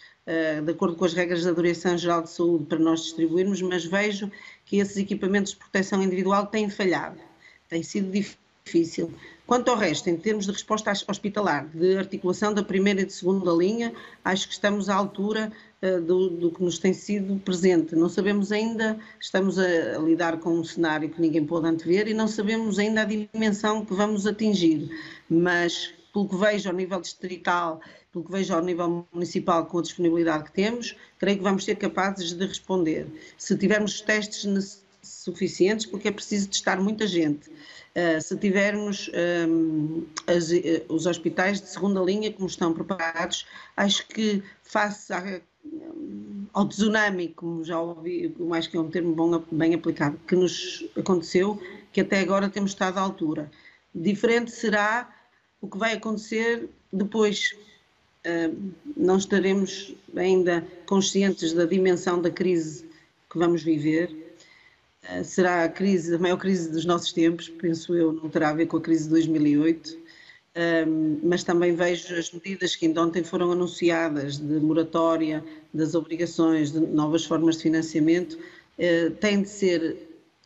de 0.64 0.72
acordo 0.72 0.96
com 0.96 1.04
as 1.04 1.12
regras 1.12 1.44
da 1.44 1.52
Direção-Geral 1.52 2.22
de 2.22 2.30
Saúde, 2.30 2.64
para 2.64 2.78
nós 2.78 3.02
distribuirmos, 3.02 3.60
mas 3.60 3.84
vejo 3.84 4.30
que 4.64 4.78
esses 4.78 4.96
equipamentos 4.96 5.52
de 5.52 5.58
proteção 5.58 6.02
individual 6.02 6.46
têm 6.46 6.70
falhado, 6.70 7.20
tem 7.68 7.82
sido 7.82 8.10
difícil. 8.10 9.12
Quanto 9.46 9.70
ao 9.70 9.76
resto, 9.76 10.08
em 10.08 10.16
termos 10.16 10.46
de 10.46 10.52
resposta 10.52 10.90
hospitalar, 10.90 11.68
de 11.68 11.98
articulação 11.98 12.54
da 12.54 12.62
primeira 12.62 13.02
e 13.02 13.04
de 13.04 13.12
segunda 13.12 13.52
linha, 13.52 13.92
acho 14.24 14.48
que 14.48 14.54
estamos 14.54 14.88
à 14.88 14.94
altura 14.94 15.52
uh, 15.82 16.00
do, 16.00 16.30
do, 16.30 16.50
que 16.50 16.62
nos 16.62 16.78
tem 16.78 16.94
sido 16.94 17.38
presente. 17.40 17.94
Não 17.94 18.08
sabemos 18.08 18.50
ainda, 18.50 18.98
estamos 19.20 19.58
a, 19.58 19.66
a, 19.96 19.98
lidar 19.98 20.38
com 20.38 20.58
um 20.58 20.64
cenário 20.64 21.10
que 21.10 21.20
ninguém 21.20 21.44
pode 21.44 21.66
antever 21.66 22.08
e 22.08 22.14
não 22.14 22.26
sabemos 22.26 22.78
ainda 22.78 23.02
a 23.02 23.04
dimensão 23.04 23.84
que 23.84 23.92
vamos 23.92 24.26
atingir, 24.26 24.88
mas 25.28 25.92
pelo 26.10 26.26
que 26.26 26.36
vejo 26.36 26.70
ao 26.70 26.74
nível 26.74 27.00
distrital, 27.00 27.82
pelo 28.14 28.24
que 28.24 28.30
vejo 28.30 28.54
ao 28.54 28.62
nível 28.62 29.06
municipal 29.12 29.66
com 29.66 29.80
a 29.80 29.82
disponibilidade 29.82 30.44
que 30.44 30.52
temos, 30.52 30.96
creio 31.18 31.38
que 31.38 31.42
vamos 31.42 31.64
ser 31.64 31.74
capazes 31.74 32.32
de 32.32 32.46
responder. 32.46 33.06
Se 33.36 33.58
tivermos 33.58 34.00
testes 34.00 34.84
suficientes, 35.02 35.84
porque 35.84 36.08
é 36.08 36.12
preciso 36.12 36.48
testar 36.48 36.80
muita 36.80 37.06
gente. 37.06 37.50
Uh, 37.50 38.20
se 38.20 38.36
tivermos 38.36 39.10
um, 39.48 40.04
as, 40.26 40.50
uh, 40.50 40.84
os 40.88 41.06
hospitais 41.06 41.60
de 41.60 41.68
segunda 41.68 42.00
linha 42.00 42.32
como 42.32 42.46
estão 42.46 42.72
preparados, 42.72 43.46
acho 43.76 44.06
que 44.08 44.42
face 44.62 45.12
um, 45.64 46.46
ao 46.52 46.68
tsunami, 46.68 47.28
como 47.28 47.64
já 47.64 47.80
ouvi, 47.80 48.34
mais 48.38 48.66
que 48.66 48.76
é 48.76 48.80
um 48.80 48.90
termo 48.90 49.14
bom, 49.14 49.42
bem 49.50 49.74
aplicado, 49.74 50.18
que 50.26 50.36
nos 50.36 50.84
aconteceu, 50.96 51.60
que 51.92 52.00
até 52.00 52.20
agora 52.20 52.48
temos 52.48 52.70
estado 52.70 52.98
à 52.98 53.00
altura. 53.00 53.50
Diferente 53.94 54.50
será 54.50 55.12
o 55.60 55.68
que 55.68 55.78
vai 55.78 55.94
acontecer 55.94 56.68
depois. 56.92 57.50
Não 58.96 59.18
estaremos 59.18 59.94
ainda 60.16 60.66
conscientes 60.86 61.52
da 61.52 61.64
dimensão 61.64 62.20
da 62.20 62.30
crise 62.30 62.84
que 63.34 63.38
vamos 63.38 63.62
viver. 63.62 64.10
Uh, 65.02 65.24
será 65.24 65.64
a 65.64 65.68
crise, 65.68 66.14
a 66.14 66.18
maior 66.18 66.38
crise 66.38 66.70
dos 66.70 66.86
nossos 66.86 67.12
tempos, 67.12 67.48
penso 67.48 67.94
eu, 67.94 68.12
não 68.12 68.30
terá 68.30 68.50
a 68.50 68.54
ver 68.54 68.66
com 68.66 68.78
a 68.78 68.80
crise 68.80 69.04
de 69.04 69.10
2008, 69.10 69.88
uh, 69.88 69.98
mas 71.22 71.44
também 71.44 71.74
vejo 71.74 72.14
as 72.14 72.32
medidas 72.32 72.74
que 72.74 72.86
ainda 72.86 73.02
ontem 73.02 73.22
foram 73.22 73.52
anunciadas 73.52 74.38
de 74.38 74.60
moratória 74.60 75.44
das 75.74 75.94
obrigações, 75.94 76.72
de 76.72 76.80
novas 76.80 77.24
formas 77.24 77.56
de 77.56 77.64
financiamento, 77.64 78.38
têm 79.20 79.42
de 79.42 79.48
ser 79.48 79.96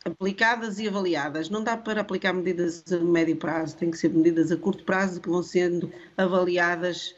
aplicadas 0.05 0.79
e 0.79 0.89
avaliadas. 0.89 1.49
Não 1.49 1.65
dá 1.65 1.77
para 1.77 2.03
aplicar 2.03 2.33
medidas 2.33 2.85
a 2.93 2.99
médio 2.99 3.37
prazo, 3.37 3.77
tem 3.77 3.91
que 3.91 3.97
ser 3.97 4.11
medidas 4.11 4.53
a 4.53 4.57
curto 4.57 4.85
prazo 4.85 5.21
que 5.21 5.29
vão 5.31 5.43
sendo 5.43 5.91
avaliadas 6.17 7.15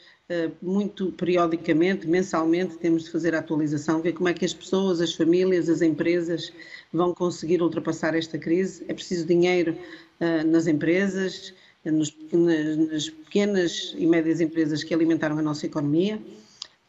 muito 0.63 1.13
periodicamente, 1.13 2.07
mensalmente, 2.07 2.77
temos 2.77 3.05
de 3.05 3.11
fazer 3.11 3.35
a 3.35 3.39
atualização, 3.39 4.01
ver 4.01 4.13
como 4.13 4.29
é 4.29 4.35
que 4.35 4.45
as 4.45 4.55
pessoas, 4.55 5.01
as 5.01 5.15
famílias, 5.15 5.69
as 5.69 5.83
empresas 5.83 6.53
vão 6.93 7.13
conseguir 7.15 7.63
ultrapassar 7.63 8.15
esta 8.15 8.39
crise. 8.39 8.85
É 8.89 8.95
preciso 8.95 9.27
dinheiro 9.27 9.77
uh, 10.21 10.47
nas 10.47 10.67
empresas, 10.67 11.53
nos, 11.85 12.15
nas, 12.33 12.77
nas 12.77 13.11
pequenas 13.11 13.95
e 13.99 14.07
médias 14.07 14.41
empresas 14.41 14.85
que 14.85 14.95
alimentaram 14.95 15.39
a 15.39 15.43
nossa 15.43 15.67
economia 15.67 16.21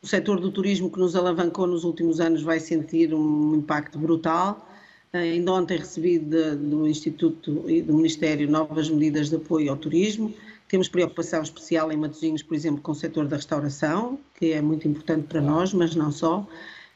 o 0.01 0.08
setor 0.08 0.39
do 0.39 0.51
turismo 0.51 0.89
que 0.89 0.99
nos 0.99 1.15
alavancou 1.15 1.67
nos 1.67 1.84
últimos 1.84 2.19
anos 2.19 2.41
vai 2.41 2.60
sentir 2.60 3.13
um 3.13 3.56
impacto 3.56 3.99
brutal. 3.99 4.67
Ainda 5.13 5.54
ontem 5.54 5.77
recebi 5.77 6.17
de, 6.17 6.56
do 6.56 6.88
Instituto 6.88 7.69
e 7.69 7.82
do 7.82 7.93
Ministério 7.93 8.49
novas 8.49 8.89
medidas 8.89 9.30
de 9.30 9.36
apoio 9.36 9.69
ao 9.69 9.77
turismo. 9.77 10.34
Temos 10.71 10.88
preocupação 10.88 11.43
especial 11.43 11.91
em 11.91 11.97
Matosinhos, 11.97 12.41
por 12.41 12.55
exemplo, 12.55 12.81
com 12.81 12.93
o 12.93 12.95
setor 12.95 13.27
da 13.27 13.36
restauração, 13.36 14.17
que 14.39 14.53
é 14.53 14.62
muito 14.62 14.88
importante 14.88 15.27
para 15.27 15.41
nós, 15.41 15.73
mas 15.73 15.95
não 15.95 16.13
só. 16.13 16.47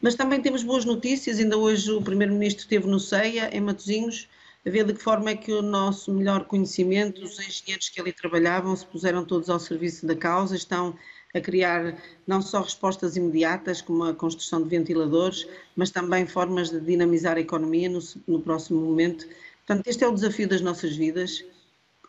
Mas 0.01 0.15
também 0.15 0.41
temos 0.41 0.63
boas 0.63 0.85
notícias. 0.85 1.39
Ainda 1.39 1.57
hoje 1.57 1.91
o 1.91 2.01
Primeiro-Ministro 2.01 2.61
esteve 2.61 2.88
no 2.88 3.01
CEIA, 3.01 3.49
em 3.53 3.59
Matosinhos, 3.59 4.29
a 4.65 4.69
ver 4.69 4.85
de 4.85 4.93
que 4.93 5.03
forma 5.03 5.31
é 5.31 5.35
que 5.35 5.51
o 5.51 5.61
nosso 5.61 6.13
melhor 6.13 6.45
conhecimento, 6.45 7.21
os 7.21 7.38
engenheiros 7.38 7.89
que 7.89 7.99
ali 7.99 8.13
trabalhavam, 8.13 8.73
se 8.73 8.85
puseram 8.85 9.25
todos 9.25 9.49
ao 9.49 9.59
serviço 9.59 10.07
da 10.07 10.15
causa, 10.15 10.55
estão 10.55 10.95
a 11.35 11.41
criar 11.41 11.97
não 12.25 12.41
só 12.41 12.61
respostas 12.61 13.17
imediatas, 13.17 13.81
como 13.81 14.05
a 14.05 14.13
construção 14.13 14.63
de 14.63 14.69
ventiladores, 14.69 15.45
mas 15.75 15.91
também 15.91 16.25
formas 16.25 16.69
de 16.69 16.79
dinamizar 16.79 17.35
a 17.35 17.41
economia 17.41 17.89
no, 17.89 17.99
no 18.25 18.39
próximo 18.39 18.79
momento. 18.79 19.27
Portanto, 19.67 19.85
este 19.85 20.05
é 20.05 20.07
o 20.07 20.13
desafio 20.13 20.47
das 20.47 20.61
nossas 20.61 20.95
vidas 20.95 21.43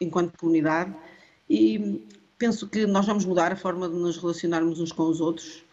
enquanto 0.00 0.38
comunidade 0.38 0.94
e 1.48 2.02
penso 2.38 2.68
que 2.68 2.86
nós 2.86 3.06
vamos 3.06 3.24
mudar 3.24 3.52
a 3.52 3.56
forma 3.56 3.88
de 3.88 3.94
nos 3.94 4.16
relacionarmos 4.18 4.80
uns 4.80 4.92
com 4.92 5.04
os 5.04 5.20
outros, 5.20 5.64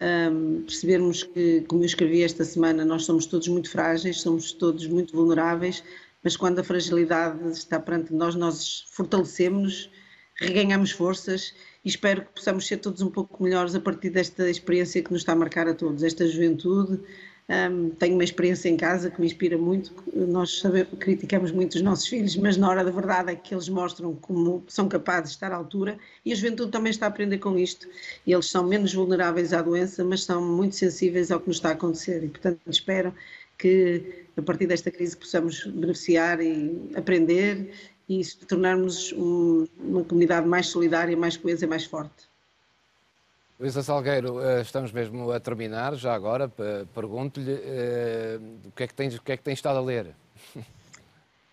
um, 0.00 0.62
percebermos 0.62 1.22
que, 1.22 1.62
como 1.68 1.82
eu 1.82 1.86
escrevi 1.86 2.22
esta 2.22 2.44
semana, 2.44 2.84
nós 2.84 3.04
somos 3.04 3.26
todos 3.26 3.48
muito 3.48 3.70
frágeis, 3.70 4.20
somos 4.20 4.52
todos 4.52 4.86
muito 4.86 5.14
vulneráveis, 5.14 5.82
mas 6.22 6.36
quando 6.36 6.58
a 6.58 6.64
fragilidade 6.64 7.48
está 7.50 7.78
perante 7.80 8.12
nós, 8.12 8.34
nós 8.34 8.84
fortalecemos-nos, 8.90 9.90
reganhamos 10.38 10.90
forças 10.90 11.54
e 11.84 11.88
espero 11.88 12.22
que 12.22 12.32
possamos 12.34 12.66
ser 12.66 12.78
todos 12.78 13.00
um 13.00 13.10
pouco 13.10 13.42
melhores 13.42 13.74
a 13.74 13.80
partir 13.80 14.10
desta 14.10 14.50
experiência 14.50 15.02
que 15.02 15.12
nos 15.12 15.22
está 15.22 15.32
a 15.32 15.36
marcar 15.36 15.68
a 15.68 15.74
todos, 15.74 16.02
esta 16.02 16.26
juventude, 16.26 17.00
um, 17.48 17.90
tenho 17.90 18.14
uma 18.14 18.24
experiência 18.24 18.68
em 18.68 18.76
casa 18.76 19.10
que 19.10 19.20
me 19.20 19.26
inspira 19.26 19.56
muito. 19.56 19.94
Nós 20.12 20.58
sabemos, 20.58 20.98
criticamos 20.98 21.52
muito 21.52 21.74
os 21.76 21.82
nossos 21.82 22.06
filhos, 22.08 22.36
mas 22.36 22.56
na 22.56 22.68
hora 22.68 22.84
da 22.84 22.90
verdade 22.90 23.30
é 23.30 23.36
que 23.36 23.54
eles 23.54 23.68
mostram 23.68 24.14
como 24.16 24.64
são 24.66 24.88
capazes 24.88 25.30
de 25.30 25.36
estar 25.36 25.52
à 25.52 25.56
altura 25.56 25.96
e 26.24 26.32
a 26.32 26.34
juventude 26.34 26.72
também 26.72 26.90
está 26.90 27.06
a 27.06 27.08
aprender 27.08 27.38
com 27.38 27.56
isto. 27.56 27.86
E 28.26 28.32
eles 28.32 28.50
são 28.50 28.66
menos 28.66 28.92
vulneráveis 28.92 29.52
à 29.52 29.62
doença, 29.62 30.04
mas 30.04 30.24
são 30.24 30.42
muito 30.42 30.74
sensíveis 30.74 31.30
ao 31.30 31.38
que 31.40 31.46
nos 31.46 31.58
está 31.58 31.68
a 31.68 31.72
acontecer. 31.72 32.24
E, 32.24 32.28
portanto, 32.28 32.60
espero 32.66 33.14
que 33.58 34.26
a 34.36 34.42
partir 34.42 34.66
desta 34.66 34.90
crise 34.90 35.16
possamos 35.16 35.64
beneficiar 35.66 36.40
e 36.40 36.90
aprender 36.96 37.70
e 38.08 38.22
tornarmos 38.48 39.12
um, 39.12 39.66
uma 39.78 40.04
comunidade 40.04 40.46
mais 40.46 40.66
solidária, 40.66 41.16
mais 41.16 41.36
coesa 41.36 41.64
e 41.64 41.68
mais 41.68 41.84
forte. 41.84 42.28
Luísa 43.58 43.82
Salgueiro, 43.82 44.38
eh, 44.42 44.60
estamos 44.60 44.92
mesmo 44.92 45.32
a 45.32 45.40
terminar, 45.40 45.94
já 45.94 46.14
agora, 46.14 46.46
pergunto-lhe 46.94 47.54
uh, 47.54 48.68
o, 48.68 48.72
que 48.72 48.82
é 48.82 48.86
que 48.86 48.92
tens, 48.92 49.14
o 49.14 49.22
que 49.22 49.32
é 49.32 49.36
que 49.36 49.42
tens 49.42 49.54
estado 49.54 49.78
a 49.78 49.80
ler? 49.80 50.14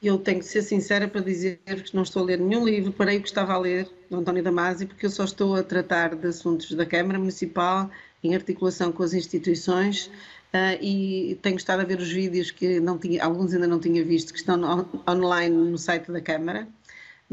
Eu 0.04 0.18
tenho 0.18 0.40
que 0.40 0.46
ser 0.46 0.62
sincera 0.64 1.08
para 1.08 1.22
dizer 1.22 1.60
que 1.66 1.96
não 1.96 2.04
estou 2.04 2.24
a 2.24 2.26
ler 2.26 2.38
nenhum 2.38 2.66
livro, 2.66 2.92
parei 2.92 3.20
o 3.20 3.22
que 3.22 3.28
estava 3.30 3.54
a 3.54 3.58
ler, 3.58 3.90
do 4.10 4.18
António 4.18 4.44
Damasi, 4.44 4.86
porque 4.86 5.06
eu 5.06 5.10
só 5.10 5.24
estou 5.24 5.56
a 5.56 5.64
tratar 5.64 6.14
de 6.14 6.28
assuntos 6.28 6.74
da 6.74 6.86
Câmara 6.86 7.18
Municipal, 7.18 7.90
em 8.22 8.36
articulação 8.36 8.92
com 8.92 9.02
as 9.02 9.14
instituições, 9.14 10.08
uh, 10.08 10.78
e 10.82 11.40
tenho 11.42 11.56
estado 11.56 11.80
a 11.80 11.86
ver 11.86 12.00
os 12.00 12.12
vídeos 12.12 12.52
que 12.52 12.82
não 12.82 12.98
tinha, 12.98 13.24
alguns 13.24 13.54
ainda 13.54 13.66
não 13.66 13.80
tinha 13.80 14.04
visto, 14.04 14.34
que 14.34 14.40
estão 14.40 14.58
no, 14.58 14.90
online 15.10 15.56
no 15.56 15.78
site 15.78 16.12
da 16.12 16.20
Câmara 16.20 16.68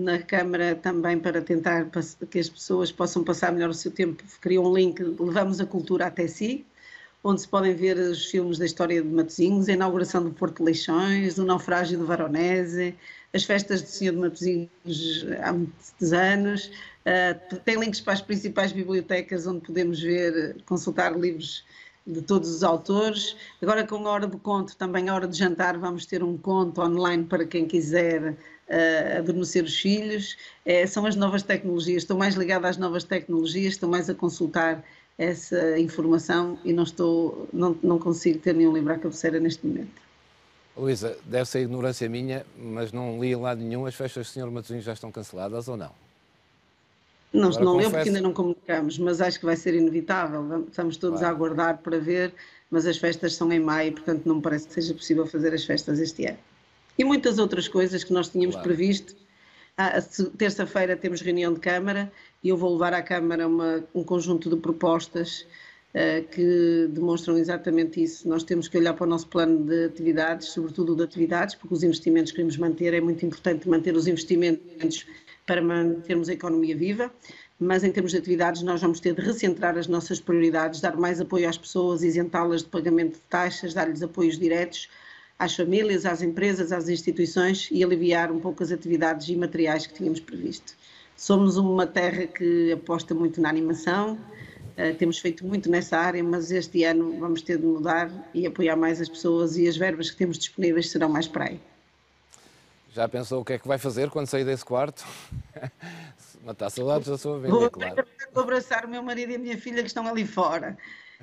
na 0.00 0.18
Câmara 0.18 0.74
também 0.74 1.18
para 1.18 1.40
tentar 1.40 1.88
que 2.30 2.38
as 2.38 2.48
pessoas 2.48 2.90
possam 2.90 3.22
passar 3.22 3.52
melhor 3.52 3.70
o 3.70 3.74
seu 3.74 3.90
tempo. 3.90 4.22
Criou 4.40 4.68
um 4.68 4.74
link, 4.74 5.00
Levamos 5.02 5.60
a 5.60 5.66
Cultura 5.66 6.06
até 6.06 6.26
Si, 6.26 6.64
onde 7.22 7.42
se 7.42 7.48
podem 7.48 7.74
ver 7.74 7.96
os 7.98 8.26
filmes 8.26 8.58
da 8.58 8.64
história 8.64 9.02
de 9.02 9.08
Matosinhos, 9.08 9.68
a 9.68 9.72
inauguração 9.72 10.24
do 10.24 10.30
Porto 10.30 10.58
de 10.58 10.64
Leixões, 10.64 11.38
o 11.38 11.44
naufrágio 11.44 11.98
do 11.98 12.06
Varonese, 12.06 12.94
as 13.32 13.44
festas 13.44 13.82
do 13.82 13.88
Senhor 13.88 14.12
de 14.12 14.18
Matosinhos 14.18 15.26
há 15.42 15.52
muitos 15.52 16.12
anos. 16.12 16.70
Uh, 17.00 17.56
tem 17.64 17.78
links 17.78 18.00
para 18.00 18.14
as 18.14 18.20
principais 18.20 18.72
bibliotecas 18.72 19.46
onde 19.46 19.60
podemos 19.60 20.00
ver, 20.00 20.56
consultar 20.64 21.18
livros 21.18 21.64
de 22.06 22.22
todos 22.22 22.48
os 22.50 22.62
autores. 22.62 23.36
Agora 23.60 23.86
com 23.86 24.06
a 24.06 24.10
hora 24.10 24.26
do 24.26 24.38
conto, 24.38 24.76
também 24.76 25.08
a 25.08 25.14
hora 25.14 25.28
de 25.28 25.36
jantar, 25.36 25.78
vamos 25.78 26.06
ter 26.06 26.22
um 26.22 26.36
conto 26.36 26.80
online 26.80 27.24
para 27.24 27.44
quem 27.44 27.66
quiser 27.66 28.32
uh, 28.32 29.18
adormecer 29.18 29.64
os 29.64 29.78
filhos. 29.78 30.36
É, 30.64 30.86
são 30.86 31.06
as 31.06 31.16
novas 31.16 31.42
tecnologias, 31.42 32.02
estou 32.02 32.16
mais 32.16 32.34
ligada 32.34 32.68
às 32.68 32.76
novas 32.76 33.04
tecnologias, 33.04 33.74
estou 33.74 33.88
mais 33.88 34.08
a 34.08 34.14
consultar 34.14 34.84
essa 35.18 35.78
informação 35.78 36.58
e 36.64 36.72
não 36.72 36.84
estou, 36.84 37.46
não, 37.52 37.76
não 37.82 37.98
consigo 37.98 38.38
ter 38.38 38.54
nenhum 38.54 38.72
livro 38.72 38.92
à 38.92 38.98
cabeceira 38.98 39.38
neste 39.38 39.66
momento. 39.66 40.00
Luísa, 40.76 41.18
deve 41.24 41.44
ser 41.44 41.60
ignorância 41.60 42.08
minha, 42.08 42.46
mas 42.56 42.90
não 42.90 43.20
li 43.20 43.32
em 43.32 43.36
lado 43.36 43.60
nenhum, 43.60 43.84
as 43.84 43.94
festas 43.94 44.28
do 44.28 44.30
Senhor 44.30 44.50
Matosinhos 44.50 44.84
já 44.84 44.94
estão 44.94 45.12
canceladas 45.12 45.68
ou 45.68 45.76
não? 45.76 45.90
Não, 47.32 47.48
Agora 47.48 47.64
não 47.64 47.76
leu 47.76 47.90
porque 47.90 48.08
ainda 48.08 48.20
não 48.20 48.32
comunicamos, 48.32 48.98
mas 48.98 49.20
acho 49.20 49.38
que 49.38 49.44
vai 49.44 49.56
ser 49.56 49.74
inevitável. 49.74 50.66
Estamos 50.68 50.96
todos 50.96 51.20
claro. 51.20 51.34
a 51.34 51.36
aguardar 51.36 51.78
para 51.78 51.98
ver, 51.98 52.32
mas 52.70 52.86
as 52.86 52.98
festas 52.98 53.34
são 53.34 53.52
em 53.52 53.60
maio, 53.60 53.92
portanto 53.92 54.26
não 54.26 54.36
me 54.36 54.42
parece 54.42 54.66
que 54.66 54.74
seja 54.74 54.94
possível 54.94 55.26
fazer 55.26 55.54
as 55.54 55.64
festas 55.64 56.00
este 56.00 56.26
ano. 56.26 56.38
E 56.98 57.04
muitas 57.04 57.38
outras 57.38 57.68
coisas 57.68 58.02
que 58.02 58.12
nós 58.12 58.28
tínhamos 58.28 58.56
claro. 58.56 58.68
previsto. 58.68 59.14
Ah, 59.76 60.02
terça-feira 60.36 60.96
temos 60.96 61.20
reunião 61.22 61.54
de 61.54 61.60
Câmara 61.60 62.12
e 62.42 62.48
eu 62.48 62.56
vou 62.56 62.72
levar 62.72 62.92
à 62.92 63.02
Câmara 63.02 63.46
uma, 63.46 63.82
um 63.94 64.02
conjunto 64.02 64.50
de 64.50 64.56
propostas 64.56 65.46
uh, 65.94 66.26
que 66.28 66.88
demonstram 66.90 67.38
exatamente 67.38 68.02
isso. 68.02 68.28
Nós 68.28 68.42
temos 68.42 68.68
que 68.68 68.76
olhar 68.76 68.92
para 68.94 69.06
o 69.06 69.08
nosso 69.08 69.28
plano 69.28 69.64
de 69.64 69.84
atividades, 69.84 70.48
sobretudo 70.48 70.94
de 70.96 71.04
atividades, 71.04 71.54
porque 71.54 71.74
os 71.74 71.82
investimentos 71.82 72.32
que 72.32 72.36
queremos 72.36 72.56
manter, 72.56 72.92
é 72.92 73.00
muito 73.00 73.24
importante 73.24 73.68
manter 73.68 73.94
os 73.96 74.06
investimentos 74.06 75.06
para 75.46 75.62
mantermos 75.62 76.28
a 76.28 76.32
economia 76.32 76.76
viva, 76.76 77.12
mas 77.58 77.84
em 77.84 77.92
termos 77.92 78.12
de 78.12 78.18
atividades 78.18 78.62
nós 78.62 78.80
vamos 78.80 79.00
ter 79.00 79.14
de 79.14 79.20
recentrar 79.20 79.76
as 79.76 79.86
nossas 79.86 80.20
prioridades, 80.20 80.80
dar 80.80 80.96
mais 80.96 81.20
apoio 81.20 81.48
às 81.48 81.58
pessoas, 81.58 82.02
isentá-las 82.02 82.62
de 82.62 82.68
pagamento 82.68 83.14
de 83.14 83.20
taxas, 83.28 83.74
dar-lhes 83.74 84.02
apoios 84.02 84.38
diretos 84.38 84.88
às 85.40 85.56
famílias, 85.56 86.04
às 86.04 86.20
empresas, 86.20 86.70
às 86.70 86.88
instituições 86.90 87.68
e 87.72 87.82
aliviar 87.82 88.30
um 88.30 88.38
pouco 88.38 88.62
as 88.62 88.70
atividades 88.70 89.26
imateriais 89.28 89.86
que 89.86 89.94
tínhamos 89.94 90.20
previsto. 90.20 90.74
Somos 91.16 91.56
uma 91.56 91.86
terra 91.86 92.26
que 92.26 92.72
aposta 92.72 93.14
muito 93.14 93.40
na 93.40 93.48
animação, 93.48 94.14
uh, 94.14 94.94
temos 94.98 95.18
feito 95.18 95.46
muito 95.46 95.70
nessa 95.70 95.96
área, 95.96 96.22
mas 96.22 96.50
este 96.50 96.84
ano 96.84 97.18
vamos 97.18 97.40
ter 97.40 97.56
de 97.56 97.64
mudar 97.64 98.10
e 98.34 98.46
apoiar 98.46 98.76
mais 98.76 99.00
as 99.00 99.08
pessoas 99.08 99.56
e 99.56 99.66
as 99.66 99.78
verbas 99.78 100.10
que 100.10 100.16
temos 100.18 100.38
disponíveis 100.38 100.90
serão 100.90 101.08
mais 101.08 101.26
para 101.26 101.46
aí. 101.46 101.60
Já 102.92 103.08
pensou 103.08 103.40
o 103.40 103.44
que 103.44 103.52
é 103.52 103.58
que 103.58 103.68
vai 103.68 103.78
fazer 103.78 104.10
quando 104.10 104.26
sair 104.26 104.44
desse 104.44 104.64
quarto? 104.64 105.06
Matar 106.44 106.70
saudades 106.70 107.08
da 107.08 107.16
sua 107.16 107.38
vida, 107.38 107.50
vou, 107.50 107.70
claro. 107.70 108.04
Vou 108.32 108.42
abraçar 108.42 108.84
o 108.84 108.88
meu 108.88 109.02
marido 109.02 109.32
e 109.32 109.36
a 109.36 109.38
minha 109.38 109.58
filha 109.58 109.82
que 109.82 109.88
estão 109.88 110.06
ali 110.08 110.26
fora. 110.26 110.76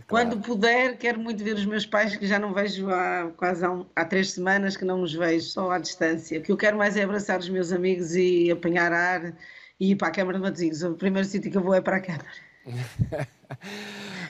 Claro. 0.07 0.29
Quando 0.29 0.39
puder, 0.39 0.95
quero 0.97 1.19
muito 1.19 1.43
ver 1.43 1.55
os 1.55 1.65
meus 1.65 1.85
pais, 1.85 2.15
que 2.15 2.27
já 2.27 2.37
não 2.37 2.53
vejo 2.53 2.89
há 2.89 3.31
quase 3.35 3.65
há, 3.65 3.83
há, 3.95 4.05
três 4.05 4.31
semanas 4.31 4.77
que 4.77 4.85
não 4.85 5.01
os 5.01 5.13
vejo, 5.13 5.47
só 5.47 5.71
à 5.71 5.79
distância. 5.79 6.39
O 6.39 6.43
que 6.43 6.51
eu 6.51 6.57
quero 6.57 6.77
mais 6.77 6.95
é 6.95 7.03
abraçar 7.03 7.39
os 7.39 7.49
meus 7.49 7.71
amigos 7.71 8.15
e 8.15 8.51
apanhar 8.51 8.93
ar 8.93 9.33
e 9.79 9.91
ir 9.91 9.95
para 9.95 10.09
a 10.09 10.11
Câmara 10.11 10.37
de 10.37 10.43
Matosinhos. 10.43 10.83
O 10.83 10.93
primeiro 10.93 11.27
sítio 11.27 11.51
que 11.51 11.57
eu 11.57 11.63
vou 11.63 11.73
é 11.73 11.81
para 11.81 11.97
a 11.97 12.01
Câmara. 12.01 12.27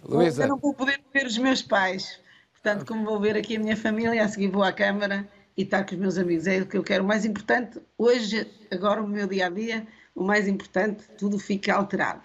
Luísa. 0.04 0.44
Eu 0.44 0.48
não 0.48 0.58
vou 0.58 0.74
poder 0.74 1.02
ver 1.14 1.26
os 1.26 1.38
meus 1.38 1.62
pais. 1.62 2.20
Portanto, 2.54 2.86
como 2.86 3.04
vou 3.04 3.20
ver 3.20 3.36
aqui 3.36 3.58
a 3.58 3.60
minha 3.60 3.76
família, 3.76 4.24
a 4.24 4.28
seguir 4.28 4.48
vou 4.48 4.64
à 4.64 4.72
Câmara 4.72 5.28
e 5.58 5.64
estar 5.64 5.84
com 5.84 5.96
os 5.96 6.00
meus 6.00 6.18
amigos. 6.18 6.46
É 6.46 6.62
o 6.62 6.66
que 6.66 6.78
eu 6.78 6.84
quero. 6.84 7.04
O 7.04 7.08
mais 7.08 7.26
importante, 7.26 7.80
hoje, 7.98 8.48
agora, 8.72 9.02
o 9.02 9.08
meu 9.08 9.28
dia 9.28 9.48
a 9.48 9.50
dia, 9.50 9.88
o 10.16 10.24
mais 10.24 10.48
importante, 10.48 11.04
tudo 11.18 11.40
fica 11.40 11.74
alterado. 11.74 12.22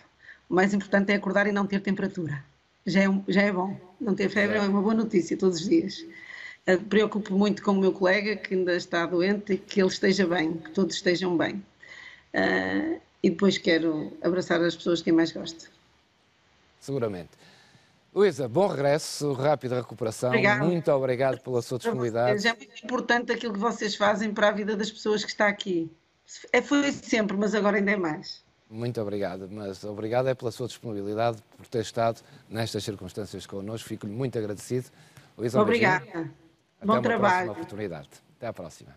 O 0.49 0.55
mais 0.55 0.75
importante 0.75 1.11
é 1.11 1.15
acordar 1.15 1.47
e 1.47 1.53
não 1.53 1.67
ter 1.67 1.81
temperatura. 1.81 2.45
Já 2.85 3.01
é, 3.05 3.23
já 3.29 3.43
é 3.43 3.53
bom. 3.53 3.75
Não 4.01 4.15
ter 4.15 4.29
febre 4.29 4.59
é 4.59 4.61
uma 4.61 4.83
boa 4.83 4.95
notícia 4.95 5.37
todos 5.37 5.61
os 5.61 5.69
dias. 5.69 6.05
Uh, 6.69 6.79
preocupo 6.89 7.37
muito 7.37 7.63
com 7.63 7.73
o 7.73 7.81
meu 7.81 7.93
colega 7.93 8.37
que 8.37 8.55
ainda 8.55 8.77
está 8.77 9.07
doente 9.07 9.55
e 9.55 9.57
que 9.57 9.81
ele 9.81 9.89
esteja 9.89 10.27
bem, 10.27 10.59
que 10.59 10.71
todos 10.71 10.95
estejam 10.95 11.37
bem. 11.37 11.65
Uh, 12.35 13.01
e 13.23 13.31
depois 13.31 13.57
quero 13.57 14.13
abraçar 14.23 14.61
as 14.61 14.77
pessoas 14.77 15.01
que 15.01 15.11
mais 15.11 15.33
gosto. 15.33 15.71
Seguramente. 16.81 17.31
Luísa, 18.15 18.47
bom 18.47 18.67
regresso, 18.67 19.33
rápida 19.33 19.77
recuperação. 19.77 20.29
Obrigada. 20.29 20.65
Muito 20.65 20.93
obrigado 20.93 21.41
pela 21.41 21.63
sua 21.63 21.79
disponibilidade. 21.79 22.47
É 22.47 22.55
muito 22.55 22.85
importante 22.85 23.33
aquilo 23.33 23.55
que 23.55 23.59
vocês 23.59 23.97
fazem 23.97 24.35
para 24.35 24.49
a 24.49 24.51
vida 24.51 24.77
das 24.77 24.91
pessoas 24.91 25.25
que 25.25 25.31
está 25.31 25.49
aqui. 25.49 25.91
É, 26.53 26.61
foi 26.61 26.93
sempre, 26.93 27.37
mas 27.37 27.55
agora 27.55 27.79
ainda 27.79 27.91
é 27.91 27.97
mais. 27.97 28.45
Muito 28.69 29.01
obrigado, 29.01 29.49
mas 29.51 29.83
obrigado 29.85 30.29
é 30.29 30.35
pela 30.35 30.51
sua 30.51 30.67
disponibilidade, 30.67 31.39
por 31.57 31.67
ter 31.67 31.81
estado 31.81 32.21
nestas 32.49 32.85
circunstâncias 32.85 33.47
connosco. 33.47 33.89
Fico-lhe 33.89 34.13
muito 34.13 34.39
agradecido. 34.39 34.89
Luísa, 35.37 35.61
Obrigada. 35.61 36.05
Um 36.83 36.87
Bom 36.87 36.93
Até 36.93 36.99
uma 36.99 37.03
trabalho. 37.03 37.35
próxima 37.45 37.53
oportunidade. 37.53 38.09
Até 38.37 38.47
à 38.47 38.53
próxima. 38.53 38.95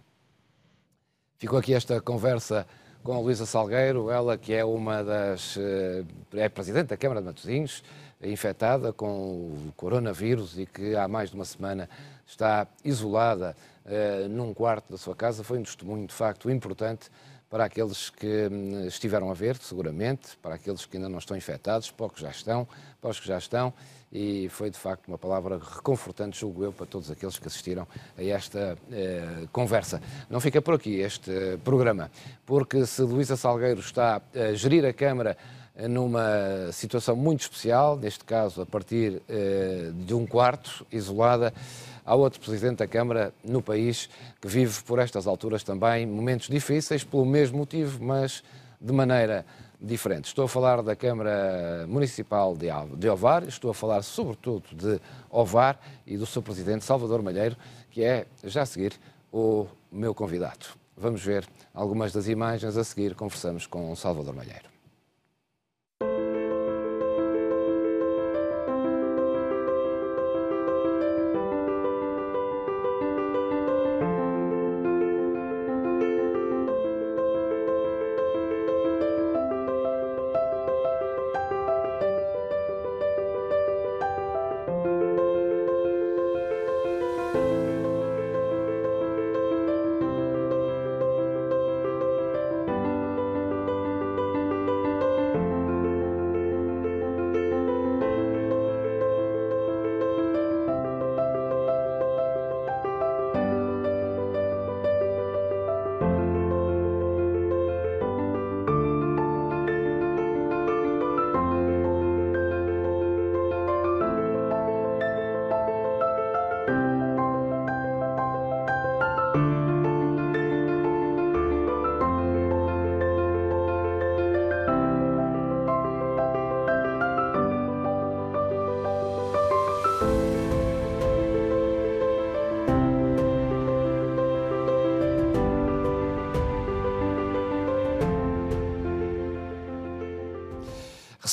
Ficou 1.38 1.60
aqui 1.60 1.74
esta 1.74 2.02
conversa 2.02 2.66
com 3.04 3.14
a 3.14 3.20
Luísa 3.20 3.46
Salgueiro, 3.46 4.10
ela 4.10 4.38
que 4.38 4.54
é 4.54 4.66
uma 4.66 5.04
das. 5.04 5.56
Eh, 5.58 6.04
é 6.34 6.50
presidente 6.50 6.88
da 6.88 6.98
Câmara 6.98 7.22
de 7.22 7.28
Matosinhos, 7.28 7.84
infectada 8.28 8.92
com 8.92 9.08
o 9.08 9.74
coronavírus 9.76 10.58
e 10.58 10.66
que 10.66 10.96
há 10.96 11.08
mais 11.08 11.30
de 11.30 11.36
uma 11.36 11.46
semana 11.46 11.90
está 12.26 12.68
isolada 12.84 13.56
uh, 13.86 14.30
num 14.30 14.54
quarto 14.54 14.92
da 14.92 14.98
sua 14.98 15.16
casa. 15.16 15.44
Foi 15.44 15.60
um 15.60 15.64
testemunho, 15.64 16.08
de 16.08 16.14
facto, 16.14 16.50
importante 16.50 17.10
para 17.50 17.66
aqueles 17.66 18.10
que 18.10 18.50
hum, 18.52 18.86
estiveram 18.88 19.30
a 19.30 19.34
ver, 19.34 19.56
seguramente, 19.58 20.36
para 20.42 20.56
aqueles 20.56 20.86
que 20.86 20.98
ainda 20.98 21.08
não 21.08 21.20
estão 21.20 21.38
infectados, 21.38 21.92
para 21.92 22.08
os 22.08 22.12
que 22.12 22.22
já 22.22 22.30
estão, 22.30 22.68
para 23.00 23.10
os 23.10 23.20
que 23.20 23.28
já 23.28 23.38
estão, 23.38 23.74
e 24.12 24.50
foi 24.50 24.70
de 24.70 24.78
facto 24.78 25.08
uma 25.08 25.18
palavra 25.18 25.58
reconfortante, 25.58 26.40
julgo 26.40 26.64
eu, 26.64 26.74
para 26.74 26.86
todos 26.86 27.12
aqueles 27.12 27.38
que 27.38 27.48
assistiram 27.48 27.88
a 28.18 28.24
esta 28.24 28.78
eh, 28.92 29.48
conversa. 29.52 30.02
Não 30.30 30.40
fica 30.40 30.62
por 30.62 30.74
aqui 30.74 31.00
este 31.00 31.58
programa, 31.64 32.10
porque 32.46 32.86
se 32.86 33.02
Luísa 33.02 33.36
Salgueiro 33.36 33.80
está 33.80 34.22
a 34.34 34.54
gerir 34.54 34.86
a 34.86 34.94
Câmara 34.94 35.38
numa 35.90 36.72
situação 36.72 37.16
muito 37.16 37.42
especial, 37.42 37.98
neste 37.98 38.24
caso 38.24 38.62
a 38.62 38.66
partir 38.66 39.22
eh, 39.28 39.92
de 39.94 40.14
um 40.14 40.26
quarto, 40.26 40.86
isolada, 40.92 41.54
Há 42.06 42.14
outro 42.14 42.40
Presidente 42.40 42.78
da 42.78 42.88
Câmara 42.88 43.34
no 43.44 43.64
país 43.64 44.08
que 44.40 44.48
vive 44.48 44.84
por 44.84 45.00
estas 45.00 45.26
alturas 45.26 45.64
também 45.64 46.06
momentos 46.06 46.48
difíceis, 46.48 47.04
pelo 47.04 47.26
mesmo 47.26 47.58
motivo, 47.58 48.04
mas 48.04 48.44
de 48.80 48.94
maneira 48.94 49.44
diferente. 49.82 50.26
Estou 50.26 50.46
a 50.46 50.48
falar 50.48 50.84
da 50.84 50.96
Câmara 50.96 51.88
Municipal 51.88 52.56
de 52.56 53.10
Ovar, 53.10 53.44
estou 53.48 53.72
a 53.72 53.74
falar 53.74 54.04
sobretudo 54.04 54.66
de 54.76 55.02
Ovar 55.32 55.80
e 56.06 56.16
do 56.16 56.28
seu 56.28 56.44
Presidente 56.44 56.86
Salvador 56.86 57.24
Malheiro, 57.24 57.58
que 57.90 58.04
é, 58.04 58.28
já 58.44 58.62
a 58.62 58.66
seguir, 58.68 58.94
o 59.34 59.66
meu 59.92 60.14
convidado. 60.14 60.68
Vamos 60.96 61.24
ver 61.24 61.44
algumas 61.74 62.14
das 62.14 62.28
imagens 62.28 62.78
a 62.78 62.84
seguir, 62.84 63.16
conversamos 63.16 63.66
com 63.66 63.96
Salvador 63.96 64.36
Malheiro. 64.36 64.75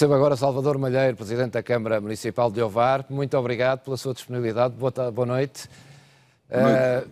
Recebo 0.03 0.15
agora 0.15 0.35
Salvador 0.35 0.79
Malheiro, 0.79 1.17
Presidente 1.17 1.53
da 1.53 1.63
Câmara 1.63 2.01
Municipal 2.01 2.51
de 2.51 2.61
Ovar. 2.61 3.07
Muito 3.09 3.39
obrigado 3.39 3.85
pela 3.85 3.97
sua 3.97 4.13
disponibilidade. 4.13 4.75
Boa, 4.75 4.91
boa 5.13 5.25
noite. 5.25 5.69
Boa 6.51 6.61
noite. 6.61 7.07
Uh, 7.07 7.11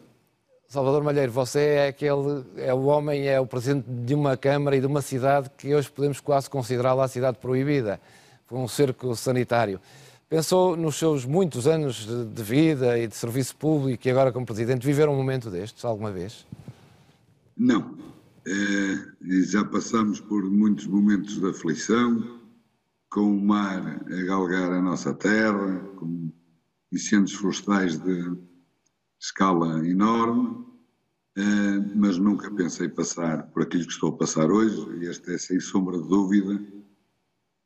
Salvador 0.67 1.05
Malheiro, 1.05 1.31
você 1.31 1.61
é 1.61 1.87
aquele, 1.87 2.45
é 2.57 2.75
o 2.75 2.87
homem, 2.87 3.29
é 3.29 3.39
o 3.39 3.47
Presidente 3.47 3.85
de 3.89 4.13
uma 4.13 4.37
Câmara 4.37 4.75
e 4.75 4.81
de 4.81 4.89
uma 4.89 5.01
cidade 5.03 5.49
que 5.57 5.73
hoje 5.73 5.89
podemos 5.89 6.19
quase 6.19 6.51
considerá-la 6.51 7.05
a 7.05 7.09
cidade 7.09 7.39
proibida, 7.39 8.01
por 8.49 8.59
um 8.59 8.67
cerco 8.67 9.15
sanitário. 9.15 9.81
Pensou 10.29 10.77
nos 10.77 10.97
seus 10.97 11.25
muitos 11.25 11.69
anos 11.69 12.09
de, 12.35 12.43
vida 12.43 12.99
e 12.99 13.07
de 13.07 13.15
serviço 13.15 13.55
público 13.55 14.09
e 14.09 14.11
agora 14.11 14.33
como 14.33 14.45
Presidente, 14.45 14.85
viver 14.85 15.09
um 15.09 15.15
momento 15.15 15.49
destes 15.49 15.85
alguma 15.85 16.11
vez? 16.11 16.45
Não. 17.57 17.95
É, 18.45 19.43
já 19.45 19.65
passamos 19.65 20.19
por 20.19 20.43
muitos 20.43 20.89
momentos 20.89 21.39
de 21.39 21.49
aflição, 21.49 22.40
com 23.11 23.23
o 23.23 23.41
mar 23.41 24.03
a 24.07 24.23
galgar 24.25 24.73
a 24.73 24.81
nossa 24.81 25.13
terra, 25.13 25.81
com 25.97 26.33
incêndios 26.93 27.33
florestais 27.33 27.99
de 27.99 28.39
escala 29.21 29.87
enorme, 29.87 30.65
eh, 31.37 31.79
mas 31.97 32.19
nunca 32.19 32.51
pensei 32.55 32.89
passar 32.89 33.51
por 33.51 33.65
aquilo 33.65 33.85
que 33.85 33.93
estou 33.93 34.11
a 34.11 34.17
passar 34.17 34.51
hoje, 34.51 34.81
e 34.99 35.07
este 35.07 35.35
é, 35.35 35.39
sem 35.39 35.59
sombra 35.59 35.99
de 36.01 36.09
dúvida, 36.09 36.65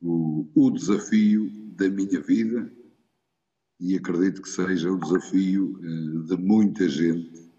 o, 0.01 0.51
o 0.55 0.71
desafio 0.71 1.51
da 1.77 1.89
minha 1.91 2.21
vida, 2.21 2.73
e 3.79 3.97
acredito 3.97 4.41
que 4.41 4.49
seja 4.49 4.91
o 4.91 4.99
desafio 4.99 5.79
eh, 5.83 6.27
de 6.27 6.37
muita 6.39 6.89
gente 6.89 7.53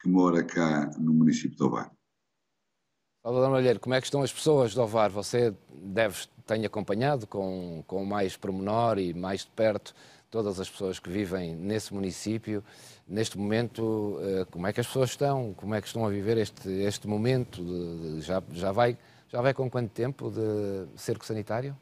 que 0.00 0.08
mora 0.08 0.42
cá 0.42 0.90
no 0.98 1.12
município 1.12 1.56
de 1.56 1.62
Ovar. 1.62 1.92
Salvador 3.22 3.50
Malheiro, 3.50 3.78
como 3.78 3.94
é 3.94 4.00
que 4.00 4.06
estão 4.06 4.22
as 4.22 4.32
pessoas 4.32 4.72
de 4.72 4.80
Ovar? 4.80 5.10
Você 5.10 5.54
deve 5.82 6.26
tenho 6.50 6.66
acompanhado 6.66 7.28
com, 7.28 7.84
com 7.86 8.04
mais 8.04 8.36
pormenor 8.36 8.98
e 8.98 9.14
mais 9.14 9.42
de 9.42 9.50
perto 9.54 9.94
todas 10.28 10.58
as 10.58 10.68
pessoas 10.68 10.98
que 10.98 11.08
vivem 11.08 11.54
nesse 11.54 11.94
município. 11.94 12.62
Neste 13.06 13.38
momento, 13.38 14.18
eh, 14.20 14.44
como 14.50 14.66
é 14.66 14.72
que 14.72 14.80
as 14.80 14.86
pessoas 14.86 15.10
estão? 15.10 15.54
Como 15.54 15.74
é 15.76 15.80
que 15.80 15.86
estão 15.86 16.04
a 16.04 16.08
viver 16.08 16.36
este, 16.38 16.68
este 16.68 17.06
momento? 17.06 17.64
De, 17.64 18.16
de, 18.16 18.20
já, 18.20 18.42
já, 18.52 18.72
vai, 18.72 18.98
já 19.28 19.40
vai 19.40 19.54
com 19.54 19.70
quanto 19.70 19.90
tempo 19.90 20.28
de 20.30 20.86
cerco 20.96 21.24
sanitário? 21.24 21.76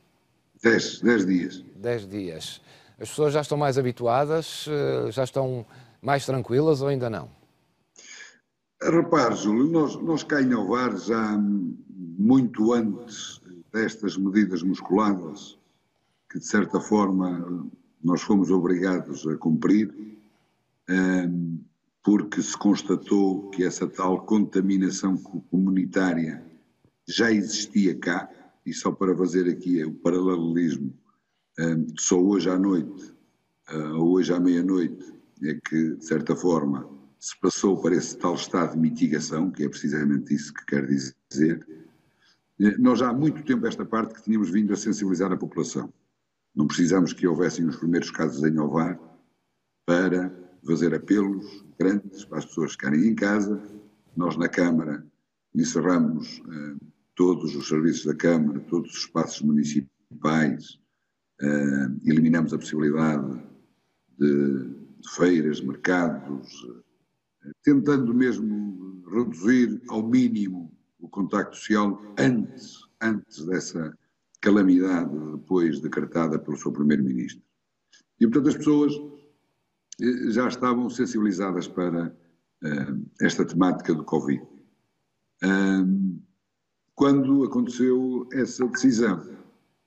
Dez, 0.63 1.01
dez 1.01 1.25
dias. 1.25 1.65
Dez 1.75 2.07
dias. 2.07 2.61
As 3.01 3.09
pessoas 3.09 3.33
já 3.33 3.41
estão 3.41 3.57
mais 3.57 3.79
habituadas? 3.79 4.67
Eh, 4.69 5.11
já 5.11 5.25
estão 5.25 5.65
mais 6.03 6.27
tranquilas 6.27 6.83
ou 6.83 6.89
ainda 6.89 7.09
não? 7.09 7.31
Repare, 8.83 9.35
Júlio, 9.35 9.71
nós, 9.71 9.97
nós 9.97 10.23
cá 10.23 10.43
em 10.43 10.53
Alvar 10.53 10.97
já 10.99 11.39
muito 12.19 12.73
antes 12.73 13.38
destas 13.73 14.17
medidas 14.17 14.63
musculadas, 14.63 15.59
que 16.31 16.39
de 16.39 16.47
certa 16.47 16.81
forma 16.81 17.69
nós 18.03 18.23
fomos 18.23 18.51
obrigados 18.51 19.27
a 19.27 19.37
cumprir, 19.37 19.93
ehm, 20.89 21.59
porque 22.03 22.41
se 22.41 22.57
constatou 22.57 23.51
que 23.51 23.65
essa 23.65 23.87
tal 23.87 24.25
contaminação 24.25 25.17
comunitária 25.17 26.43
já 27.07 27.31
existia 27.31 27.95
cá, 27.99 28.31
e 28.65 28.73
só 28.73 28.93
para 28.93 29.17
fazer 29.17 29.49
aqui 29.49 29.83
o 29.85 29.93
paralelismo, 29.95 30.93
ehm, 31.59 31.87
só 31.99 32.21
hoje 32.21 32.51
à 32.51 32.59
noite, 32.59 33.15
eh, 33.69 33.93
ou 33.93 34.13
hoje 34.13 34.33
à 34.33 34.41
meia-noite, 34.41 35.13
é 35.43 35.55
que, 35.55 35.95
de 35.97 36.05
certa 36.05 36.35
forma, 36.37 36.89
se 37.19 37.39
passou 37.41 37.81
para 37.81 37.95
esse 37.95 38.17
tal 38.17 38.35
estado 38.35 38.73
de 38.73 38.79
mitigação, 38.79 39.51
que 39.51 39.65
é 39.65 39.69
precisamente 39.69 40.35
isso 40.35 40.53
que 40.55 40.65
quer 40.67 40.87
dizer, 40.87 41.67
nós 42.79 42.99
já 42.99 43.11
há 43.11 43.13
muito 43.13 43.45
tempo 43.45 43.67
esta 43.67 43.85
parte 43.85 44.15
que 44.15 44.23
tínhamos 44.23 44.51
vindo 44.51 44.73
a 44.73 44.77
sensibilizar 44.77 45.33
a 45.33 45.37
população. 45.37 45.93
Não 46.55 46.67
precisamos 46.67 47.13
que 47.13 47.27
houvessem 47.27 47.67
os 47.67 47.77
primeiros 47.77 48.11
casos 48.11 48.43
em 48.43 48.59
Ovar 48.59 48.99
para 49.87 50.33
fazer 50.67 50.95
apelos 50.95 51.65
grandes 51.79 52.25
para 52.25 52.39
as 52.39 52.47
pessoas 52.47 52.73
ficarem 52.73 53.07
em 53.07 53.15
casa. 53.15 53.63
Nós 54.17 54.37
na 54.37 54.49
Câmara 54.49 55.07
encerramos 55.55 56.43
eh, 56.51 56.87
todos 57.15 57.55
os 57.55 57.69
serviços 57.69 58.07
da 58.07 58.15
Câmara, 58.15 58.61
todos 58.61 58.91
os 58.91 58.99
espaços 58.99 59.41
municipais, 59.43 60.81
eh, 61.41 61.89
eliminamos 62.05 62.53
a 62.53 62.59
possibilidade 62.59 63.41
de, 64.19 64.65
de 65.01 65.11
feiras, 65.17 65.61
mercados, 65.61 66.67
eh, 67.45 67.51
tentando 67.63 68.13
mesmo 68.13 69.03
reduzir 69.11 69.81
ao 69.89 70.07
mínimo 70.07 70.77
o 71.01 71.09
contacto 71.09 71.57
social 71.57 72.01
antes, 72.19 72.79
antes 73.01 73.45
dessa 73.47 73.97
calamidade 74.41 75.17
depois 75.33 75.81
decretada 75.81 76.39
pelo 76.39 76.57
seu 76.57 76.73
primeiro-ministro. 76.73 77.43
E, 78.21 78.27
portanto, 78.27 78.49
as 78.49 78.57
pessoas 78.57 78.93
eh, 80.01 80.31
já 80.31 80.49
estavam 80.49 80.89
sensibilizadas 80.91 81.69
para 81.69 82.09
uh, 82.09 83.11
esta 83.21 83.45
temática 83.45 83.95
do 83.95 84.05
Covid. 84.05 84.43
Quando 86.95 87.45
aconteceu 87.45 88.29
essa 88.33 88.67
decisão. 88.67 89.39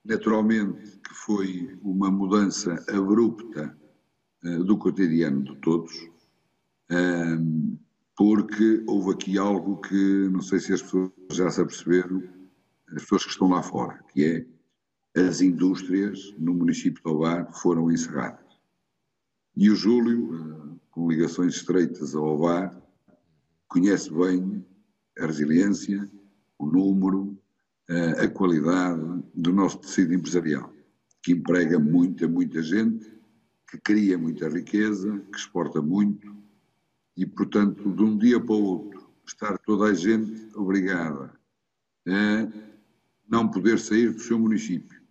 Naturalmente 0.04 0.98
que 0.98 1.14
foi 1.14 1.78
uma 1.84 2.10
mudança 2.10 2.74
abrupta 2.90 3.78
uh, 4.46 4.64
do 4.64 4.78
cotidiano 4.78 5.44
de 5.44 5.56
todos, 5.58 5.94
porque 8.18 8.84
houve 8.88 9.12
aqui 9.12 9.38
algo 9.38 9.82
que 9.82 10.30
não 10.30 10.42
sei 10.42 10.60
se 10.60 10.74
as 10.74 10.82
pessoas 10.82 11.12
já 11.32 11.50
se 11.50 11.62
aperceberam, 11.62 12.24
as 12.88 13.04
pessoas 13.04 13.24
que 13.24 13.32
estão 13.32 13.50
lá 13.50 13.64
fora, 13.64 14.04
que 14.14 14.26
é 14.26 15.22
as 15.28 15.42
indústrias 15.42 16.34
no 16.38 16.54
município 16.54 17.02
de 17.04 17.10
Ovar 17.10 17.52
foram 17.54 17.92
encerradas. 17.92 18.46
E 19.56 19.70
o 19.70 19.76
Júlio, 19.76 20.34
uh, 20.34 20.80
com 20.90 21.10
ligações 21.10 21.56
estreitas 21.56 22.16
ao 22.16 22.26
Ovar, 22.26 22.76
conhece 23.68 24.12
bem 24.14 24.66
a 25.20 25.26
resiliência, 25.26 26.10
o 26.58 26.66
número, 26.66 27.38
a 28.18 28.28
qualidade 28.28 29.24
do 29.34 29.52
nosso 29.52 29.80
tecido 29.80 30.14
empresarial, 30.14 30.74
que 31.22 31.34
emprega 31.34 31.78
muita, 31.78 32.28
muita 32.28 32.62
gente, 32.62 33.06
que 33.70 33.78
cria 33.78 34.18
muita 34.18 34.48
riqueza, 34.48 35.20
que 35.32 35.38
exporta 35.38 35.82
muito 35.82 36.41
e, 37.16 37.26
portanto, 37.26 37.94
de 37.94 38.04
um 38.04 38.18
dia 38.18 38.40
para 38.40 38.56
o 38.56 38.64
outro, 38.64 39.10
estar 39.26 39.58
toda 39.60 39.86
a 39.86 39.94
gente 39.94 40.50
obrigada 40.56 41.34
a 42.08 42.48
não 43.30 43.48
poder 43.48 43.80
sair 43.80 44.12
do 44.12 44.20
seu 44.20 44.40
município, 44.40 45.02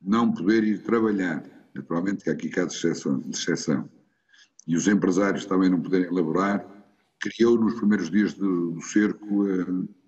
não 0.00 0.32
poder 0.32 0.62
ir 0.64 0.82
trabalhar, 0.82 1.44
naturalmente 1.74 2.24
que 2.24 2.30
aqui 2.30 2.48
caso 2.48 2.78
de 3.20 3.30
exceção, 3.30 3.88
e 4.66 4.76
os 4.76 4.86
empresários 4.86 5.46
também 5.46 5.68
não 5.68 5.80
poderem 5.80 6.06
elaborar, 6.06 6.64
criou 7.20 7.58
nos 7.58 7.74
primeiros 7.74 8.10
dias 8.10 8.34
do, 8.34 8.72
do 8.72 8.82
cerco 8.82 9.44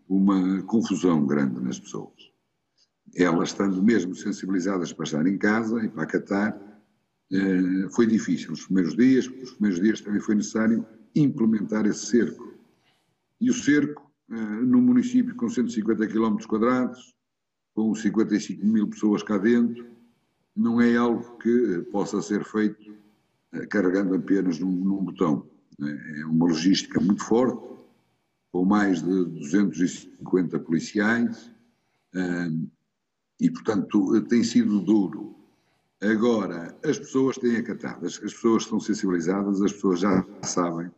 uma 0.09 0.63
confusão 0.63 1.27
grande 1.27 1.61
nas 1.61 1.79
pessoas. 1.79 2.31
Elas, 3.15 3.51
estando 3.51 3.83
mesmo 3.83 4.15
sensibilizadas 4.15 4.93
para 4.93 5.05
estar 5.05 5.27
em 5.27 5.39
casa 5.39 5.85
e 5.85 5.89
para 5.89 6.03
acatar, 6.03 6.83
eh, 7.33 7.89
foi 7.95 8.07
difícil. 8.07 8.53
Os 8.53 8.65
primeiros 8.67 8.97
dias, 8.97 9.27
porque 9.27 9.45
os 9.45 9.53
primeiros 9.53 9.81
dias 9.81 10.01
também 10.01 10.21
foi 10.21 10.35
necessário 10.35 10.87
implementar 11.21 11.87
esse 11.87 12.07
cerco. 12.07 12.55
E 13.41 13.51
o 13.51 13.55
cerco, 13.55 14.11
eh, 14.31 14.35
num 14.35 14.81
município 14.81 15.35
com 15.35 15.49
150 15.49 16.07
km 16.07 16.37
quadrados, 16.47 17.15
com 17.75 17.95
55 17.95 18.65
mil 18.65 18.89
pessoas 18.89 19.23
cá 19.23 19.39
dentro, 19.39 19.87
não 20.55 20.81
é 20.81 20.97
algo 20.97 21.37
que 21.39 21.87
possa 21.91 22.21
ser 22.23 22.45
feito 22.45 22.95
eh, 23.53 23.67
carregando 23.67 24.15
apenas 24.15 24.59
num, 24.59 24.71
num 24.71 25.05
botão. 25.05 25.47
É 25.81 26.25
uma 26.25 26.47
logística 26.47 26.99
muito 27.01 27.23
forte, 27.23 27.63
com 28.51 28.65
mais 28.65 29.03
de 29.03 29.25
250 29.25 30.59
policiais, 30.61 31.53
e 33.39 33.51
portanto 33.51 34.23
tem 34.23 34.43
sido 34.43 34.81
duro. 34.81 35.35
Agora, 36.01 36.75
as 36.83 36.99
pessoas 36.99 37.37
têm 37.37 37.59
acatado, 37.59 38.07
as 38.07 38.19
pessoas 38.19 38.63
estão 38.63 38.81
sensibilizadas, 38.81 39.61
as 39.61 39.73
pessoas 39.75 40.01
já 40.01 40.27
sabem 40.43 40.91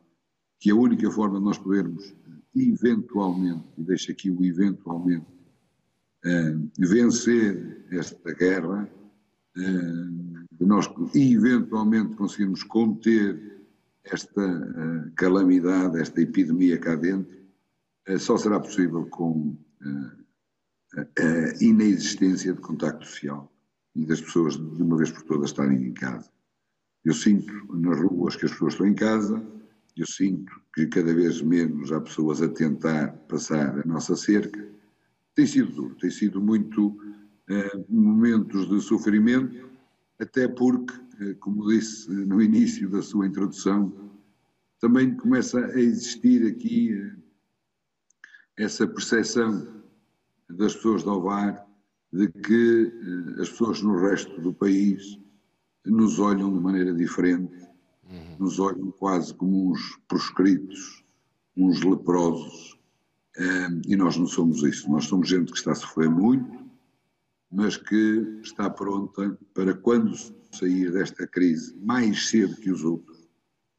que 0.61 0.71
a 0.71 0.75
única 0.75 1.11
forma 1.11 1.39
de 1.39 1.45
nós 1.45 1.59
podermos 1.59 2.15
eventualmente, 2.55 3.65
e 3.77 3.85
deixo 3.85 4.11
aqui 4.11 4.31
o 4.31 4.45
eventualmente, 4.45 5.27
vencer 6.79 7.87
esta 7.91 8.35
guerra, 8.35 8.91
de 9.55 10.67
nós 10.67 10.91
eventualmente 11.15 12.17
conseguirmos 12.17 12.63
conter 12.65 13.59
esta 14.05 14.41
uh, 14.41 15.13
calamidade, 15.15 16.01
esta 16.01 16.21
epidemia 16.21 16.79
cá 16.79 16.95
dentro, 16.95 17.37
uh, 18.09 18.19
só 18.19 18.37
será 18.37 18.59
possível 18.59 19.07
com 19.07 19.57
uh, 19.83 20.99
a 20.99 21.63
inexistência 21.63 22.55
de 22.55 22.61
contacto 22.61 23.07
social 23.07 23.53
e 23.95 24.07
das 24.07 24.21
pessoas 24.21 24.57
de 24.57 24.83
uma 24.83 24.97
vez 24.97 25.11
por 25.11 25.23
todas 25.23 25.51
estarem 25.51 25.89
em 25.89 25.93
casa. 25.93 26.31
Eu 27.05 27.15
sinto 27.15 27.53
nas 27.77 28.01
ruas 28.01 28.37
que 28.37 28.47
as 28.47 28.53
pessoas 28.53 28.75
estão 28.75 28.87
em 28.87 28.95
casa, 28.95 29.45
eu 30.01 30.07
sinto 30.07 30.53
que 30.75 30.87
cada 30.87 31.15
vez 31.15 31.43
menos 31.43 31.93
há 31.93 32.01
pessoas 32.01 32.41
a 32.43 32.49
tentar 32.49 33.13
passar 33.29 33.79
a 33.79 33.87
nossa 33.87 34.15
cerca. 34.17 34.67
Tem 35.35 35.47
sido 35.47 35.73
duro, 35.73 35.95
tem 35.97 36.11
sido 36.11 36.41
muito 36.41 36.97
momentos 37.89 38.69
de 38.69 38.81
sofrimento, 38.81 39.71
até 40.19 40.47
porque 40.47 40.95
eh, 41.21 41.35
como 41.41 41.67
disse 41.69 42.11
no 42.11 42.41
início 42.41 42.89
da 42.89 43.03
sua 43.03 43.27
introdução, 43.27 43.93
também 44.81 45.17
começa 45.17 45.59
a 45.59 45.81
existir 45.81 46.47
aqui 46.47 46.93
eh, 46.93 47.17
essa 48.65 48.87
percepção 48.87 49.83
das 50.49 50.75
pessoas 50.77 51.03
de 51.03 51.09
Ovar 51.09 51.67
de 52.13 52.29
que 52.29 52.93
eh, 53.37 53.43
as 53.43 53.51
pessoas 53.51 53.83
no 53.83 53.99
resto 53.99 54.41
do 54.41 54.55
país 54.55 55.19
nos 55.85 56.19
olham 56.21 56.53
de 56.53 56.61
maneira 56.61 56.95
diferente, 56.95 57.68
uhum. 58.09 58.37
nos 58.39 58.59
olham 58.59 58.91
quase 58.93 59.35
como 59.35 59.71
uns 59.71 59.99
proscritos, 60.09 61.05
uns 61.57 61.83
leprosos, 61.83 62.79
e 63.87 63.95
nós 63.95 64.17
não 64.17 64.27
somos 64.27 64.63
isso. 64.63 64.91
Nós 64.91 65.05
somos 65.05 65.29
gente 65.29 65.53
que 65.53 65.59
está 65.59 65.73
a 65.73 65.77
sofrer 65.77 66.11
muito, 66.11 66.67
mas 67.51 67.77
que 67.77 68.41
está 68.43 68.69
pronta 68.69 69.39
para 69.55 69.75
quando 69.75 70.15
sair 70.53 70.93
desta 70.93 71.27
crise 71.27 71.77
mais 71.79 72.29
cedo 72.29 72.57
que 72.57 72.71
os 72.71 72.85
outros, 72.85 73.29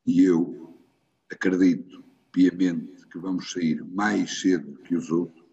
e 0.05 0.23
eu 0.23 0.79
acredito 1.31 2.03
piamente 2.31 3.05
que 3.07 3.19
vamos 3.19 3.51
sair 3.51 3.83
mais 3.83 4.39
cedo 4.39 4.79
que 4.83 4.95
os 4.95 5.11
outros, 5.11 5.45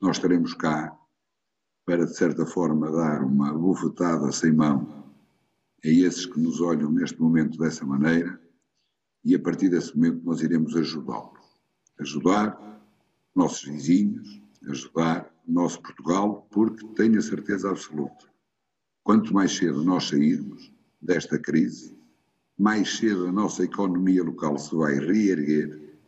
nós 0.00 0.16
estaremos 0.16 0.54
cá 0.54 0.96
para, 1.84 2.06
de 2.06 2.16
certa 2.16 2.46
forma, 2.46 2.90
dar 2.90 3.22
uma 3.22 3.52
bufetada 3.52 4.32
sem 4.32 4.52
mão 4.52 5.09
a 5.84 5.88
esses 5.88 6.26
que 6.26 6.38
nos 6.40 6.60
olham 6.60 6.90
neste 6.90 7.20
momento 7.20 7.58
dessa 7.58 7.84
maneira, 7.84 8.40
e 9.24 9.34
a 9.34 9.38
partir 9.38 9.68
desse 9.68 9.96
momento 9.96 10.24
nós 10.24 10.40
iremos 10.40 10.76
ajudá-los. 10.76 11.40
Ajudar 11.98 12.80
nossos 13.34 13.64
vizinhos, 13.64 14.40
ajudar 14.68 15.30
nosso 15.46 15.80
Portugal, 15.82 16.46
porque 16.50 16.86
tenho 16.94 17.18
a 17.18 17.22
certeza 17.22 17.70
absoluta 17.70 18.30
Quanto 19.02 19.32
mais 19.32 19.56
cedo 19.56 19.82
nós 19.82 20.08
sairmos 20.08 20.72
desta 21.00 21.38
crise, 21.38 21.98
mais 22.58 22.98
cedo 22.98 23.26
a 23.26 23.32
nossa 23.32 23.64
economia 23.64 24.22
local 24.22 24.58
se 24.58 24.74
vai 24.74 24.98
reerguer 24.98 25.98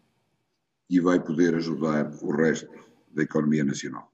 e 0.88 1.00
vai 1.00 1.18
poder 1.18 1.54
ajudar 1.54 2.12
o 2.22 2.30
resto 2.30 2.70
da 3.10 3.22
economia 3.22 3.64
nacional. 3.64 4.11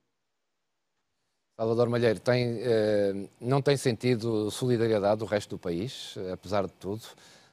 Salvador 1.59 1.89
Malheiro, 1.89 2.21
tem, 2.21 2.61
eh, 2.61 3.29
não 3.41 3.61
tem 3.61 3.77
sentido 3.77 4.49
solidariedade 4.49 5.19
do 5.19 5.25
resto 5.25 5.57
do 5.57 5.59
país, 5.59 6.15
apesar 6.33 6.65
de 6.65 6.73
tudo? 6.75 7.03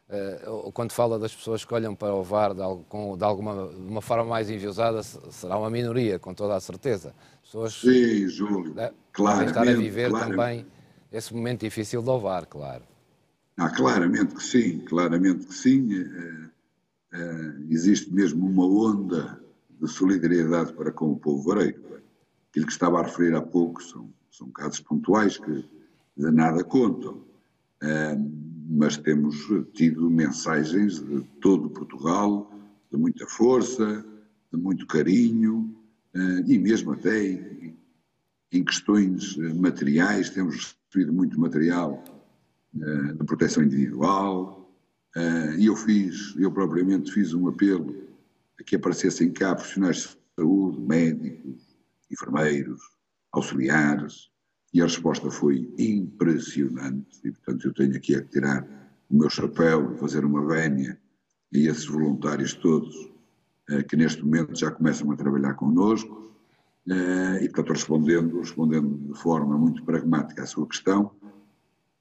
Eh, 0.07 0.45
quando 0.75 0.91
fala 0.91 1.17
das 1.17 1.33
pessoas 1.33 1.65
que 1.65 1.73
olham 1.73 1.95
para 1.95 2.13
o 2.13 2.21
VAR 2.21 2.53
de, 2.53 2.61
alguma 2.61 3.65
uma 3.65 4.01
forma 4.03 4.25
mais 4.25 4.47
enviosada, 4.47 5.01
será 5.01 5.57
uma 5.57 5.71
minoria, 5.71 6.19
com 6.19 6.35
toda 6.35 6.55
a 6.55 6.59
certeza. 6.59 7.15
Pessoas 7.41 7.73
Sim, 7.81 8.27
Júlio, 8.29 8.75
claro. 9.11 9.47
estar 9.47 9.67
a 9.67 9.73
viver 9.73 10.11
também 10.11 10.67
esse 11.11 11.33
momento 11.33 11.61
difícil 11.61 12.01
de 12.01 12.07
louvar, 12.07 12.45
claro. 12.45 12.83
Ah, 13.57 13.71
claramente 13.71 14.35
que 14.35 14.43
sim, 14.43 14.81
claramente 14.81 15.47
que 15.47 15.53
sim. 15.55 15.89
Existe 17.71 18.13
mesmo 18.13 18.45
uma 18.45 18.67
onda 18.67 19.41
de 19.81 19.87
solidariedade 19.87 20.73
para 20.73 20.91
com 20.91 21.13
o 21.13 21.17
povo 21.17 21.41
vareiro. 21.41 21.94
Aquilo 22.55 22.67
que 22.67 22.71
estava 22.71 23.01
a 23.01 23.03
referir 23.03 23.35
há 23.35 23.41
pouco 23.41 23.83
são, 23.83 24.09
são 24.31 24.49
casos 24.49 24.79
pontuais 24.79 25.37
que 25.37 25.65
de 26.15 26.31
nada 26.31 26.63
contam. 26.63 27.21
Mas 28.69 28.95
temos 28.95 29.35
tido 29.73 30.09
mensagens 30.09 31.03
de 31.03 31.21
todo 31.41 31.69
Portugal, 31.69 32.49
de 32.89 32.97
muita 32.97 33.27
força, 33.27 34.05
de 34.53 34.57
muito 34.57 34.87
carinho, 34.87 35.75
e 36.47 36.57
mesmo 36.57 36.93
até 36.93 37.33
em, 38.53 38.63
questões 38.63 39.35
materiais, 39.35 40.29
temos 40.29 40.77
recebido 40.87 41.11
muito 41.11 41.37
material 41.37 42.01
uh, 42.73 43.13
de 43.15 43.23
proteção 43.25 43.63
individual, 43.63 44.73
uh, 45.17 45.59
e 45.59 45.65
eu 45.65 45.75
fiz, 45.75 46.33
eu 46.37 46.49
propriamente 46.49 47.11
fiz 47.11 47.33
um 47.33 47.49
apelo 47.49 47.93
a 48.57 48.63
que 48.63 48.77
aparecessem 48.77 49.29
cá 49.33 49.53
profissionais 49.53 49.97
de 49.97 50.17
saúde, 50.37 50.79
médicos, 50.79 51.64
enfermeiros, 52.11 52.81
auxiliares, 53.31 54.29
e 54.73 54.81
a 54.81 54.85
resposta 54.85 55.31
foi 55.31 55.73
impressionante, 55.77 57.19
e 57.23 57.31
portanto 57.31 57.67
eu 57.67 57.73
tenho 57.73 57.95
aqui 57.95 58.15
a 58.15 58.23
tirar 58.25 58.63
o 59.09 59.17
meu 59.17 59.29
chapéu 59.29 59.93
e 59.93 59.97
fazer 59.97 60.25
uma 60.25 60.45
vénia 60.45 60.99
a 61.53 61.57
esses 61.57 61.85
voluntários 61.85 62.53
todos 62.53 62.95
uh, 63.69 63.83
que 63.87 63.95
neste 63.95 64.23
momento 64.23 64.57
já 64.57 64.71
começam 64.71 65.09
a 65.11 65.15
trabalhar 65.15 65.53
connosco, 65.53 66.25
Uh, 66.87 67.41
e, 67.41 67.49
portanto, 67.49 67.73
respondendo, 67.73 68.39
respondendo 68.39 69.11
de 69.11 69.19
forma 69.19 69.57
muito 69.57 69.83
pragmática 69.83 70.43
à 70.43 70.45
sua 70.45 70.67
questão, 70.67 71.11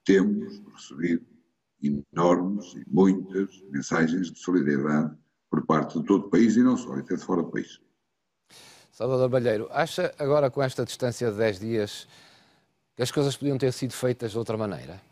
temos 0.05 0.63
recebido 0.75 1.25
enormes 1.83 2.75
e 2.75 2.85
muitas 2.87 3.63
mensagens 3.71 4.31
de 4.31 4.39
solidariedade 4.39 5.17
por 5.51 5.65
parte 5.65 5.99
de 5.99 6.05
todo 6.05 6.27
o 6.27 6.31
país 6.31 6.57
e 6.57 6.63
não 6.63 6.77
só, 6.77 6.95
até 6.97 7.17
de 7.17 7.25
fora 7.25 7.43
do 7.43 7.51
país. 7.51 7.81
Salvador 8.95 9.29
Balheiro, 9.29 9.69
acha 9.73 10.15
agora 10.21 10.49
com 10.49 10.63
esta 10.63 10.85
distância 10.85 11.29
de 11.29 11.37
10 11.37 11.59
dias 11.59 12.07
que 12.95 13.03
as 13.03 13.11
coisas 13.11 13.37
podiam 13.37 13.59
ter 13.59 13.73
sido 13.73 13.93
feitas 13.93 14.31
de 14.31 14.39
outra 14.39 14.57
maneira? 14.57 15.03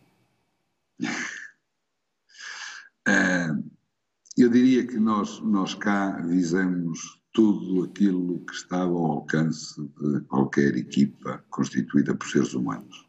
Uh, 3.08 3.58
eu 4.38 4.48
diria 4.48 4.86
que 4.86 4.96
nós, 4.98 5.40
nós 5.40 5.74
cá 5.74 6.12
visamos 6.20 7.20
tudo 7.32 7.82
aquilo 7.82 8.46
que 8.46 8.54
estava 8.54 8.92
ao 8.92 9.04
alcance 9.04 9.74
de 9.82 10.20
qualquer 10.28 10.76
equipa 10.76 11.44
constituída 11.50 12.14
por 12.14 12.28
seres 12.28 12.54
humanos. 12.54 13.04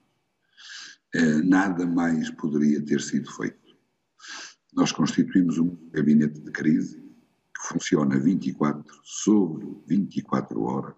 Uh, 1.15 1.43
nada 1.43 1.85
mais 1.85 2.31
poderia 2.31 2.83
ter 2.83 2.99
sido 2.99 3.31
feito. 3.31 3.77
Nós 4.73 4.91
constituímos 4.91 5.59
um 5.59 5.77
gabinete 5.91 6.39
de 6.39 6.51
crise 6.51 7.02
funciona 7.63 8.19
24 8.19 8.99
sobre 9.03 9.65
24 9.87 10.61
horas, 10.61 10.95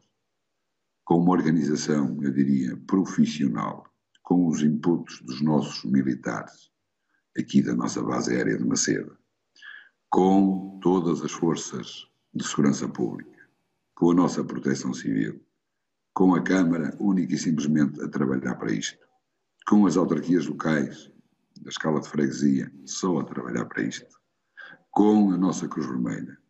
com 1.04 1.20
uma 1.20 1.34
organização, 1.34 2.18
eu 2.24 2.32
diria, 2.32 2.76
profissional, 2.88 3.86
com 4.24 4.48
os 4.48 4.64
inputs 4.64 5.22
dos 5.22 5.42
nossos 5.42 5.84
militares, 5.84 6.72
aqui 7.38 7.62
da 7.62 7.76
nossa 7.76 8.02
base 8.02 8.36
aérea 8.36 8.58
de 8.58 8.66
Macedo, 8.66 9.16
com 10.10 10.80
todas 10.82 11.22
as 11.22 11.32
forças 11.32 12.08
de 12.34 12.44
segurança 12.44 12.90
pública, 12.90 13.48
com 13.94 14.12
a 14.12 14.16
nossa 14.16 14.44
proteção 14.44 14.94
civil, 14.94 15.40
com 16.14 16.34
a 16.34 16.42
Câmara 16.42 16.96
única 17.00 17.36
e 17.36 17.38
simplesmente 17.38 18.02
a 18.02 18.08
trabalhar 18.08 18.56
para 18.56 18.74
isto, 18.74 19.06
com 19.68 19.86
as 19.86 19.98
autarquias 19.98 20.48
locais 20.48 21.12
da 21.62 21.70
escala 21.70 22.02
de 22.02 22.10
freguesia 22.10 22.72
só 22.86 23.20
a 23.20 23.24
trabalhar 23.24 23.66
para 23.66 23.84
isto, 23.84 24.20
com 24.90 25.32
a 25.32 25.38
nossa 25.38 25.68
Cruz 25.68 25.86
Vermelha. 25.86 26.45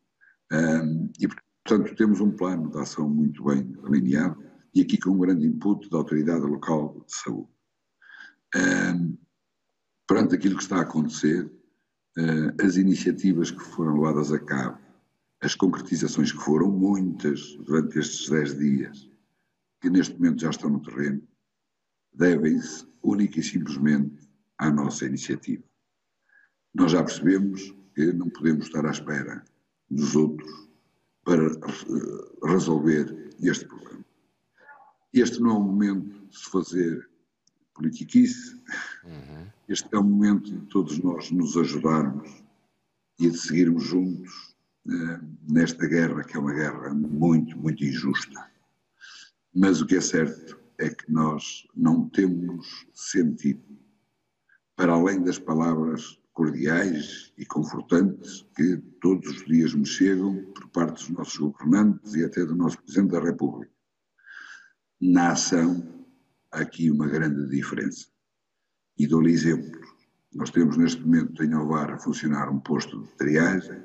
E, 0.51 1.27
portanto, 1.63 1.95
temos 1.95 2.19
um 2.19 2.31
plano 2.31 2.69
de 2.69 2.77
ação 2.77 3.09
muito 3.09 3.43
bem 3.43 3.75
alinhado 3.83 4.43
e 4.73 4.81
aqui 4.81 4.97
com 4.97 5.11
um 5.11 5.19
grande 5.19 5.45
input 5.45 5.89
da 5.89 5.97
autoridade 5.97 6.45
local 6.45 7.03
de 7.05 7.15
saúde. 7.15 7.49
Um, 8.55 9.17
perante 10.07 10.35
aquilo 10.35 10.57
que 10.57 10.63
está 10.63 10.77
a 10.77 10.81
acontecer, 10.81 11.45
uh, 11.45 12.65
as 12.65 12.75
iniciativas 12.75 13.51
que 13.51 13.59
foram 13.59 13.95
levadas 13.95 14.31
a 14.31 14.39
cabo, 14.39 14.79
as 15.41 15.55
concretizações 15.55 16.31
que 16.31 16.43
foram 16.43 16.69
muitas 16.71 17.55
durante 17.65 17.99
estes 17.99 18.29
10 18.29 18.57
dias, 18.57 19.09
que 19.81 19.89
neste 19.89 20.13
momento 20.15 20.41
já 20.41 20.49
estão 20.49 20.69
no 20.69 20.81
terreno, 20.81 21.21
devem-se 22.13 22.85
única 23.01 23.39
e 23.39 23.43
simplesmente 23.43 24.27
à 24.57 24.69
nossa 24.69 25.05
iniciativa. 25.05 25.63
Nós 26.73 26.91
já 26.91 27.03
percebemos 27.03 27.73
que 27.93 28.11
não 28.11 28.29
podemos 28.29 28.65
estar 28.65 28.85
à 28.85 28.91
espera 28.91 29.43
dos 29.95 30.15
outros 30.15 30.69
para 31.23 31.45
eh, 31.45 32.47
resolver 32.47 33.33
este 33.41 33.65
problema. 33.65 34.05
Este 35.13 35.39
não 35.39 35.51
é 35.51 35.53
o 35.53 35.63
momento 35.63 36.27
de 36.27 36.37
se 36.37 36.49
fazer 36.49 37.09
politiquice, 37.73 38.61
uhum. 39.03 39.47
este 39.67 39.87
é 39.93 39.97
o 39.97 40.03
momento 40.03 40.51
de 40.51 40.65
todos 40.67 40.99
nós 40.99 41.31
nos 41.31 41.57
ajudarmos 41.57 42.43
e 43.19 43.29
de 43.29 43.37
seguirmos 43.37 43.83
juntos 43.83 44.55
eh, 44.87 45.19
nesta 45.49 45.87
guerra, 45.87 46.23
que 46.23 46.37
é 46.37 46.39
uma 46.39 46.53
guerra 46.53 46.93
muito, 46.93 47.57
muito 47.57 47.83
injusta. 47.83 48.51
Mas 49.53 49.81
o 49.81 49.85
que 49.85 49.95
é 49.95 50.01
certo 50.01 50.59
é 50.77 50.89
que 50.89 51.11
nós 51.11 51.65
não 51.75 52.09
temos 52.09 52.85
sentido 52.93 53.63
para 54.75 54.93
além 54.93 55.23
das 55.23 55.39
palavras 55.39 56.19
cordiais 56.35 57.31
e 57.37 57.45
confortantes 57.45 58.45
que 58.55 58.77
todos 59.01 59.25
os 59.27 59.45
dias 59.45 59.73
me 59.73 59.85
chegam 59.85 60.43
por 60.53 60.67
parte 60.69 60.95
dos 60.95 61.09
nossos 61.09 61.37
governantes 61.37 62.13
e 62.13 62.25
até 62.25 62.45
do 62.45 62.53
nosso 62.53 62.77
Presidente 62.83 63.11
da 63.11 63.21
República. 63.21 63.73
Na 65.01 65.31
ação, 65.31 66.05
há 66.51 66.59
aqui 66.59 66.91
uma 66.91 67.07
grande 67.07 67.49
diferença. 67.49 68.07
E 68.97 69.07
dou-lhe 69.07 69.31
exemplos. 69.31 69.87
Nós 70.33 70.49
temos 70.49 70.75
neste 70.77 71.01
momento 71.01 71.41
em 71.41 71.55
Ovar 71.55 71.91
a 71.91 71.97
funcionar 71.97 72.49
um 72.49 72.59
posto 72.59 73.01
de 73.01 73.15
triagem, 73.15 73.83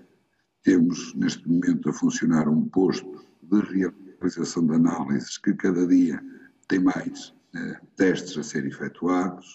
temos 0.65 1.15
neste 1.15 1.49
momento 1.49 1.89
a 1.89 1.93
funcionar 1.93 2.49
um 2.49 2.69
posto 2.69 3.25
de 3.43 3.61
realização 3.61 4.67
de 4.67 4.75
análises 4.75 5.39
que 5.39 5.55
cada 5.55 5.87
dia 5.87 6.21
tem 6.67 6.81
mais 6.81 7.33
eh, 7.55 7.81
testes 7.97 8.37
a 8.37 8.43
ser 8.43 8.67
efetuados, 8.67 9.47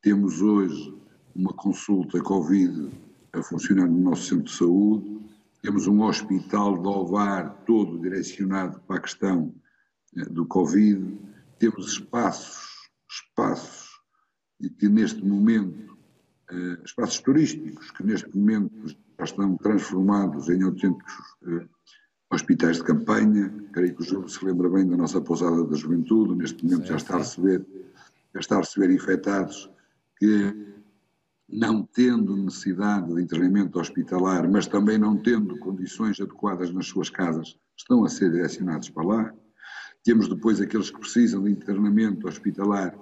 temos 0.00 0.40
hoje 0.40 1.07
uma 1.34 1.52
consulta 1.52 2.20
Covid 2.20 2.90
a 3.32 3.42
funcionar 3.42 3.88
no 3.88 3.98
nosso 3.98 4.24
centro 4.28 4.44
de 4.44 4.56
saúde, 4.56 5.20
temos 5.62 5.86
um 5.86 6.02
hospital 6.02 6.80
de 6.80 6.88
Ovar 6.88 7.62
todo 7.66 7.98
direcionado 7.98 8.80
para 8.86 8.96
a 8.96 9.00
questão 9.00 9.54
eh, 10.16 10.24
do 10.24 10.46
Covid, 10.46 11.18
temos 11.58 11.92
espaços, 11.92 12.90
espaços 13.10 13.88
que 14.78 14.88
neste 14.88 15.24
momento, 15.24 15.96
eh, 16.50 16.78
espaços 16.84 17.20
turísticos 17.20 17.90
que 17.92 18.04
neste 18.04 18.36
momento 18.36 18.86
já 19.18 19.24
estão 19.24 19.56
transformados 19.56 20.48
em 20.48 20.62
autênticos 20.62 21.12
eh, 21.46 21.66
hospitais 22.30 22.76
de 22.78 22.84
campanha, 22.84 23.52
creio 23.72 23.94
que 23.94 24.02
o 24.02 24.04
Júlio 24.04 24.28
se 24.28 24.44
lembra 24.44 24.68
bem 24.68 24.86
da 24.86 24.96
nossa 24.96 25.20
pousada 25.20 25.64
da 25.64 25.76
juventude, 25.76 26.34
neste 26.34 26.64
momento 26.64 26.86
já 26.86 26.96
está 26.96 27.14
a 27.14 27.18
receber, 27.18 27.66
já 28.34 28.40
está 28.40 28.56
a 28.56 28.60
receber 28.60 28.90
infectados 28.90 29.70
que, 30.18 30.77
não 31.48 31.82
tendo 31.82 32.36
necessidade 32.36 33.14
de 33.14 33.22
internamento 33.22 33.80
hospitalar, 33.80 34.48
mas 34.50 34.66
também 34.66 34.98
não 34.98 35.16
tendo 35.16 35.58
condições 35.58 36.20
adequadas 36.20 36.70
nas 36.70 36.86
suas 36.86 37.08
casas, 37.08 37.56
estão 37.76 38.04
a 38.04 38.08
ser 38.08 38.30
direcionados 38.30 38.90
para 38.90 39.06
lá. 39.06 39.34
Temos 40.04 40.28
depois 40.28 40.60
aqueles 40.60 40.90
que 40.90 41.00
precisam 41.00 41.42
de 41.42 41.50
internamento 41.50 42.28
hospitalar, 42.28 42.94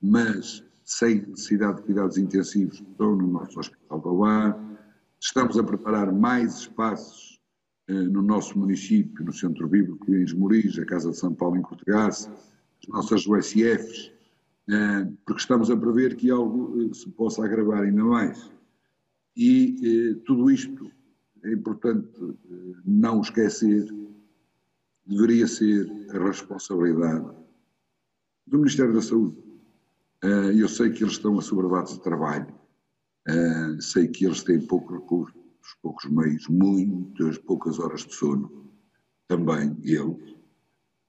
mas 0.00 0.64
sem 0.84 1.26
necessidade 1.26 1.76
de 1.76 1.82
cuidados 1.82 2.16
intensivos, 2.16 2.80
estão 2.80 3.14
no 3.14 3.28
nosso 3.28 3.60
Hospital 3.60 4.00
do 4.00 4.14
Lar. 4.16 4.58
Estamos 5.20 5.58
a 5.58 5.62
preparar 5.62 6.10
mais 6.12 6.60
espaços 6.60 7.38
eh, 7.86 7.92
no 7.92 8.22
nosso 8.22 8.58
município, 8.58 9.24
no 9.24 9.32
Centro 9.32 9.68
Bíblico 9.68 10.10
em 10.12 10.22
Esmoriz, 10.22 10.78
a 10.78 10.84
Casa 10.86 11.10
de 11.10 11.16
São 11.16 11.34
Paulo 11.34 11.56
em 11.56 11.62
Cortegaça, 11.62 12.32
as 12.82 12.88
nossas 12.88 13.26
USFs, 13.26 14.10
porque 15.24 15.40
estamos 15.40 15.70
a 15.70 15.76
prever 15.76 16.16
que 16.16 16.30
algo 16.30 16.80
eh, 16.82 16.94
se 16.94 17.08
possa 17.10 17.44
agravar 17.44 17.82
ainda 17.82 18.04
mais. 18.04 18.50
E 19.36 19.76
eh, 19.82 20.22
tudo 20.24 20.50
isto 20.50 20.90
é 21.42 21.52
importante 21.52 22.08
não 22.84 23.20
esquecer, 23.20 23.86
deveria 25.06 25.46
ser 25.46 25.90
a 26.10 26.18
responsabilidade 26.18 27.34
do 28.46 28.58
Ministério 28.58 28.92
da 28.92 29.02
Saúde. 29.02 29.36
Eu 30.54 30.68
sei 30.68 30.90
que 30.90 31.02
eles 31.02 31.14
estão 31.14 31.38
assoberbados 31.38 31.94
de 31.94 32.02
trabalho, 32.02 32.54
sei 33.80 34.06
que 34.06 34.26
eles 34.26 34.42
têm 34.42 34.60
poucos 34.60 34.98
recursos, 34.98 35.34
poucos 35.80 36.10
meios, 36.10 36.46
muitas 36.48 37.38
poucas 37.38 37.78
horas 37.78 38.04
de 38.04 38.14
sono, 38.14 38.70
também 39.26 39.74
eles, 39.82 40.36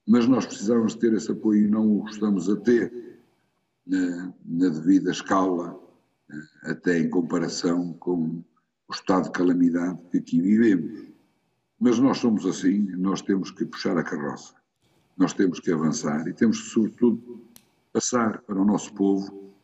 mas 0.08 0.28
nós 0.28 0.46
precisamos 0.46 0.96
ter 0.96 1.14
esse 1.14 1.32
apoio 1.32 1.66
e 1.66 1.68
não 1.68 2.00
o 2.00 2.08
estamos 2.08 2.50
a 2.50 2.56
ter 2.56 3.11
na, 3.86 4.34
na 4.46 4.70
devida 4.70 5.12
escala, 5.12 5.80
eh, 6.30 6.72
até 6.72 7.00
em 7.00 7.10
comparação 7.10 7.94
com 7.94 8.44
o 8.88 8.94
estado 8.94 9.26
de 9.26 9.32
calamidade 9.32 10.00
que 10.12 10.18
aqui 10.18 10.42
vivemos. 10.42 11.12
Mas 11.80 12.00
nós 12.00 12.20
somos 12.20 12.46
assim, 12.46 12.80
nós 12.98 13.22
temos 13.22 13.52
que 13.52 13.66
puxar 13.66 13.98
a 13.98 14.04
carroça, 14.04 14.54
nós 15.18 15.34
temos 15.34 15.60
que 15.60 15.72
avançar 15.72 16.28
e 16.28 16.34
temos 16.34 16.62
que, 16.62 16.70
sobretudo, 16.70 17.42
passar 17.92 18.42
para 18.42 18.62
o 18.62 18.66
nosso 18.66 18.94
povo 18.94 19.56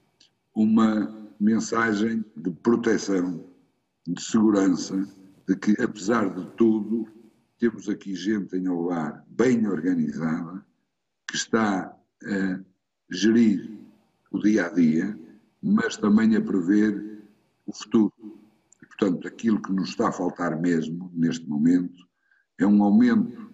uma 0.55 1.29
mensagem 1.39 2.25
de 2.35 2.49
proteção, 2.51 3.45
de 4.07 4.21
segurança, 4.21 5.07
de 5.47 5.55
que, 5.55 5.79
apesar 5.81 6.33
de 6.33 6.45
tudo, 6.55 7.07
temos 7.59 7.87
aqui 7.87 8.15
gente 8.15 8.55
em 8.55 8.67
Ovar 8.67 9.23
bem 9.29 9.67
organizada, 9.67 10.65
que 11.27 11.35
está 11.35 11.95
a 12.23 12.59
gerir 13.09 13.76
o 14.31 14.39
dia 14.39 14.67
a 14.67 14.69
dia, 14.69 15.17
mas 15.61 15.97
também 15.97 16.35
a 16.35 16.41
prever 16.41 17.23
o 17.65 17.73
futuro. 17.73 18.13
E, 18.81 18.85
portanto, 18.85 19.27
aquilo 19.27 19.61
que 19.61 19.71
nos 19.71 19.89
está 19.89 20.09
a 20.09 20.11
faltar 20.11 20.59
mesmo 20.59 21.11
neste 21.13 21.47
momento 21.47 22.07
é 22.59 22.65
um 22.65 22.83
aumento 22.83 23.47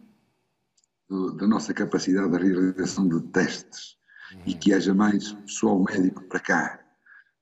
da 1.38 1.48
nossa 1.48 1.74
capacidade 1.74 2.32
de 2.32 2.38
realização 2.38 3.08
de 3.08 3.22
testes 3.28 3.98
e 4.46 4.54
que 4.54 4.74
haja 4.74 4.94
mais 4.94 5.34
pessoal 5.34 5.84
médico 5.84 6.24
para 6.24 6.40
cá. 6.40 6.80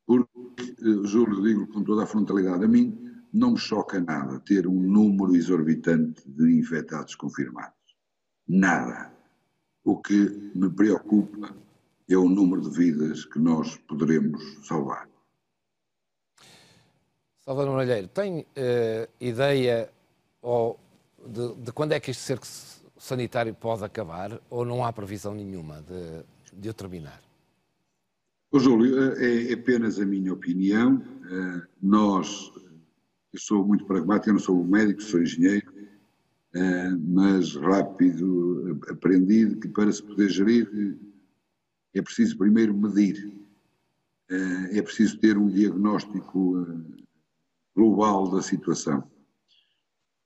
Porque, 0.05 0.61
eh, 0.61 1.07
Júlio, 1.07 1.41
digo 1.41 1.67
com 1.67 1.83
toda 1.83 2.03
a 2.03 2.07
frontalidade, 2.07 2.65
a 2.65 2.67
mim 2.67 2.97
não 3.31 3.51
me 3.51 3.57
choca 3.57 3.99
nada 4.01 4.39
ter 4.41 4.67
um 4.67 4.81
número 4.81 5.35
exorbitante 5.35 6.21
de 6.29 6.59
infectados 6.59 7.15
confirmados. 7.15 7.77
Nada. 8.47 9.13
O 9.83 10.01
que 10.01 10.51
me 10.53 10.69
preocupa 10.69 11.55
é 12.13 12.17
o 12.17 12.29
número 12.29 12.61
de 12.61 12.69
vidas 12.69 13.25
que 13.25 13.39
nós 13.39 13.77
poderemos 13.87 14.41
salvar. 14.65 15.09
Salvador 17.43 17.75
Malheiro, 17.75 18.07
tem 18.07 18.41
uh, 18.41 18.45
ideia 19.19 19.89
ou 20.41 20.79
de, 21.25 21.55
de, 21.55 21.71
quando 21.71 21.91
é 21.93 21.99
que 21.99 22.11
este 22.11 22.23
cerco 22.23 22.45
sanitário 22.97 23.53
pode 23.53 23.83
acabar 23.83 24.39
ou 24.49 24.63
não 24.63 24.85
há 24.85 24.93
previsão 24.93 25.33
nenhuma 25.33 25.81
de, 25.81 26.59
de 26.61 26.69
o 26.69 26.73
terminar? 26.73 27.21
Júlio, 28.53 29.13
é, 29.13 29.51
é 29.51 29.53
apenas 29.53 29.99
a 29.99 30.05
minha 30.05 30.33
opinião. 30.33 31.01
Eh, 31.31 31.61
nós, 31.81 32.51
eu 33.33 33.39
sou 33.39 33.65
muito 33.65 33.85
pragmático, 33.85 34.29
eu 34.29 34.33
não 34.33 34.39
sou 34.39 34.63
médico, 34.63 35.01
sou 35.01 35.21
engenheiro, 35.21 35.71
eh, 36.53 36.89
mas 36.99 37.55
rápido 37.55 38.77
aprendi 38.89 39.55
que 39.55 39.69
para 39.69 39.91
se 39.91 40.03
poder 40.03 40.29
gerir 40.29 40.99
é 41.93 42.01
preciso 42.01 42.37
primeiro 42.37 42.73
medir, 42.73 43.31
é 44.29 44.81
preciso 44.81 45.19
ter 45.19 45.37
um 45.37 45.47
diagnóstico 45.47 46.65
global 47.75 48.31
da 48.31 48.41
situação. 48.41 49.03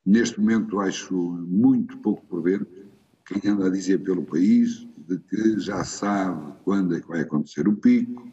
Neste 0.06 0.40
momento 0.40 0.80
acho 0.80 1.16
muito 1.16 1.98
pouco 1.98 2.26
prudente 2.28 2.86
quem 3.26 3.52
anda 3.52 3.66
a 3.66 3.72
dizer 3.72 4.04
pelo 4.04 4.24
país 4.24 4.88
de 5.08 5.18
que 5.20 5.60
já 5.60 5.84
sabe 5.84 6.54
quando 6.64 6.96
é 6.96 7.02
que 7.02 7.08
vai 7.08 7.22
acontecer 7.22 7.68
o 7.68 7.76
pico, 7.76 8.32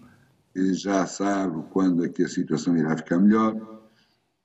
já 0.55 1.07
sabe 1.07 1.63
quando 1.71 2.05
é 2.05 2.09
que 2.09 2.23
a 2.23 2.29
situação 2.29 2.77
irá 2.77 2.97
ficar 2.97 3.19
melhor. 3.19 3.83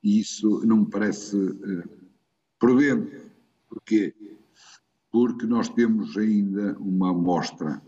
Isso 0.02 0.64
não 0.64 0.78
me 0.78 0.90
parece 0.90 1.36
uh, 1.36 1.88
prudente. 2.58 3.30
Porquê? 3.68 4.14
Porque 5.10 5.46
nós 5.46 5.68
temos 5.68 6.16
ainda 6.16 6.78
uma 6.78 7.10
amostra 7.10 7.82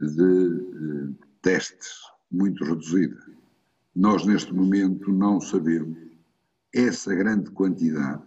de 0.00 0.22
uh, 0.22 1.14
testes 1.42 2.00
muito 2.30 2.64
reduzida. 2.64 3.18
Nós, 3.94 4.24
neste 4.24 4.52
momento, 4.54 5.12
não 5.12 5.40
sabemos 5.40 5.98
essa 6.72 7.14
grande 7.14 7.50
quantidade 7.50 8.22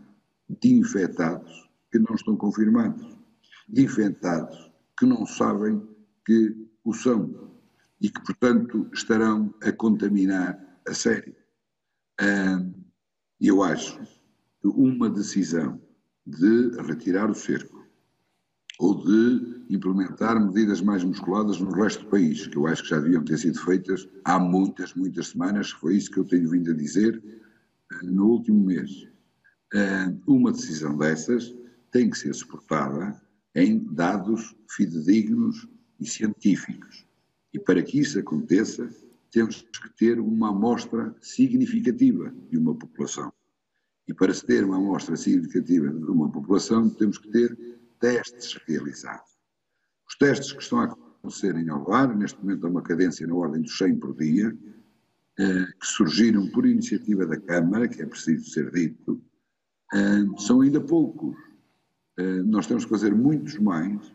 de 0.62 0.74
infectados 0.74 1.70
que 1.92 2.00
não 2.00 2.16
estão 2.16 2.36
confirmados, 2.36 3.18
de 3.68 3.84
infectados 3.84 4.72
que 4.98 5.06
não 5.06 5.26
sabem 5.26 5.82
que 6.26 6.56
o 6.84 6.94
são 6.94 7.52
e 8.02 8.10
que, 8.10 8.22
portanto, 8.24 8.90
estarão 8.94 9.54
a 9.64 9.72
contaminar 9.72 10.60
a 10.88 10.94
sério. 10.94 11.36
Eu 13.40 13.64
acho 13.64 14.00
que 14.62 14.68
uma 14.68 15.10
decisão 15.10 15.82
de 16.26 16.70
retirar 16.82 17.30
o 17.30 17.36
cerco 17.36 17.86
ou 18.80 19.04
de 19.04 19.53
implementar 19.70 20.40
medidas 20.40 20.82
mais 20.82 21.04
musculadas 21.04 21.60
no 21.60 21.72
resto 21.72 22.04
do 22.04 22.10
país, 22.10 22.48
que 22.48 22.58
eu 22.58 22.68
acho 22.68 22.84
que 22.84 22.90
já 22.90 23.00
deviam 23.00 23.24
ter 23.24 23.38
sido 23.38 23.60
feitas 23.60 24.08
há 24.24 24.40
muitas, 24.40 24.94
muitas 24.94 25.28
semanas, 25.28 25.72
foi 25.72 25.98
isso 25.98 26.12
que 26.12 26.20
eu 26.20 26.26
tenho 26.26 26.50
vindo 26.50 26.72
a 26.72 26.76
dizer 26.76 27.22
eh, 27.92 28.06
no 28.06 28.28
último 28.28 28.64
mês. 28.64 29.08
Uma 30.28 30.52
decisão 30.52 30.96
dessas 30.96 31.52
tem 31.92 32.08
que 32.08 32.18
ser 32.18 32.36
suportada 32.36 33.20
em 33.56 33.80
dados 33.80 34.56
fidedignos 34.70 35.68
e 36.00 36.06
científicos. 36.06 37.08
E 37.54 37.60
para 37.60 37.82
que 37.82 38.00
isso 38.00 38.20
aconteça, 38.20 38.88
temos 39.32 39.62
que 39.62 39.90
ter 39.98 40.20
uma 40.20 40.50
amostra 40.50 41.16
significativa 41.22 42.34
de 42.50 42.58
uma 42.58 42.76
população. 42.76 43.34
E 44.08 44.14
para 44.14 44.34
se 44.34 44.46
ter 44.46 44.64
uma 44.64 44.78
amostra 44.78 45.16
significativa 45.16 45.90
de 45.90 46.12
uma 46.12 46.32
população, 46.32 46.90
temos 46.90 47.18
que 47.18 47.30
ter 47.30 47.58
testes 48.00 48.60
realizados. 48.68 49.33
Os 50.08 50.16
testes 50.18 50.52
que 50.52 50.62
estão 50.62 50.80
a 50.80 50.86
acontecer 50.86 51.56
em 51.56 51.70
Alvar, 51.70 52.16
neste 52.16 52.40
momento 52.44 52.68
há 52.68 52.70
uma 52.70 52.82
cadência 52.82 53.26
na 53.26 53.36
ordem 53.36 53.62
dos 53.62 53.78
100 53.78 53.96
por 53.98 54.16
dia, 54.16 54.56
eh, 55.40 55.66
que 55.80 55.88
surgiram 55.88 56.48
por 56.50 56.66
iniciativa 56.66 57.26
da 57.26 57.40
Câmara, 57.40 57.88
que 57.88 58.02
é 58.02 58.06
preciso 58.06 58.52
ser 58.52 58.70
dito, 58.72 59.20
eh, 59.94 60.26
são 60.38 60.62
ainda 60.62 60.80
poucos. 60.80 61.36
Eh, 62.20 62.44
nós 62.44 62.68
temos 62.68 62.84
que 62.84 62.92
fazer 62.92 63.16
muitos 63.16 63.58
mais 63.58 64.14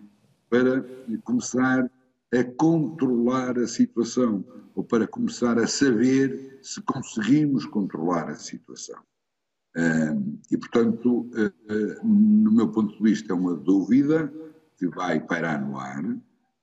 para 0.49 0.85
começar 1.25 1.91
a 2.33 2.45
controlar 2.57 3.59
a 3.59 3.67
situação, 3.67 4.45
ou 4.75 4.85
para 4.85 5.09
começar 5.09 5.59
a 5.59 5.67
saber 5.67 6.61
se 6.63 6.81
conseguimos 6.83 7.67
controlar 7.67 8.29
a 8.29 8.37
situação. 8.37 9.01
E, 10.51 10.57
portanto, 10.57 11.31
no 12.03 12.53
meu 12.53 12.69
ponto 12.69 12.97
de 12.97 13.03
vista, 13.03 13.33
é 13.33 13.37
uma 13.37 13.55
dúvida 13.55 14.33
que 14.79 14.87
vai 14.89 15.21
pairar 15.21 15.61
no 15.61 15.77
ar 15.79 16.03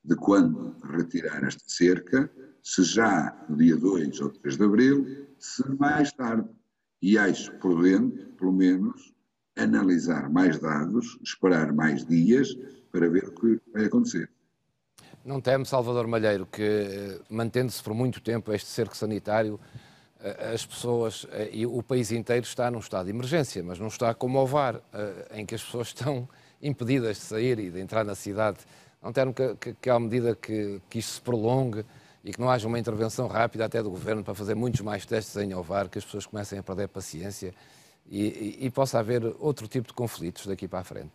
de 0.04 0.16
quando 0.16 0.76
retirar 0.92 1.44
esta 1.44 1.64
cerca, 1.68 2.32
se 2.64 2.84
já 2.84 3.36
no 3.50 3.58
dia 3.58 3.76
2 3.76 4.22
ou 4.22 4.30
3 4.30 4.58
de 4.58 4.64
abril, 4.64 5.28
se 5.38 5.70
mais 5.78 6.12
tarde. 6.14 6.48
E 7.02 7.18
acho 7.18 7.52
prudente, 7.60 8.26
pelo 8.38 8.54
menos, 8.54 9.14
analisar 9.58 10.30
mais 10.30 10.60
dados, 10.60 11.20
esperar 11.22 11.74
mais 11.74 12.06
dias 12.06 12.56
para 12.92 13.10
ver 13.10 13.26
o 13.26 13.32
que 13.32 13.62
vai 13.74 13.86
acontecer. 13.86 14.30
Não 15.24 15.42
teme, 15.42 15.66
Salvador 15.66 16.08
Malheiro, 16.08 16.46
que 16.46 16.62
eh, 16.62 17.20
mantendo-se 17.30 17.82
por 17.82 17.94
muito 17.94 18.22
tempo 18.22 18.54
este 18.54 18.68
cerco 18.68 18.96
sanitário, 18.96 19.60
eh, 20.20 20.54
as 20.54 20.66
pessoas 20.66 21.26
eh, 21.32 21.50
e 21.52 21.66
o 21.66 21.82
país 21.82 22.12
inteiro 22.12 22.46
está 22.46 22.70
num 22.70 22.80
estado 22.80 23.06
de 23.06 23.12
emergência, 23.12 23.64
mas 23.64 23.80
não 23.80 23.88
está 23.88 24.14
como 24.14 24.40
o 24.40 24.46
VAR, 24.46 24.82
em 25.32 25.46
que 25.46 25.56
as 25.56 25.64
pessoas 25.64 25.88
estão 25.88 26.30
impedidas 26.68 27.18
de 27.18 27.24
sair 27.24 27.60
e 27.60 27.70
de 27.70 27.80
entrar 27.80 28.04
na 28.04 28.16
cidade. 28.16 28.58
Não 29.02 29.14
temo 29.14 29.34
que, 29.34 29.56
que, 29.56 29.74
que 29.74 29.90
à 29.90 30.00
medida 30.00 30.36
que, 30.36 30.82
que 30.90 31.00
isto 31.00 31.14
se 31.14 31.22
prolongue 31.22 31.86
e 32.24 32.32
que 32.34 32.40
não 32.40 32.50
haja 32.50 32.68
uma 32.68 32.80
intervenção 32.80 33.28
rápida 33.28 33.66
até 33.66 33.82
do 33.84 33.90
governo 33.90 34.24
para 34.24 34.34
fazer 34.34 34.56
muitos 34.56 34.82
mais 34.82 35.06
testes 35.06 35.36
em 35.38 35.54
Ovar, 35.54 35.90
que 35.90 35.98
as 35.98 36.06
pessoas 36.06 36.26
comecem 36.26 36.58
a 36.58 36.64
perder 36.64 36.88
paciência 36.88 37.54
e, 38.08 38.58
e, 38.62 38.66
e 38.66 38.72
possa 38.72 39.00
haver 39.00 39.24
outro 39.40 39.68
tipo 39.68 39.88
de 39.88 39.94
conflitos 39.94 40.48
daqui 40.48 40.68
para 40.68 40.80
a 40.80 40.84
frente. 40.84 41.14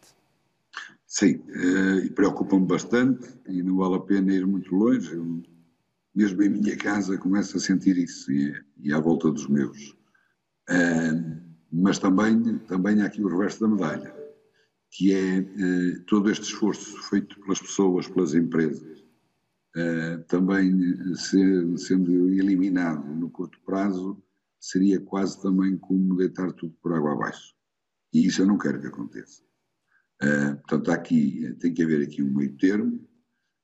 Sim, 1.06 1.42
eh, 1.48 2.04
e 2.04 2.10
preocupa-me 2.10 2.64
bastante 2.64 3.28
e 3.48 3.62
não 3.62 3.76
vale 3.76 3.96
a 3.96 4.00
pena 4.00 4.32
ir 4.32 4.46
muito 4.46 4.72
longe. 4.74 5.12
Eu, 5.12 5.42
mesmo 6.14 6.42
em 6.42 6.48
minha 6.48 6.76
casa 6.76 7.18
começo 7.18 7.56
a 7.56 7.60
sentir 7.60 7.96
isso 7.96 8.30
e, 8.30 8.54
e 8.78 8.92
à 8.92 9.00
volta 9.00 9.30
dos 9.30 9.48
meus. 9.48 9.96
Uh, 10.68 11.40
mas 11.72 11.98
também, 11.98 12.58
também 12.58 13.02
há 13.02 13.06
aqui 13.06 13.22
o 13.22 13.28
reverso 13.28 13.60
da 13.60 13.68
medalha, 13.68 14.14
que 14.90 15.14
é 15.14 15.40
uh, 15.40 16.04
todo 16.06 16.30
este 16.30 16.44
esforço 16.44 17.00
feito 17.08 17.40
pelas 17.40 17.60
pessoas, 17.60 18.08
pelas 18.08 18.34
empresas, 18.34 19.00
uh, 19.76 20.22
também 20.26 21.14
ser, 21.14 21.78
sendo 21.78 22.28
eliminado 22.30 23.06
no 23.14 23.30
curto 23.30 23.60
prazo 23.64 24.20
seria 24.58 25.00
quase 25.00 25.40
também 25.40 25.76
como 25.78 26.16
deitar 26.16 26.52
tudo 26.52 26.76
por 26.82 26.92
água 26.92 27.12
abaixo. 27.12 27.54
E 28.12 28.26
isso 28.26 28.42
eu 28.42 28.46
não 28.46 28.58
quero 28.58 28.80
que 28.80 28.88
aconteça. 28.88 29.42
Uh, 30.22 30.56
portanto, 30.56 30.90
aqui, 30.90 31.54
tem 31.60 31.72
que 31.72 31.82
haver 31.82 32.02
aqui 32.02 32.22
um 32.22 32.34
meio 32.34 32.54
termo, 32.56 33.08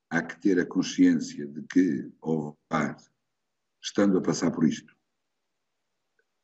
há 0.08 0.22
que 0.22 0.40
ter 0.40 0.58
a 0.58 0.64
consciência 0.64 1.46
de 1.46 1.62
que 1.62 2.10
o 2.22 2.54
VAR, 2.70 2.96
estando 3.82 4.16
a 4.16 4.22
passar 4.22 4.50
por 4.52 4.64
isto, 4.64 4.96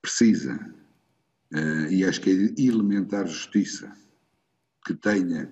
precisa, 0.03 0.55
uh, 1.55 1.87
e 1.91 2.05
acho 2.05 2.21
que 2.21 2.31
é 2.31 2.63
elementar 2.63 3.27
justiça, 3.27 3.91
que 4.85 4.95
tenha 4.95 5.51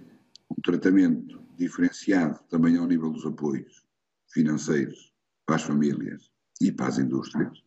um 0.50 0.60
tratamento 0.62 1.40
diferenciado 1.56 2.40
também 2.48 2.76
ao 2.76 2.86
nível 2.86 3.10
dos 3.10 3.24
apoios 3.24 3.84
financeiros 4.32 5.12
para 5.46 5.56
as 5.56 5.62
famílias 5.62 6.30
e 6.60 6.70
para 6.70 6.86
as 6.86 6.98
indústrias, 6.98 7.62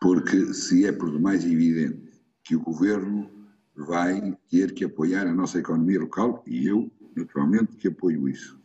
porque 0.00 0.52
se 0.52 0.86
é 0.86 0.92
por 0.92 1.10
demais 1.10 1.44
evidente 1.44 2.08
que 2.44 2.56
o 2.56 2.60
governo 2.60 3.30
vai 3.76 4.36
ter 4.48 4.72
que 4.74 4.84
apoiar 4.84 5.26
a 5.26 5.34
nossa 5.34 5.58
economia 5.58 6.00
local, 6.00 6.42
e 6.46 6.66
eu, 6.66 6.90
naturalmente, 7.16 7.76
que 7.76 7.88
apoio 7.88 8.28
isso. 8.28 8.58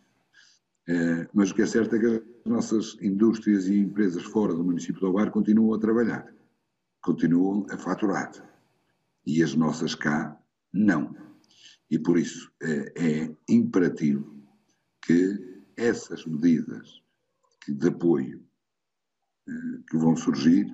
É, 0.87 1.27
mas 1.33 1.51
o 1.51 1.55
que 1.55 1.61
é 1.61 1.65
certo 1.65 1.95
é 1.95 1.99
que 1.99 2.05
as 2.05 2.21
nossas 2.45 2.97
indústrias 3.01 3.67
e 3.67 3.77
empresas 3.77 4.23
fora 4.23 4.53
do 4.53 4.63
município 4.63 4.99
do 4.99 5.07
Alvar 5.07 5.31
continuam 5.31 5.73
a 5.73 5.79
trabalhar, 5.79 6.33
continuam 7.01 7.65
a 7.69 7.77
faturar, 7.77 8.31
e 9.25 9.43
as 9.43 9.55
nossas 9.55 9.95
cá 9.95 10.37
não. 10.73 11.15
E 11.89 11.99
por 11.99 12.17
isso 12.17 12.51
é, 12.61 12.93
é 12.95 13.35
imperativo 13.47 14.35
que 15.01 15.63
essas 15.75 16.25
medidas 16.25 17.01
de 17.67 17.87
apoio 17.87 18.43
é, 19.47 19.51
que 19.89 19.97
vão 19.97 20.15
surgir 20.15 20.65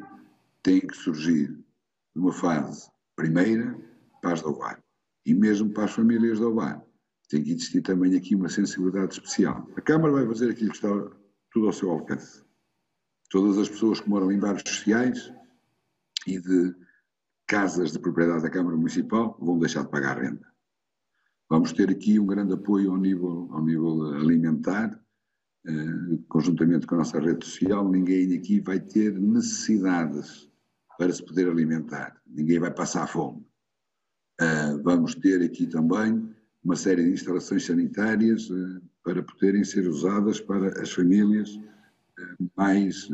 têm 0.64 0.82
que 0.82 0.95
surgir 0.95 1.57
numa 2.16 2.34
fase 2.34 2.89
primeira 3.16 3.78
para 4.22 4.34
as 4.34 4.41
do 4.41 4.49
Ovar 4.49 4.84
e 5.26 5.34
mesmo 5.34 5.72
para 5.72 5.86
as 5.86 5.91
famílias 5.91 6.39
do 6.39 6.49
Ovar. 6.49 6.84
Tem 7.30 7.43
que 7.43 7.51
existir 7.51 7.82
também 7.82 8.16
aqui 8.16 8.36
uma 8.36 8.49
sensibilidade 8.49 9.14
especial. 9.14 9.70
A 9.76 9.82
Câmara 9.82 10.14
vai 10.14 10.26
fazer 10.26 10.49
aquilo 10.49 10.72
que 10.72 10.78
está 10.78 10.89
tudo 11.51 11.68
ao 11.68 11.74
seu 11.74 11.91
alcance. 11.91 12.43
Todas 13.30 13.57
as 13.57 13.70
pessoas 13.70 13.99
que 13.99 14.10
moram 14.10 14.32
em 14.32 14.39
bairros 14.39 14.64
sociais 14.66 15.32
e 16.26 16.39
de 16.39 16.76
casas 17.45 17.91
de 17.91 17.99
propriedade 17.99 18.43
da 18.43 18.49
Câmara 18.49 18.76
Municipal 18.76 19.38
vão 19.39 19.60
deixar 19.60 19.84
de 19.84 19.91
pagar 19.91 20.20
renda. 20.20 20.49
Vamos 21.50 21.74
ter 21.74 21.89
aqui 21.89 22.20
um 22.20 22.28
grande 22.28 22.54
apoio 22.54 22.91
ao 22.91 22.97
nível, 22.97 23.50
ao 23.52 23.66
nível 23.66 24.04
alimentar, 24.14 25.00
eh, 25.66 26.20
conjuntamente 26.28 26.86
com 26.86 26.93
a 26.95 27.00
nossa 27.00 27.20
rede 27.20 27.43
social. 27.43 27.89
Ninguém 27.89 28.38
aqui 28.38 28.60
vai 28.60 28.80
ter 28.80 29.20
necessidades 29.20 30.47
para 30.97 31.12
se 31.12 31.26
poder 31.26 31.50
alimentar. 31.50 32.22
Ninguém 32.28 32.60
vai 32.60 32.72
passar 32.72 33.08
fome. 33.08 33.43
Uh, 34.39 34.82
vamos 34.84 35.16
ter 35.16 35.41
aqui 35.41 35.68
também 35.68 36.30
uma 36.64 36.76
série 36.76 37.04
de 37.04 37.12
instalações 37.12 37.66
sanitárias 37.66 38.50
para 39.04 39.24
poderem 39.24 39.64
ser 39.64 39.88
usadas 39.88 40.39
para 40.39 40.82
as 40.82 40.91
famílias 40.91 41.60
mais, 42.56 43.10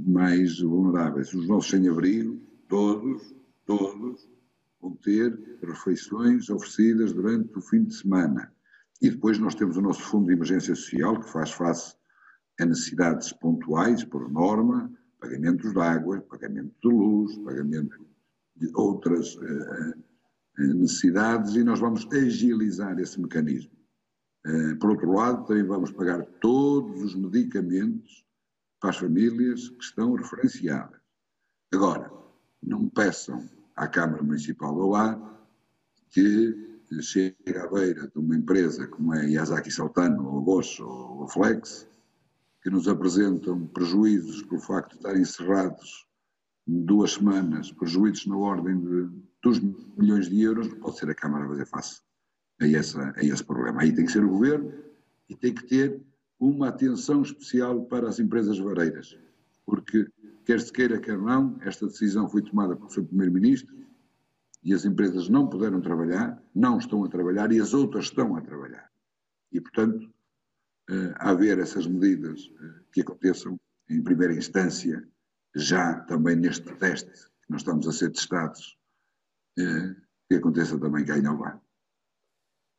mais 0.00 0.60
vulneráveis. 0.60 1.32
Os 1.32 1.46
nossos 1.46 1.70
sem-abrigo, 1.70 2.40
todos, 2.68 3.34
todos, 3.64 4.28
ter 4.96 5.58
refeições 5.62 6.48
oferecidas 6.50 7.12
durante 7.12 7.56
o 7.56 7.60
fim 7.60 7.84
de 7.84 7.94
semana. 7.94 8.52
E 9.00 9.10
depois 9.10 9.38
nós 9.38 9.54
temos 9.54 9.76
o 9.76 9.82
nosso 9.82 10.02
Fundo 10.02 10.26
de 10.26 10.32
Emergência 10.32 10.74
Social, 10.74 11.20
que 11.20 11.30
faz 11.30 11.50
face 11.50 11.94
a 12.60 12.64
necessidades 12.64 13.32
pontuais, 13.32 14.04
por 14.04 14.30
norma, 14.30 14.90
pagamentos 15.20 15.72
de 15.72 15.80
água, 15.80 16.20
pagamento 16.22 16.74
de 16.82 16.88
luz, 16.88 17.36
pagamento 17.38 18.06
de 18.56 18.70
outras 18.74 19.34
uh, 19.36 19.94
necessidades, 20.58 21.54
e 21.56 21.64
nós 21.64 21.80
vamos 21.80 22.06
agilizar 22.12 22.98
esse 22.98 23.20
mecanismo. 23.20 23.72
Uh, 24.46 24.78
por 24.78 24.90
outro 24.90 25.12
lado, 25.12 25.44
também 25.46 25.64
vamos 25.64 25.90
pagar 25.90 26.24
todos 26.40 27.02
os 27.02 27.14
medicamentos 27.14 28.24
para 28.80 28.90
as 28.90 28.96
famílias 28.96 29.68
que 29.68 29.84
estão 29.84 30.14
referenciadas. 30.14 31.00
Agora, 31.72 32.10
não 32.62 32.88
peçam 32.88 33.46
à 33.76 33.86
Câmara 33.86 34.22
Municipal 34.22 34.74
do 34.74 34.94
Ar 34.94 35.20
que 36.10 36.66
chega 37.02 37.64
à 37.64 37.68
beira 37.68 38.08
de 38.08 38.18
uma 38.18 38.36
empresa 38.36 38.86
como 38.86 39.14
é 39.14 39.28
Yazaki 39.28 39.70
Saltano, 39.70 40.26
ou 40.26 40.40
Bosch, 40.40 40.80
ou 40.80 41.28
Flex, 41.28 41.86
que 42.62 42.70
nos 42.70 42.88
apresentam 42.88 43.66
prejuízos 43.66 44.42
pelo 44.42 44.60
facto 44.60 44.92
de 44.92 44.96
estarem 44.96 45.22
encerrados 45.22 46.06
duas 46.66 47.12
semanas, 47.12 47.70
prejuízos 47.70 48.26
na 48.26 48.36
ordem 48.36 48.80
de 48.80 49.08
2 49.42 49.60
milhões 49.96 50.28
de 50.28 50.42
euros, 50.42 50.68
não 50.68 50.78
pode 50.78 50.98
ser 50.98 51.10
a 51.10 51.14
Câmara 51.14 51.44
a 51.44 51.48
fazer 51.48 51.66
face 51.66 52.00
a, 52.60 52.66
essa, 52.66 53.14
a 53.16 53.24
esse 53.24 53.44
problema. 53.44 53.82
Aí 53.82 53.94
tem 53.94 54.06
que 54.06 54.12
ser 54.12 54.24
o 54.24 54.30
Governo 54.30 54.72
e 55.28 55.36
tem 55.36 55.54
que 55.54 55.64
ter 55.64 56.00
uma 56.40 56.68
atenção 56.68 57.22
especial 57.22 57.84
para 57.84 58.08
as 58.08 58.18
empresas 58.18 58.58
vareiras, 58.58 59.16
porque 59.64 60.06
quer 60.46 60.60
se 60.60 60.72
queira, 60.72 61.00
quer 61.00 61.18
não, 61.18 61.58
esta 61.60 61.86
decisão 61.86 62.28
foi 62.28 62.40
tomada 62.40 62.76
pelo 62.76 62.88
Sr. 62.88 63.04
Primeiro-Ministro 63.04 63.76
e 64.62 64.72
as 64.72 64.84
empresas 64.84 65.28
não 65.28 65.48
puderam 65.48 65.80
trabalhar, 65.80 66.40
não 66.54 66.78
estão 66.78 67.04
a 67.04 67.08
trabalhar 67.08 67.50
e 67.52 67.60
as 67.60 67.74
outras 67.74 68.06
estão 68.06 68.36
a 68.36 68.40
trabalhar. 68.40 68.88
E, 69.52 69.60
portanto, 69.60 70.08
eh, 70.88 71.14
a 71.16 71.30
haver 71.30 71.58
essas 71.58 71.86
medidas 71.86 72.48
eh, 72.60 72.80
que 72.92 73.00
aconteçam 73.00 73.58
em 73.90 74.02
primeira 74.02 74.34
instância, 74.34 75.06
já 75.54 76.00
também 76.00 76.36
neste 76.36 76.72
teste 76.76 77.10
que 77.10 77.50
nós 77.50 77.62
estamos 77.62 77.88
a 77.88 77.92
ser 77.92 78.10
testados, 78.10 78.78
eh, 79.58 79.96
que 80.28 80.36
aconteça 80.36 80.78
também 80.78 81.04
cá 81.04 81.18
em 81.18 81.26
Alvar. 81.26 81.60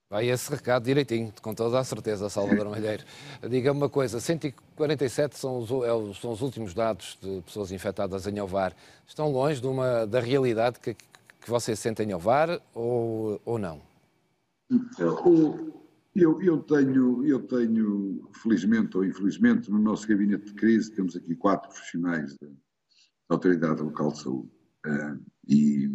Vai 0.10 0.30
esse 0.30 0.50
recado 0.50 0.86
direitinho, 0.86 1.34
com 1.42 1.54
toda 1.54 1.78
a 1.78 1.84
certeza, 1.84 2.30
Salvador 2.30 2.70
Malheiro. 2.70 3.04
Diga-me 3.50 3.78
uma 3.78 3.90
coisa, 3.90 4.22
147 4.22 5.38
são 5.38 5.60
os, 5.60 5.70
é 5.70 6.14
são 6.14 6.32
os, 6.32 6.42
últimos 6.42 6.74
dados 6.74 7.18
de 7.22 7.42
pessoas 7.42 7.74
infectadas 7.74 8.26
em 8.26 8.40
Ovar. 8.40 8.74
Estão 9.06 9.30
longe 9.30 9.60
de 9.60 9.68
uma, 9.68 10.08
da 10.08 10.22
realidade 10.22 10.80
que, 10.80 10.94
que 10.94 11.50
vocês 11.50 11.78
sentem 11.78 12.10
em 12.10 12.14
Ovar 12.14 12.62
ou, 12.74 13.42
ou 13.44 13.60
não? 13.60 13.82
Eu, 16.16 16.42
eu, 16.42 16.58
tenho, 16.64 17.26
eu 17.26 17.42
tenho, 17.46 18.30
felizmente 18.42 18.96
ou 18.96 19.04
infelizmente, 19.04 19.70
no 19.70 19.78
nosso 19.78 20.08
gabinete 20.08 20.46
de 20.46 20.54
crise 20.54 20.90
temos 20.90 21.18
aqui 21.18 21.36
quatro 21.36 21.70
profissionais 21.70 22.34
da 22.40 22.48
Autoridade 23.30 23.82
Local 23.82 24.14
de 24.14 24.22
Saúde. 24.22 24.50
Uh, 24.86 25.20
e, 25.48 25.92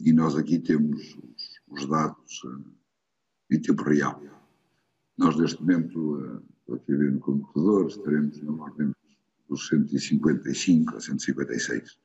e, 0.00 0.12
nós 0.14 0.34
aqui 0.34 0.58
temos 0.58 1.14
os, 1.14 1.60
os 1.68 1.86
dados 1.86 2.42
uh, 2.44 2.74
em 3.54 3.60
tempo 3.60 3.82
real. 3.84 4.22
Nós, 5.16 5.36
neste 5.36 5.60
momento, 5.60 6.42
estou 6.60 6.76
aqui 6.76 6.92
a 6.92 6.96
ver 6.96 7.12
no 7.12 7.20
computador, 7.20 7.86
estaremos 7.86 8.42
na 8.42 8.52
ordem 8.52 8.92
dos 9.48 9.68
155 9.68 10.96
a 10.96 11.00
156. 11.00 11.98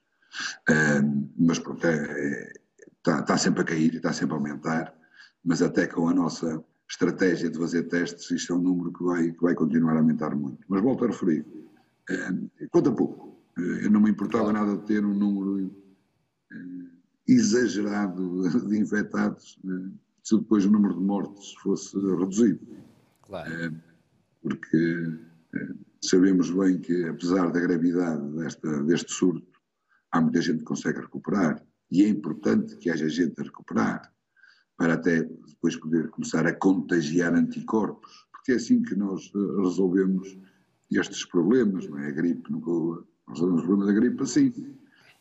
mas, 1.37 1.59
pronto, 1.59 1.85
é, 1.87 1.95
é, 1.95 2.53
está, 2.97 3.19
está 3.19 3.37
sempre 3.37 3.61
a 3.61 3.65
cair 3.65 3.93
e 3.93 3.97
está 3.97 4.13
sempre 4.13 4.35
a 4.35 4.37
aumentar, 4.37 4.93
mas 5.43 5.61
até 5.61 5.87
com 5.87 6.07
a 6.07 6.13
nossa 6.13 6.63
estratégia 6.89 7.49
de 7.49 7.57
fazer 7.57 7.83
testes, 7.83 8.29
isto 8.31 8.53
é 8.53 8.55
um 8.55 8.61
número 8.61 8.91
que 8.91 9.03
vai, 9.03 9.31
que 9.31 9.41
vai 9.41 9.55
continuar 9.55 9.95
a 9.95 9.99
aumentar 9.99 10.35
muito. 10.35 10.59
Mas 10.67 10.81
volto 10.81 11.05
a 11.05 11.07
referir, 11.07 11.45
conta 12.71 12.91
pouco. 12.91 13.39
Eu 13.57 13.91
não 13.91 14.01
me 14.01 14.09
importava 14.09 14.53
nada 14.53 14.77
de 14.77 14.85
ter 14.85 15.05
um 15.05 15.13
número 15.13 15.71
exagerado 17.27 18.67
de 18.67 18.79
infectados 18.79 19.59
se 20.24 20.38
depois 20.38 20.65
o 20.65 20.72
número 20.72 20.95
de 20.95 21.01
mortes 21.01 21.53
fosse 21.61 21.97
reduzido. 21.97 22.59
Claro. 23.24 23.51
É, 23.51 23.72
porque 24.41 25.17
é, 25.55 25.67
sabemos 26.01 26.49
bem 26.51 26.80
que, 26.80 27.05
apesar 27.05 27.51
da 27.51 27.59
gravidade 27.59 28.28
desta, 28.38 28.84
deste 28.84 29.11
surto, 29.11 29.59
há 30.11 30.22
muita 30.22 30.41
gente 30.41 30.59
que 30.59 30.65
consegue 30.65 30.99
recuperar 30.99 31.63
e 31.91 32.03
é 32.03 32.07
importante 32.07 32.78
que 32.78 32.89
haja 32.89 33.09
gente 33.09 33.39
a 33.39 33.43
recuperar 33.43 34.13
para 34.78 34.93
até 34.93 35.24
depois 35.24 35.76
poder 35.76 36.09
começar 36.09 36.45
a 36.47 36.55
contagiar 36.55 37.34
anticorpos, 37.34 38.28
porque 38.32 38.53
é 38.53 38.55
assim 38.55 38.82
que 38.82 38.95
nós 38.95 39.30
eh, 39.36 39.61
resolvemos 39.61 40.38
estes 40.89 41.26
problemas, 41.26 41.88
não 41.88 41.99
é? 41.99 42.07
A 42.07 42.11
gripe, 42.11 42.49
nunca 42.49 43.03
resolvemos 43.28 43.63
o 43.63 43.67
problema 43.67 43.86
da 43.91 43.99
gripe 43.99 44.24
assim. 44.24 44.53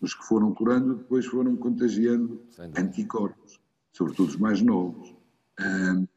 Os 0.01 0.15
que 0.15 0.25
foram 0.27 0.55
curando 0.55 0.95
depois 0.95 1.27
foram 1.27 1.57
contagiando 1.57 2.41
anticorpos 2.79 3.59
sobretudo 3.93 4.29
os 4.29 4.37
mais 4.37 4.63
novos. 4.63 5.15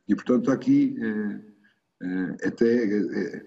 e, 0.07 0.15
portanto, 0.15 0.51
aqui 0.51 0.95
eh, 0.99 1.51
eh, 2.01 2.47
até 2.47 2.83
eh, 2.83 3.45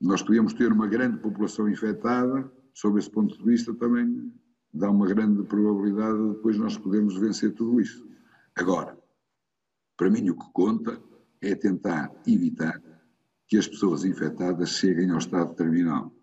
nós 0.00 0.22
podíamos 0.22 0.52
ter 0.54 0.72
uma 0.72 0.86
grande 0.86 1.18
população 1.18 1.68
infectada, 1.68 2.50
sob 2.74 2.98
esse 2.98 3.10
ponto 3.10 3.36
de 3.36 3.44
vista 3.44 3.74
também 3.74 4.32
dá 4.72 4.90
uma 4.90 5.06
grande 5.06 5.42
probabilidade 5.44 6.18
de 6.18 6.34
depois 6.34 6.56
nós 6.56 6.78
podermos 6.78 7.18
vencer 7.18 7.52
tudo 7.54 7.80
isso. 7.80 8.08
Agora, 8.56 8.96
para 9.96 10.10
mim 10.10 10.30
o 10.30 10.36
que 10.36 10.52
conta 10.52 11.00
é 11.40 11.54
tentar 11.54 12.12
evitar 12.26 12.80
que 13.48 13.56
as 13.56 13.66
pessoas 13.66 14.04
infectadas 14.04 14.70
cheguem 14.70 15.10
ao 15.10 15.18
estado 15.18 15.54
terminal. 15.54 16.14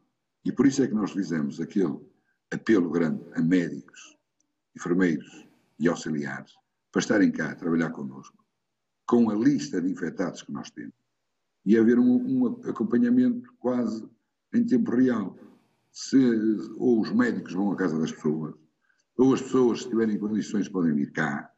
E 0.45 0.51
por 0.51 0.65
isso 0.65 0.81
é 0.81 0.87
que 0.87 0.93
nós 0.93 1.11
fizemos 1.11 1.59
aquele 1.59 1.99
apelo 2.51 2.89
grande 2.89 3.21
a 3.33 3.41
médicos, 3.41 4.17
enfermeiros 4.75 5.45
e 5.77 5.89
auxiliares, 5.89 6.53
para 6.91 7.01
estarem 7.01 7.31
cá 7.31 7.51
a 7.51 7.55
trabalhar 7.55 7.91
connosco, 7.91 8.43
com 9.05 9.29
a 9.29 9.35
lista 9.35 9.81
de 9.81 9.91
infectados 9.91 10.41
que 10.41 10.51
nós 10.51 10.69
temos, 10.71 10.95
e 11.65 11.77
haver 11.77 11.99
um, 11.99 12.15
um 12.15 12.45
acompanhamento 12.69 13.53
quase 13.59 14.07
em 14.53 14.65
tempo 14.65 14.91
real. 14.91 15.37
Se, 15.91 16.17
ou 16.77 17.01
os 17.01 17.11
médicos 17.11 17.53
vão 17.53 17.71
à 17.71 17.75
casa 17.75 17.99
das 17.99 18.11
pessoas, 18.11 18.55
ou 19.17 19.33
as 19.33 19.41
pessoas, 19.41 19.81
se 19.81 19.89
tiverem 19.89 20.17
condições, 20.17 20.69
podem 20.69 20.93
vir 20.93 21.11
cá, 21.11 21.51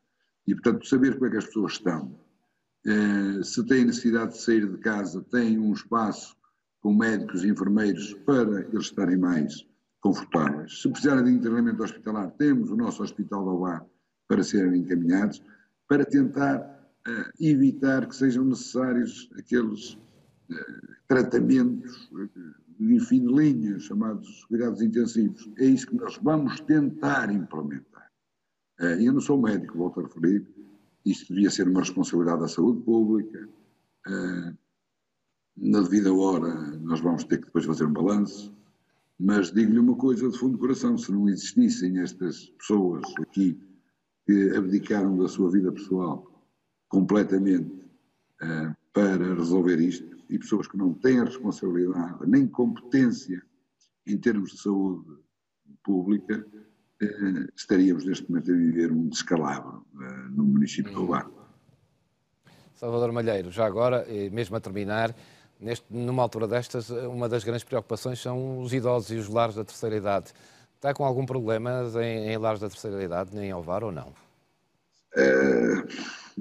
e 0.47 0.53
portanto 0.53 0.87
saber 0.87 1.13
como 1.13 1.25
é 1.27 1.29
que 1.29 1.37
as 1.37 1.45
pessoas 1.45 1.73
estão. 1.73 2.19
Eh, 2.85 3.43
se 3.43 3.65
têm 3.65 3.85
necessidade 3.85 4.33
de 4.33 4.41
sair 4.41 4.67
de 4.67 4.77
casa, 4.77 5.21
têm 5.29 5.59
um 5.59 5.73
espaço 5.73 6.35
com 6.81 6.93
médicos 6.93 7.43
e 7.43 7.49
enfermeiros 7.49 8.13
para 8.25 8.61
eles 8.61 8.85
estarem 8.85 9.17
mais 9.17 9.67
confortáveis. 9.99 10.81
Se 10.81 10.89
precisarem 10.89 11.25
de 11.25 11.31
internamento 11.31 11.83
hospitalar, 11.83 12.31
temos 12.31 12.71
o 12.71 12.75
nosso 12.75 13.03
Hospital 13.03 13.45
da 13.45 13.51
UA 13.51 13.89
para 14.29 14.43
serem 14.43 14.81
encaminhados, 14.81 15.43
para 15.87 16.05
tentar 16.05 16.59
uh, 16.61 17.43
evitar 17.43 18.07
que 18.07 18.15
sejam 18.15 18.45
necessários 18.45 19.29
aqueles 19.37 19.95
uh, 19.95 20.95
tratamentos 21.07 22.09
de 22.79 22.95
eh, 22.95 22.99
fim 22.99 23.25
de 23.25 23.33
linha, 23.33 23.79
chamados 23.79 24.45
cuidados 24.45 24.81
intensivos. 24.81 25.49
É 25.57 25.65
isso 25.65 25.87
que 25.87 25.95
nós 25.95 26.17
vamos 26.21 26.59
tentar 26.61 27.33
implementar. 27.33 28.09
Uh, 28.79 29.01
eu 29.01 29.11
não 29.11 29.19
sou 29.19 29.41
médico, 29.41 29.79
volto 29.79 29.99
a 29.99 30.03
referir, 30.03 30.47
isto 31.03 31.33
devia 31.33 31.49
ser 31.49 31.67
uma 31.67 31.79
responsabilidade 31.79 32.41
da 32.41 32.47
saúde 32.47 32.81
pública. 32.83 33.49
na 35.57 35.81
devida 35.81 36.13
hora, 36.13 36.53
nós 36.77 37.01
vamos 37.01 37.23
ter 37.23 37.39
que 37.39 37.45
depois 37.45 37.65
fazer 37.65 37.85
um 37.85 37.93
balanço, 37.93 38.55
mas 39.19 39.51
digo-lhe 39.51 39.79
uma 39.79 39.95
coisa 39.95 40.29
de 40.29 40.37
fundo 40.37 40.53
do 40.53 40.59
coração: 40.59 40.97
se 40.97 41.11
não 41.11 41.27
existissem 41.27 41.99
estas 41.99 42.49
pessoas 42.51 43.03
aqui 43.21 43.59
que 44.29 44.55
abdicaram 44.55 45.17
da 45.17 45.27
sua 45.27 45.49
vida 45.49 45.71
pessoal 45.71 46.31
completamente 46.87 47.83
uh, 48.43 48.75
para 48.93 49.33
resolver 49.33 49.79
isto 49.79 50.17
e 50.29 50.37
pessoas 50.37 50.67
que 50.67 50.77
não 50.77 50.93
têm 50.93 51.19
a 51.19 51.23
responsabilidade 51.23 52.27
nem 52.27 52.45
competência 52.45 53.41
em 54.05 54.15
termos 54.19 54.51
de 54.51 54.59
saúde 54.59 55.17
pública, 55.83 56.45
uh, 56.45 57.51
estaríamos 57.55 58.05
neste 58.05 58.29
momento 58.29 58.51
a 58.51 58.55
viver 58.55 58.91
um 58.91 59.07
descalabro 59.07 59.83
uh, 59.95 60.29
no 60.29 60.43
município 60.43 60.91
de 60.91 60.97
Urbano. 60.99 61.33
Salvador 62.75 63.11
Malheiro, 63.11 63.49
já 63.49 63.65
agora, 63.65 64.05
mesmo 64.31 64.55
a 64.55 64.59
terminar, 64.59 65.13
neste, 65.59 65.85
numa 65.89 66.21
altura 66.21 66.47
destas, 66.47 66.91
uma 66.91 67.27
das 67.27 67.43
grandes 67.43 67.63
preocupações 67.63 68.21
são 68.21 68.61
os 68.61 68.71
idosos 68.73 69.09
e 69.09 69.15
os 69.15 69.27
lares 69.27 69.55
da 69.55 69.65
terceira 69.65 69.97
idade. 69.97 70.31
Está 70.79 70.93
com 70.93 71.03
algum 71.03 71.25
problema 71.25 71.83
em, 72.01 72.31
em 72.31 72.37
lares 72.37 72.61
da 72.61 72.69
terceira 72.69 73.03
idade, 73.03 73.35
nem 73.35 73.49
em 73.49 73.51
Alvar 73.51 73.83
ou 73.83 73.91
não? 73.91 74.13
Uh, 75.13 75.85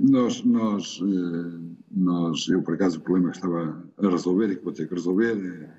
Nós, 0.00 0.44
nós, 0.44 1.00
eh, 1.02 1.74
nós, 1.90 2.46
eu 2.48 2.62
por 2.62 2.74
acaso 2.74 2.98
o 2.98 3.00
problema 3.00 3.30
que 3.30 3.36
estava 3.36 3.84
a 3.98 4.08
resolver 4.08 4.48
e 4.48 4.56
que 4.56 4.62
vou 4.62 4.72
ter 4.72 4.86
que 4.86 4.94
resolver, 4.94 5.36
é, 5.36 5.76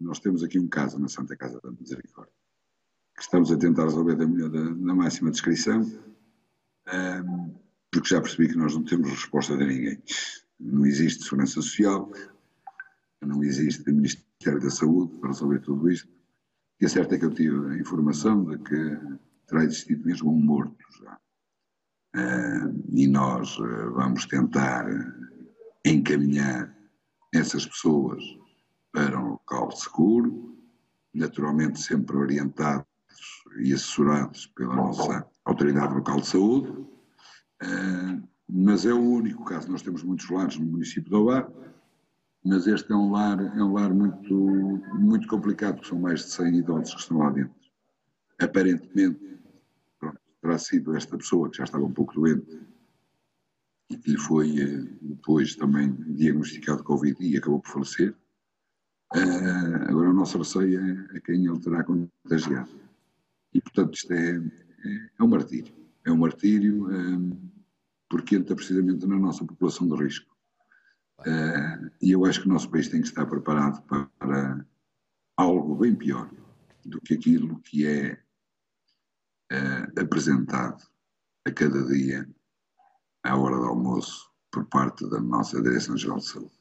nós 0.00 0.18
temos 0.18 0.42
aqui 0.42 0.58
um 0.58 0.66
caso 0.66 0.98
na 0.98 1.06
Santa 1.06 1.36
Casa 1.36 1.60
da 1.62 1.70
Misericórdia, 1.70 2.34
que 3.14 3.22
estamos 3.22 3.52
a 3.52 3.56
tentar 3.56 3.84
resolver 3.84 4.16
da, 4.16 4.24
da, 4.24 4.48
da 4.48 4.94
máxima 4.94 5.30
descrição, 5.30 5.82
um, 6.92 7.54
porque 7.92 8.08
já 8.08 8.20
percebi 8.20 8.48
que 8.48 8.56
nós 8.56 8.74
não 8.74 8.82
temos 8.82 9.08
resposta 9.10 9.56
de 9.56 9.64
ninguém. 9.64 10.02
Não 10.58 10.84
existe 10.84 11.22
segurança 11.22 11.54
social, 11.54 12.10
não 13.20 13.44
existe 13.44 13.88
Ministério 13.88 14.60
da 14.60 14.70
Saúde 14.70 15.16
para 15.18 15.28
resolver 15.28 15.60
tudo 15.60 15.88
isto. 15.88 16.08
E 16.82 16.84
a 16.84 16.88
certo 16.88 17.14
é 17.14 17.18
que 17.18 17.24
eu 17.24 17.32
tive 17.32 17.74
a 17.74 17.78
informação 17.78 18.44
de 18.44 18.58
que 18.58 18.98
terá 19.46 19.62
existido 19.62 20.04
mesmo 20.04 20.32
um 20.32 20.40
morto 20.40 20.84
já. 21.00 21.16
Uh, 22.16 22.82
e 22.92 23.06
nós 23.06 23.56
uh, 23.60 23.92
vamos 23.92 24.26
tentar 24.26 24.84
encaminhar 25.86 26.76
essas 27.32 27.64
pessoas 27.66 28.20
para 28.90 29.16
um 29.16 29.30
local 29.30 29.70
seguro, 29.70 30.58
naturalmente 31.14 31.80
sempre 31.80 32.16
orientados 32.16 32.84
e 33.60 33.72
assessorados 33.72 34.48
pela 34.48 34.74
nossa 34.74 35.24
Autoridade 35.44 35.94
Local 35.94 36.20
de 36.20 36.26
Saúde, 36.26 36.70
uh, 36.72 38.28
mas 38.48 38.84
é 38.84 38.92
o 38.92 38.98
único 39.00 39.44
caso. 39.44 39.70
Nós 39.70 39.82
temos 39.82 40.02
muitos 40.02 40.28
lares 40.28 40.58
no 40.58 40.66
município 40.66 41.08
de 41.08 41.14
Ovar, 41.14 41.48
mas 42.44 42.66
este 42.66 42.92
é 42.92 42.96
um 42.96 43.10
lar, 43.10 43.38
é 43.40 43.62
um 43.62 43.72
lar 43.72 43.94
muito, 43.94 44.34
muito 44.98 45.28
complicado, 45.28 45.76
porque 45.76 45.88
são 45.88 45.98
mais 45.98 46.20
de 46.20 46.30
100 46.32 46.56
idosos 46.56 46.94
que 46.94 47.00
estão 47.00 47.18
lá 47.18 47.30
dentro. 47.30 47.54
Aparentemente, 48.40 49.38
pronto, 49.98 50.18
terá 50.40 50.58
sido 50.58 50.96
esta 50.96 51.16
pessoa 51.16 51.48
que 51.48 51.58
já 51.58 51.64
estava 51.64 51.84
um 51.84 51.92
pouco 51.92 52.14
doente 52.14 52.60
e 53.90 53.96
que 53.96 54.10
lhe 54.10 54.18
foi 54.18 54.58
eh, 54.58 54.84
depois 55.02 55.54
também 55.54 55.92
diagnosticado 56.14 56.82
Covid 56.82 57.16
e 57.20 57.36
acabou 57.36 57.60
por 57.60 57.70
falecer. 57.70 58.14
Uh, 59.14 59.88
agora 59.88 60.08
o 60.08 60.14
nosso 60.14 60.38
receio 60.38 60.80
é, 60.80 61.16
é 61.16 61.20
quem 61.20 61.46
ele 61.46 61.60
terá 61.60 61.84
contagiado. 61.84 62.70
E, 63.52 63.60
portanto, 63.60 63.94
isto 63.94 64.12
é, 64.12 64.36
é, 64.36 65.10
é 65.18 65.22
um 65.22 65.28
martírio. 65.28 65.74
É 66.04 66.10
um 66.10 66.16
martírio 66.16 66.88
um, 66.88 67.30
eh, 67.30 67.36
porque 68.08 68.36
entra 68.36 68.56
precisamente 68.56 69.06
na 69.06 69.18
nossa 69.18 69.44
população 69.44 69.86
de 69.86 70.02
risco. 70.02 70.31
Uh, 71.26 71.90
e 72.00 72.10
eu 72.10 72.24
acho 72.24 72.40
que 72.40 72.48
o 72.48 72.52
nosso 72.52 72.68
país 72.68 72.88
tem 72.88 73.00
que 73.00 73.06
estar 73.06 73.26
preparado 73.26 73.80
para, 73.82 74.66
algo 75.36 75.76
bem 75.76 75.94
pior 75.94 76.30
do 76.84 77.00
que 77.00 77.14
aquilo 77.14 77.60
que 77.60 77.86
é 77.86 78.20
uh, 79.52 80.00
apresentado 80.00 80.82
a 81.46 81.50
cada 81.50 81.84
dia 81.86 82.28
à 83.24 83.36
hora 83.36 83.56
do 83.56 83.66
almoço 83.66 84.30
por 84.50 84.66
parte 84.66 85.08
da 85.08 85.20
nossa 85.20 85.62
Direção-Geral 85.62 86.18
de 86.18 86.26
Saúde. 86.26 86.60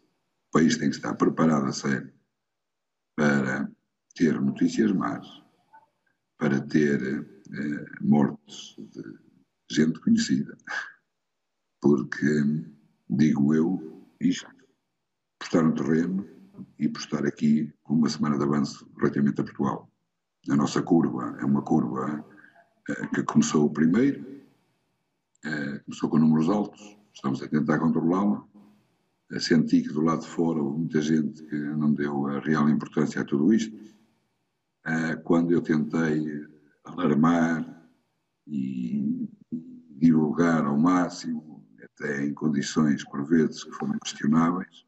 O 0.50 0.52
país 0.52 0.78
tem 0.78 0.90
que 0.90 0.96
estar 0.96 1.16
preparado 1.16 1.66
a 1.66 1.74
sério 1.74 2.14
para 3.16 3.70
ter 4.16 4.40
notícias 4.40 4.92
más, 4.92 5.28
para 6.38 6.62
ter 6.62 7.20
uh, 7.20 8.06
mortes 8.06 8.76
de 8.78 9.22
gente 9.70 10.00
conhecida, 10.00 10.56
porque, 11.82 12.28
digo 13.10 13.54
eu, 13.56 14.01
por 14.22 15.46
estar 15.46 15.64
no 15.64 15.74
terreno 15.74 16.28
e 16.78 16.86
estar 16.86 17.26
aqui 17.26 17.74
com 17.84 17.96
uma 17.96 18.10
semana 18.10 18.38
de 18.38 18.44
avanço 18.44 18.88
relativamente 18.98 19.42
a 19.42 19.44
Portugal. 19.44 19.90
A 20.50 20.56
nossa 20.56 20.82
curva 20.82 21.38
é 21.40 21.46
uma 21.46 21.64
curva 21.64 22.24
uh, 22.90 23.12
que 23.14 23.24
começou 23.24 23.70
primeiro, 23.70 24.22
uh, 25.46 25.84
começou 25.86 26.10
com 26.10 26.20
números 26.20 26.50
altos, 26.50 26.98
estamos 27.14 27.42
a 27.42 27.48
tentar 27.48 27.80
controlá-la. 27.80 28.46
Senti 29.40 29.82
que 29.82 29.94
do 29.94 30.02
lado 30.02 30.22
de 30.22 30.28
fora 30.28 30.62
houve 30.62 30.80
muita 30.80 31.02
gente 31.02 31.42
que 31.46 31.56
não 31.56 31.94
deu 31.94 32.28
a 32.28 32.42
real 32.42 32.68
importância 32.70 33.22
a 33.22 33.26
tudo 33.26 33.54
isto. 33.54 33.74
quando 35.24 35.54
eu 35.54 35.62
tentei 35.62 36.46
alarmar 36.84 37.88
e 38.46 39.30
divulgar 40.02 40.66
ao 40.66 40.78
máximo 40.78 41.51
até 42.02 42.24
em 42.24 42.34
condições, 42.34 43.04
por 43.04 43.24
vezes, 43.24 43.64
que 43.64 43.72
foram 43.72 43.98
questionáveis. 44.00 44.86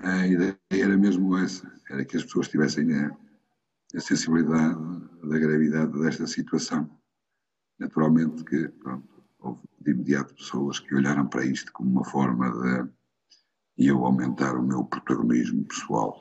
A 0.00 0.26
ideia 0.26 0.58
era 0.70 0.96
mesmo 0.96 1.36
essa, 1.36 1.70
era 1.90 2.04
que 2.04 2.16
as 2.16 2.24
pessoas 2.24 2.48
tivessem 2.48 2.92
a, 2.94 3.16
a 3.94 4.00
sensibilidade 4.00 4.80
da 5.22 5.38
gravidade 5.38 5.98
desta 6.00 6.26
situação. 6.26 6.90
Naturalmente 7.78 8.42
que, 8.44 8.68
pronto, 8.68 9.22
houve 9.38 9.60
de 9.80 9.90
imediato 9.90 10.34
pessoas 10.34 10.80
que 10.80 10.94
olharam 10.94 11.26
para 11.28 11.44
isto 11.44 11.70
como 11.72 11.90
uma 11.90 12.04
forma 12.04 12.50
de 13.76 13.86
eu 13.86 14.04
aumentar 14.04 14.56
o 14.56 14.62
meu 14.62 14.84
protagonismo 14.84 15.64
pessoal. 15.66 16.18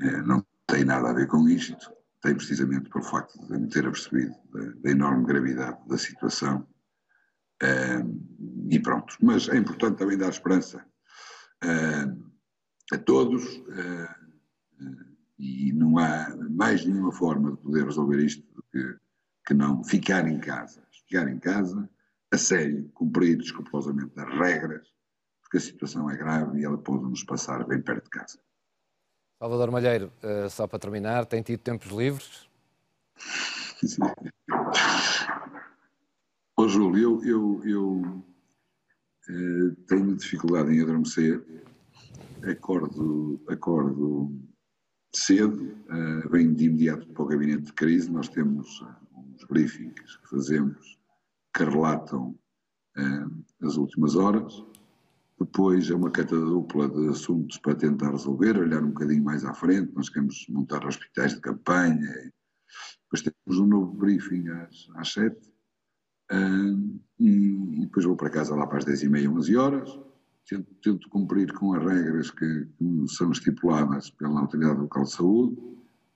Eh, 0.00 0.22
não 0.22 0.44
tem 0.66 0.84
nada 0.84 1.10
a 1.10 1.14
ver 1.14 1.26
com 1.28 1.48
isto, 1.48 1.90
tem 2.20 2.34
precisamente 2.34 2.90
pelo 2.90 3.04
facto 3.04 3.38
de 3.46 3.58
me 3.58 3.68
ter 3.68 3.86
apercebido 3.86 4.34
da, 4.52 4.70
da 4.82 4.90
enorme 4.90 5.24
gravidade 5.24 5.78
da 5.88 5.96
situação 5.96 6.66
Uh, 7.62 8.68
e 8.70 8.78
pronto. 8.78 9.16
Mas 9.20 9.48
é 9.48 9.56
importante 9.56 9.98
também 9.98 10.18
dar 10.18 10.28
esperança 10.28 10.84
uh, 11.64 12.32
a 12.92 12.98
todos 12.98 13.44
uh, 13.44 14.26
e 15.38 15.72
não 15.72 15.98
há 15.98 16.34
mais 16.50 16.84
nenhuma 16.84 17.12
forma 17.12 17.52
de 17.52 17.58
poder 17.58 17.84
resolver 17.84 18.18
isto 18.24 18.42
do 18.54 18.62
que, 18.70 18.96
que 19.46 19.54
não 19.54 19.82
ficar 19.84 20.26
em 20.28 20.38
casa. 20.38 20.82
Ficar 20.90 21.28
em 21.28 21.38
casa, 21.38 21.88
a 22.32 22.38
sério, 22.38 22.90
cumprir 22.94 23.38
escrupulosamente 23.38 24.12
as 24.18 24.38
regras, 24.38 24.88
porque 25.42 25.58
a 25.58 25.60
situação 25.60 26.10
é 26.10 26.16
grave 26.16 26.60
e 26.60 26.64
ela 26.64 26.78
pode 26.78 27.04
nos 27.04 27.22
passar 27.22 27.64
bem 27.66 27.80
perto 27.80 28.04
de 28.04 28.10
casa. 28.10 28.38
Salvador 29.38 29.70
Malheiro, 29.70 30.10
só 30.50 30.66
para 30.66 30.78
terminar, 30.78 31.26
tem 31.26 31.42
tido 31.42 31.60
tempos 31.60 31.92
livres? 31.92 32.48
Sim. 33.84 34.02
Oh, 36.58 36.66
Júlio, 36.66 37.22
eu, 37.22 37.22
eu, 37.22 37.60
eu 37.66 38.24
eh, 39.28 39.76
tenho 39.86 40.16
dificuldade 40.16 40.72
em 40.72 40.80
adormecer, 40.80 41.44
acordo, 42.50 43.44
acordo 43.46 44.32
cedo, 45.14 45.76
eh, 45.90 46.28
venho 46.30 46.54
de 46.54 46.64
imediato 46.64 47.06
para 47.08 47.24
o 47.24 47.26
gabinete 47.26 47.64
de 47.64 47.72
crise, 47.74 48.10
nós 48.10 48.30
temos 48.30 48.80
uh, 48.80 48.96
uns 49.18 49.44
briefings 49.44 50.16
que 50.16 50.28
fazemos 50.30 50.98
que 51.54 51.62
relatam 51.62 52.34
as 53.62 53.76
últimas 53.76 54.16
horas, 54.16 54.64
depois 55.38 55.90
é 55.90 55.94
uma 55.94 56.10
cadeia 56.10 56.40
dupla 56.40 56.88
de 56.88 57.10
assuntos 57.10 57.58
para 57.58 57.74
tentar 57.74 58.12
resolver, 58.12 58.58
olhar 58.58 58.82
um 58.82 58.92
bocadinho 58.92 59.22
mais 59.22 59.44
à 59.44 59.52
frente, 59.52 59.92
nós 59.94 60.08
queremos 60.08 60.46
montar 60.48 60.86
hospitais 60.86 61.34
de 61.34 61.40
campanha, 61.42 62.32
depois 63.02 63.20
temos 63.22 63.60
um 63.60 63.66
novo 63.66 63.92
briefing 63.92 64.48
às, 64.48 64.88
às 64.94 65.12
sete, 65.12 65.55
Uh, 66.30 67.00
e, 67.18 67.80
depois 67.80 68.04
vou 68.04 68.16
para 68.16 68.30
casa 68.30 68.54
lá 68.54 68.66
para 68.66 68.78
as 68.78 68.84
10 68.84 69.04
e 69.04 69.08
meia, 69.08 69.30
11 69.30 69.56
horas, 69.56 69.98
tento, 70.48 70.74
tento 70.82 71.08
cumprir 71.08 71.52
com 71.52 71.74
as 71.74 71.84
regras 71.84 72.30
que, 72.30 72.66
que, 72.78 73.08
são 73.08 73.30
estipuladas 73.30 74.10
pela 74.10 74.40
Autoridade 74.40 74.80
Local 74.80 75.04
de 75.04 75.12
Saúde, 75.12 75.56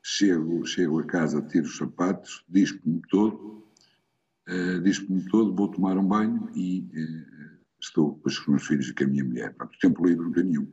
chego, 0.02 0.66
chego 0.66 1.00
a 1.00 1.04
casa, 1.04 1.42
tiro 1.42 1.66
os 1.66 1.76
sapatos, 1.76 2.44
dispo-me 2.48 3.00
todo, 3.08 3.64
uh, 4.48 4.80
dispo-me 4.82 5.24
todo, 5.30 5.54
vou 5.54 5.68
tomar 5.68 5.96
um 5.96 6.06
banho 6.06 6.50
e 6.54 6.80
uh, 6.80 7.58
estou 7.80 8.16
com 8.16 8.28
os 8.28 8.46
meus 8.46 8.66
filhos 8.66 8.88
e 8.88 8.94
com 8.94 9.04
a 9.04 9.06
minha 9.06 9.24
mulher. 9.24 9.54
Portanto, 9.54 9.78
tempo 9.80 10.06
livre 10.06 10.24
não 10.24 10.32
tenho 10.32 10.46
nenhum. 10.46 10.72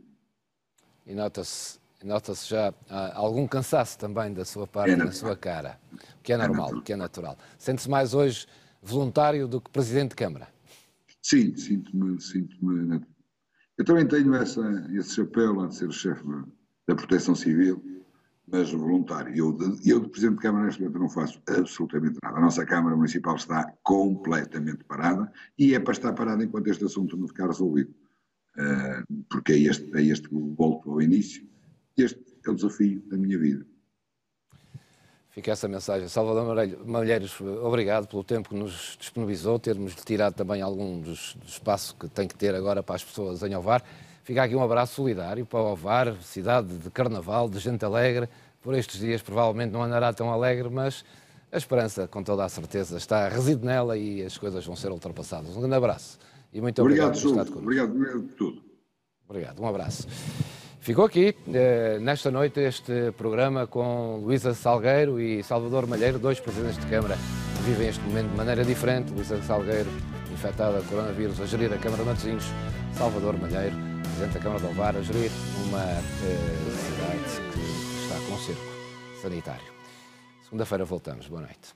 E 1.06 1.14
nota-se 1.14 1.80
nota-se 2.04 2.50
já 2.50 2.74
ah, 2.90 3.12
algum 3.16 3.48
cansaço 3.48 3.98
também 3.98 4.34
da 4.34 4.46
sua 4.46 4.68
parte, 4.68 4.92
é 4.92 4.96
na 4.96 5.12
sua 5.12 5.36
cara, 5.36 5.80
que 6.22 6.32
é, 6.32 6.36
é 6.36 6.38
normal, 6.38 6.70
o 6.76 6.82
que 6.82 6.94
é 6.94 6.96
natural. 6.96 7.38
Sente-se 7.58 7.90
mais 7.90 8.14
hoje 8.14 8.46
voluntário 8.88 9.48
do 9.48 9.62
que 9.62 9.70
Presidente 9.70 10.10
de 10.10 10.16
Câmara. 10.16 10.48
Sim, 11.22 11.56
sinto-me. 11.56 12.22
Sinto 12.22 12.56
eu 13.78 13.86
também 13.86 14.08
tenho 14.08 14.34
essa, 14.34 14.62
esse 14.92 15.16
chapéu 15.16 15.54
lá 15.54 15.68
de 15.68 15.76
ser 15.76 15.92
chefe 15.92 16.24
da 16.88 16.96
Proteção 16.96 17.36
Civil, 17.36 17.84
mas 18.48 18.72
voluntário. 18.72 19.36
Eu 19.36 19.52
de, 19.52 19.92
eu 19.92 20.00
de 20.00 20.10
Presidente 20.10 20.38
de 20.38 20.42
Câmara, 20.42 20.66
neste 20.66 20.82
momento, 20.82 21.00
não 21.00 21.10
faço 21.10 21.40
absolutamente 21.48 22.18
nada. 22.24 22.38
A 22.38 22.42
nossa 22.42 22.66
Câmara 22.66 22.96
Municipal 22.96 23.36
está 23.36 23.72
completamente 23.84 24.84
parada 24.86 25.32
e 25.60 25.76
é 25.76 25.80
para 25.80 25.94
estar 25.94 26.14
parada 26.14 26.44
enquanto 26.44 26.68
este 26.68 26.86
assunto 26.86 27.16
não 27.16 27.28
ficar 27.28 27.48
resolvido. 27.48 27.94
Uh, 28.58 29.24
porque 29.30 29.52
é 29.52 29.60
este, 29.60 29.96
é 29.96 30.02
este 30.02 30.28
que 30.28 30.36
volto 30.36 30.90
ao 30.90 31.02
início. 31.02 31.48
Este 31.96 32.20
é 32.46 32.50
o 32.50 32.56
desafio 32.56 33.04
da 33.08 33.18
minha 33.18 33.38
vida. 33.38 33.64
Fica 35.38 35.52
essa 35.52 35.68
mensagem. 35.68 36.08
Salvador 36.08 36.68
Malheiros, 36.84 37.40
obrigado 37.62 38.08
pelo 38.08 38.24
tempo 38.24 38.50
que 38.50 38.56
nos 38.56 38.98
disponibilizou, 39.00 39.60
termos 39.60 39.94
tirado 39.94 40.34
também 40.34 40.64
algum 40.64 41.00
dos, 41.00 41.36
do 41.36 41.48
espaço 41.48 41.96
que 41.96 42.08
tem 42.08 42.28
que 42.28 42.34
ter 42.34 42.56
agora 42.56 42.82
para 42.82 42.96
as 42.96 43.04
pessoas 43.04 43.44
em 43.44 43.56
Ovar. 43.56 43.84
Fica 44.24 44.42
aqui 44.42 44.56
um 44.56 44.64
abraço 44.64 44.96
solidário 44.96 45.46
para 45.46 45.60
Ovar, 45.60 46.16
cidade 46.24 46.76
de 46.80 46.90
carnaval, 46.90 47.48
de 47.48 47.60
gente 47.60 47.86
alegre. 47.86 48.28
Por 48.64 48.74
estes 48.74 49.00
dias 49.00 49.22
provavelmente 49.22 49.70
não 49.70 49.84
andará 49.84 50.12
tão 50.12 50.32
alegre, 50.32 50.72
mas 50.72 51.06
a 51.52 51.58
esperança, 51.58 52.08
com 52.08 52.24
toda 52.24 52.44
a 52.44 52.50
certeza, 52.50 52.98
está 52.98 53.30
reside 53.30 53.64
nela 53.64 53.96
e 53.96 54.26
as 54.26 54.40
coisas 54.40 54.66
vão 54.66 54.76
ser 54.76 54.90
ultrapassadas. 54.90 55.56
Um 55.56 55.60
grande 55.60 55.76
abraço 55.76 56.18
e 56.52 56.60
muito 56.60 56.82
obrigado, 56.82 57.10
obrigado 57.10 57.22
por 57.22 57.40
estar 57.42 57.54
connosco. 57.54 57.60
Obrigado, 57.60 57.92
obrigado 57.92 58.24
por 58.24 58.34
tudo. 58.34 58.62
Obrigado, 59.30 59.62
um 59.62 59.68
abraço. 59.68 60.08
Ficou 60.88 61.04
aqui, 61.04 61.36
eh, 61.54 61.98
nesta 62.00 62.32
noite, 62.32 62.62
este 62.62 63.12
programa 63.18 63.68
com 63.68 64.22
Luísa 64.24 64.54
Salgueiro 64.54 65.20
e 65.20 65.44
Salvador 65.44 65.86
Malheiro, 65.86 66.18
dois 66.18 66.40
presidentes 66.40 66.78
de 66.78 66.86
Câmara 66.86 67.18
que 67.58 67.64
vivem 67.64 67.90
este 67.90 68.02
momento 68.06 68.30
de 68.30 68.38
maneira 68.38 68.64
diferente. 68.64 69.12
Luísa 69.12 69.38
Salgueiro, 69.44 69.90
infectada 70.32 70.80
de 70.80 70.88
coronavírus, 70.88 71.42
a 71.42 71.46
gerir 71.46 71.74
a 71.74 71.78
Câmara 71.78 72.04
de 72.04 72.10
Matosinhos. 72.10 72.46
Salvador 72.94 73.38
Malheiro, 73.38 73.76
presidente 74.02 74.36
da 74.36 74.40
Câmara 74.40 74.62
de 74.62 74.68
Alvar, 74.68 74.96
a 74.96 75.02
gerir 75.02 75.30
uma 75.68 75.84
eh, 75.84 76.00
cidade 76.72 77.52
que 77.52 78.04
está 78.04 78.16
com 78.26 78.38
cerco 78.38 79.22
sanitário. 79.22 79.74
Segunda-feira 80.42 80.86
voltamos. 80.86 81.28
Boa 81.28 81.42
noite. 81.42 81.76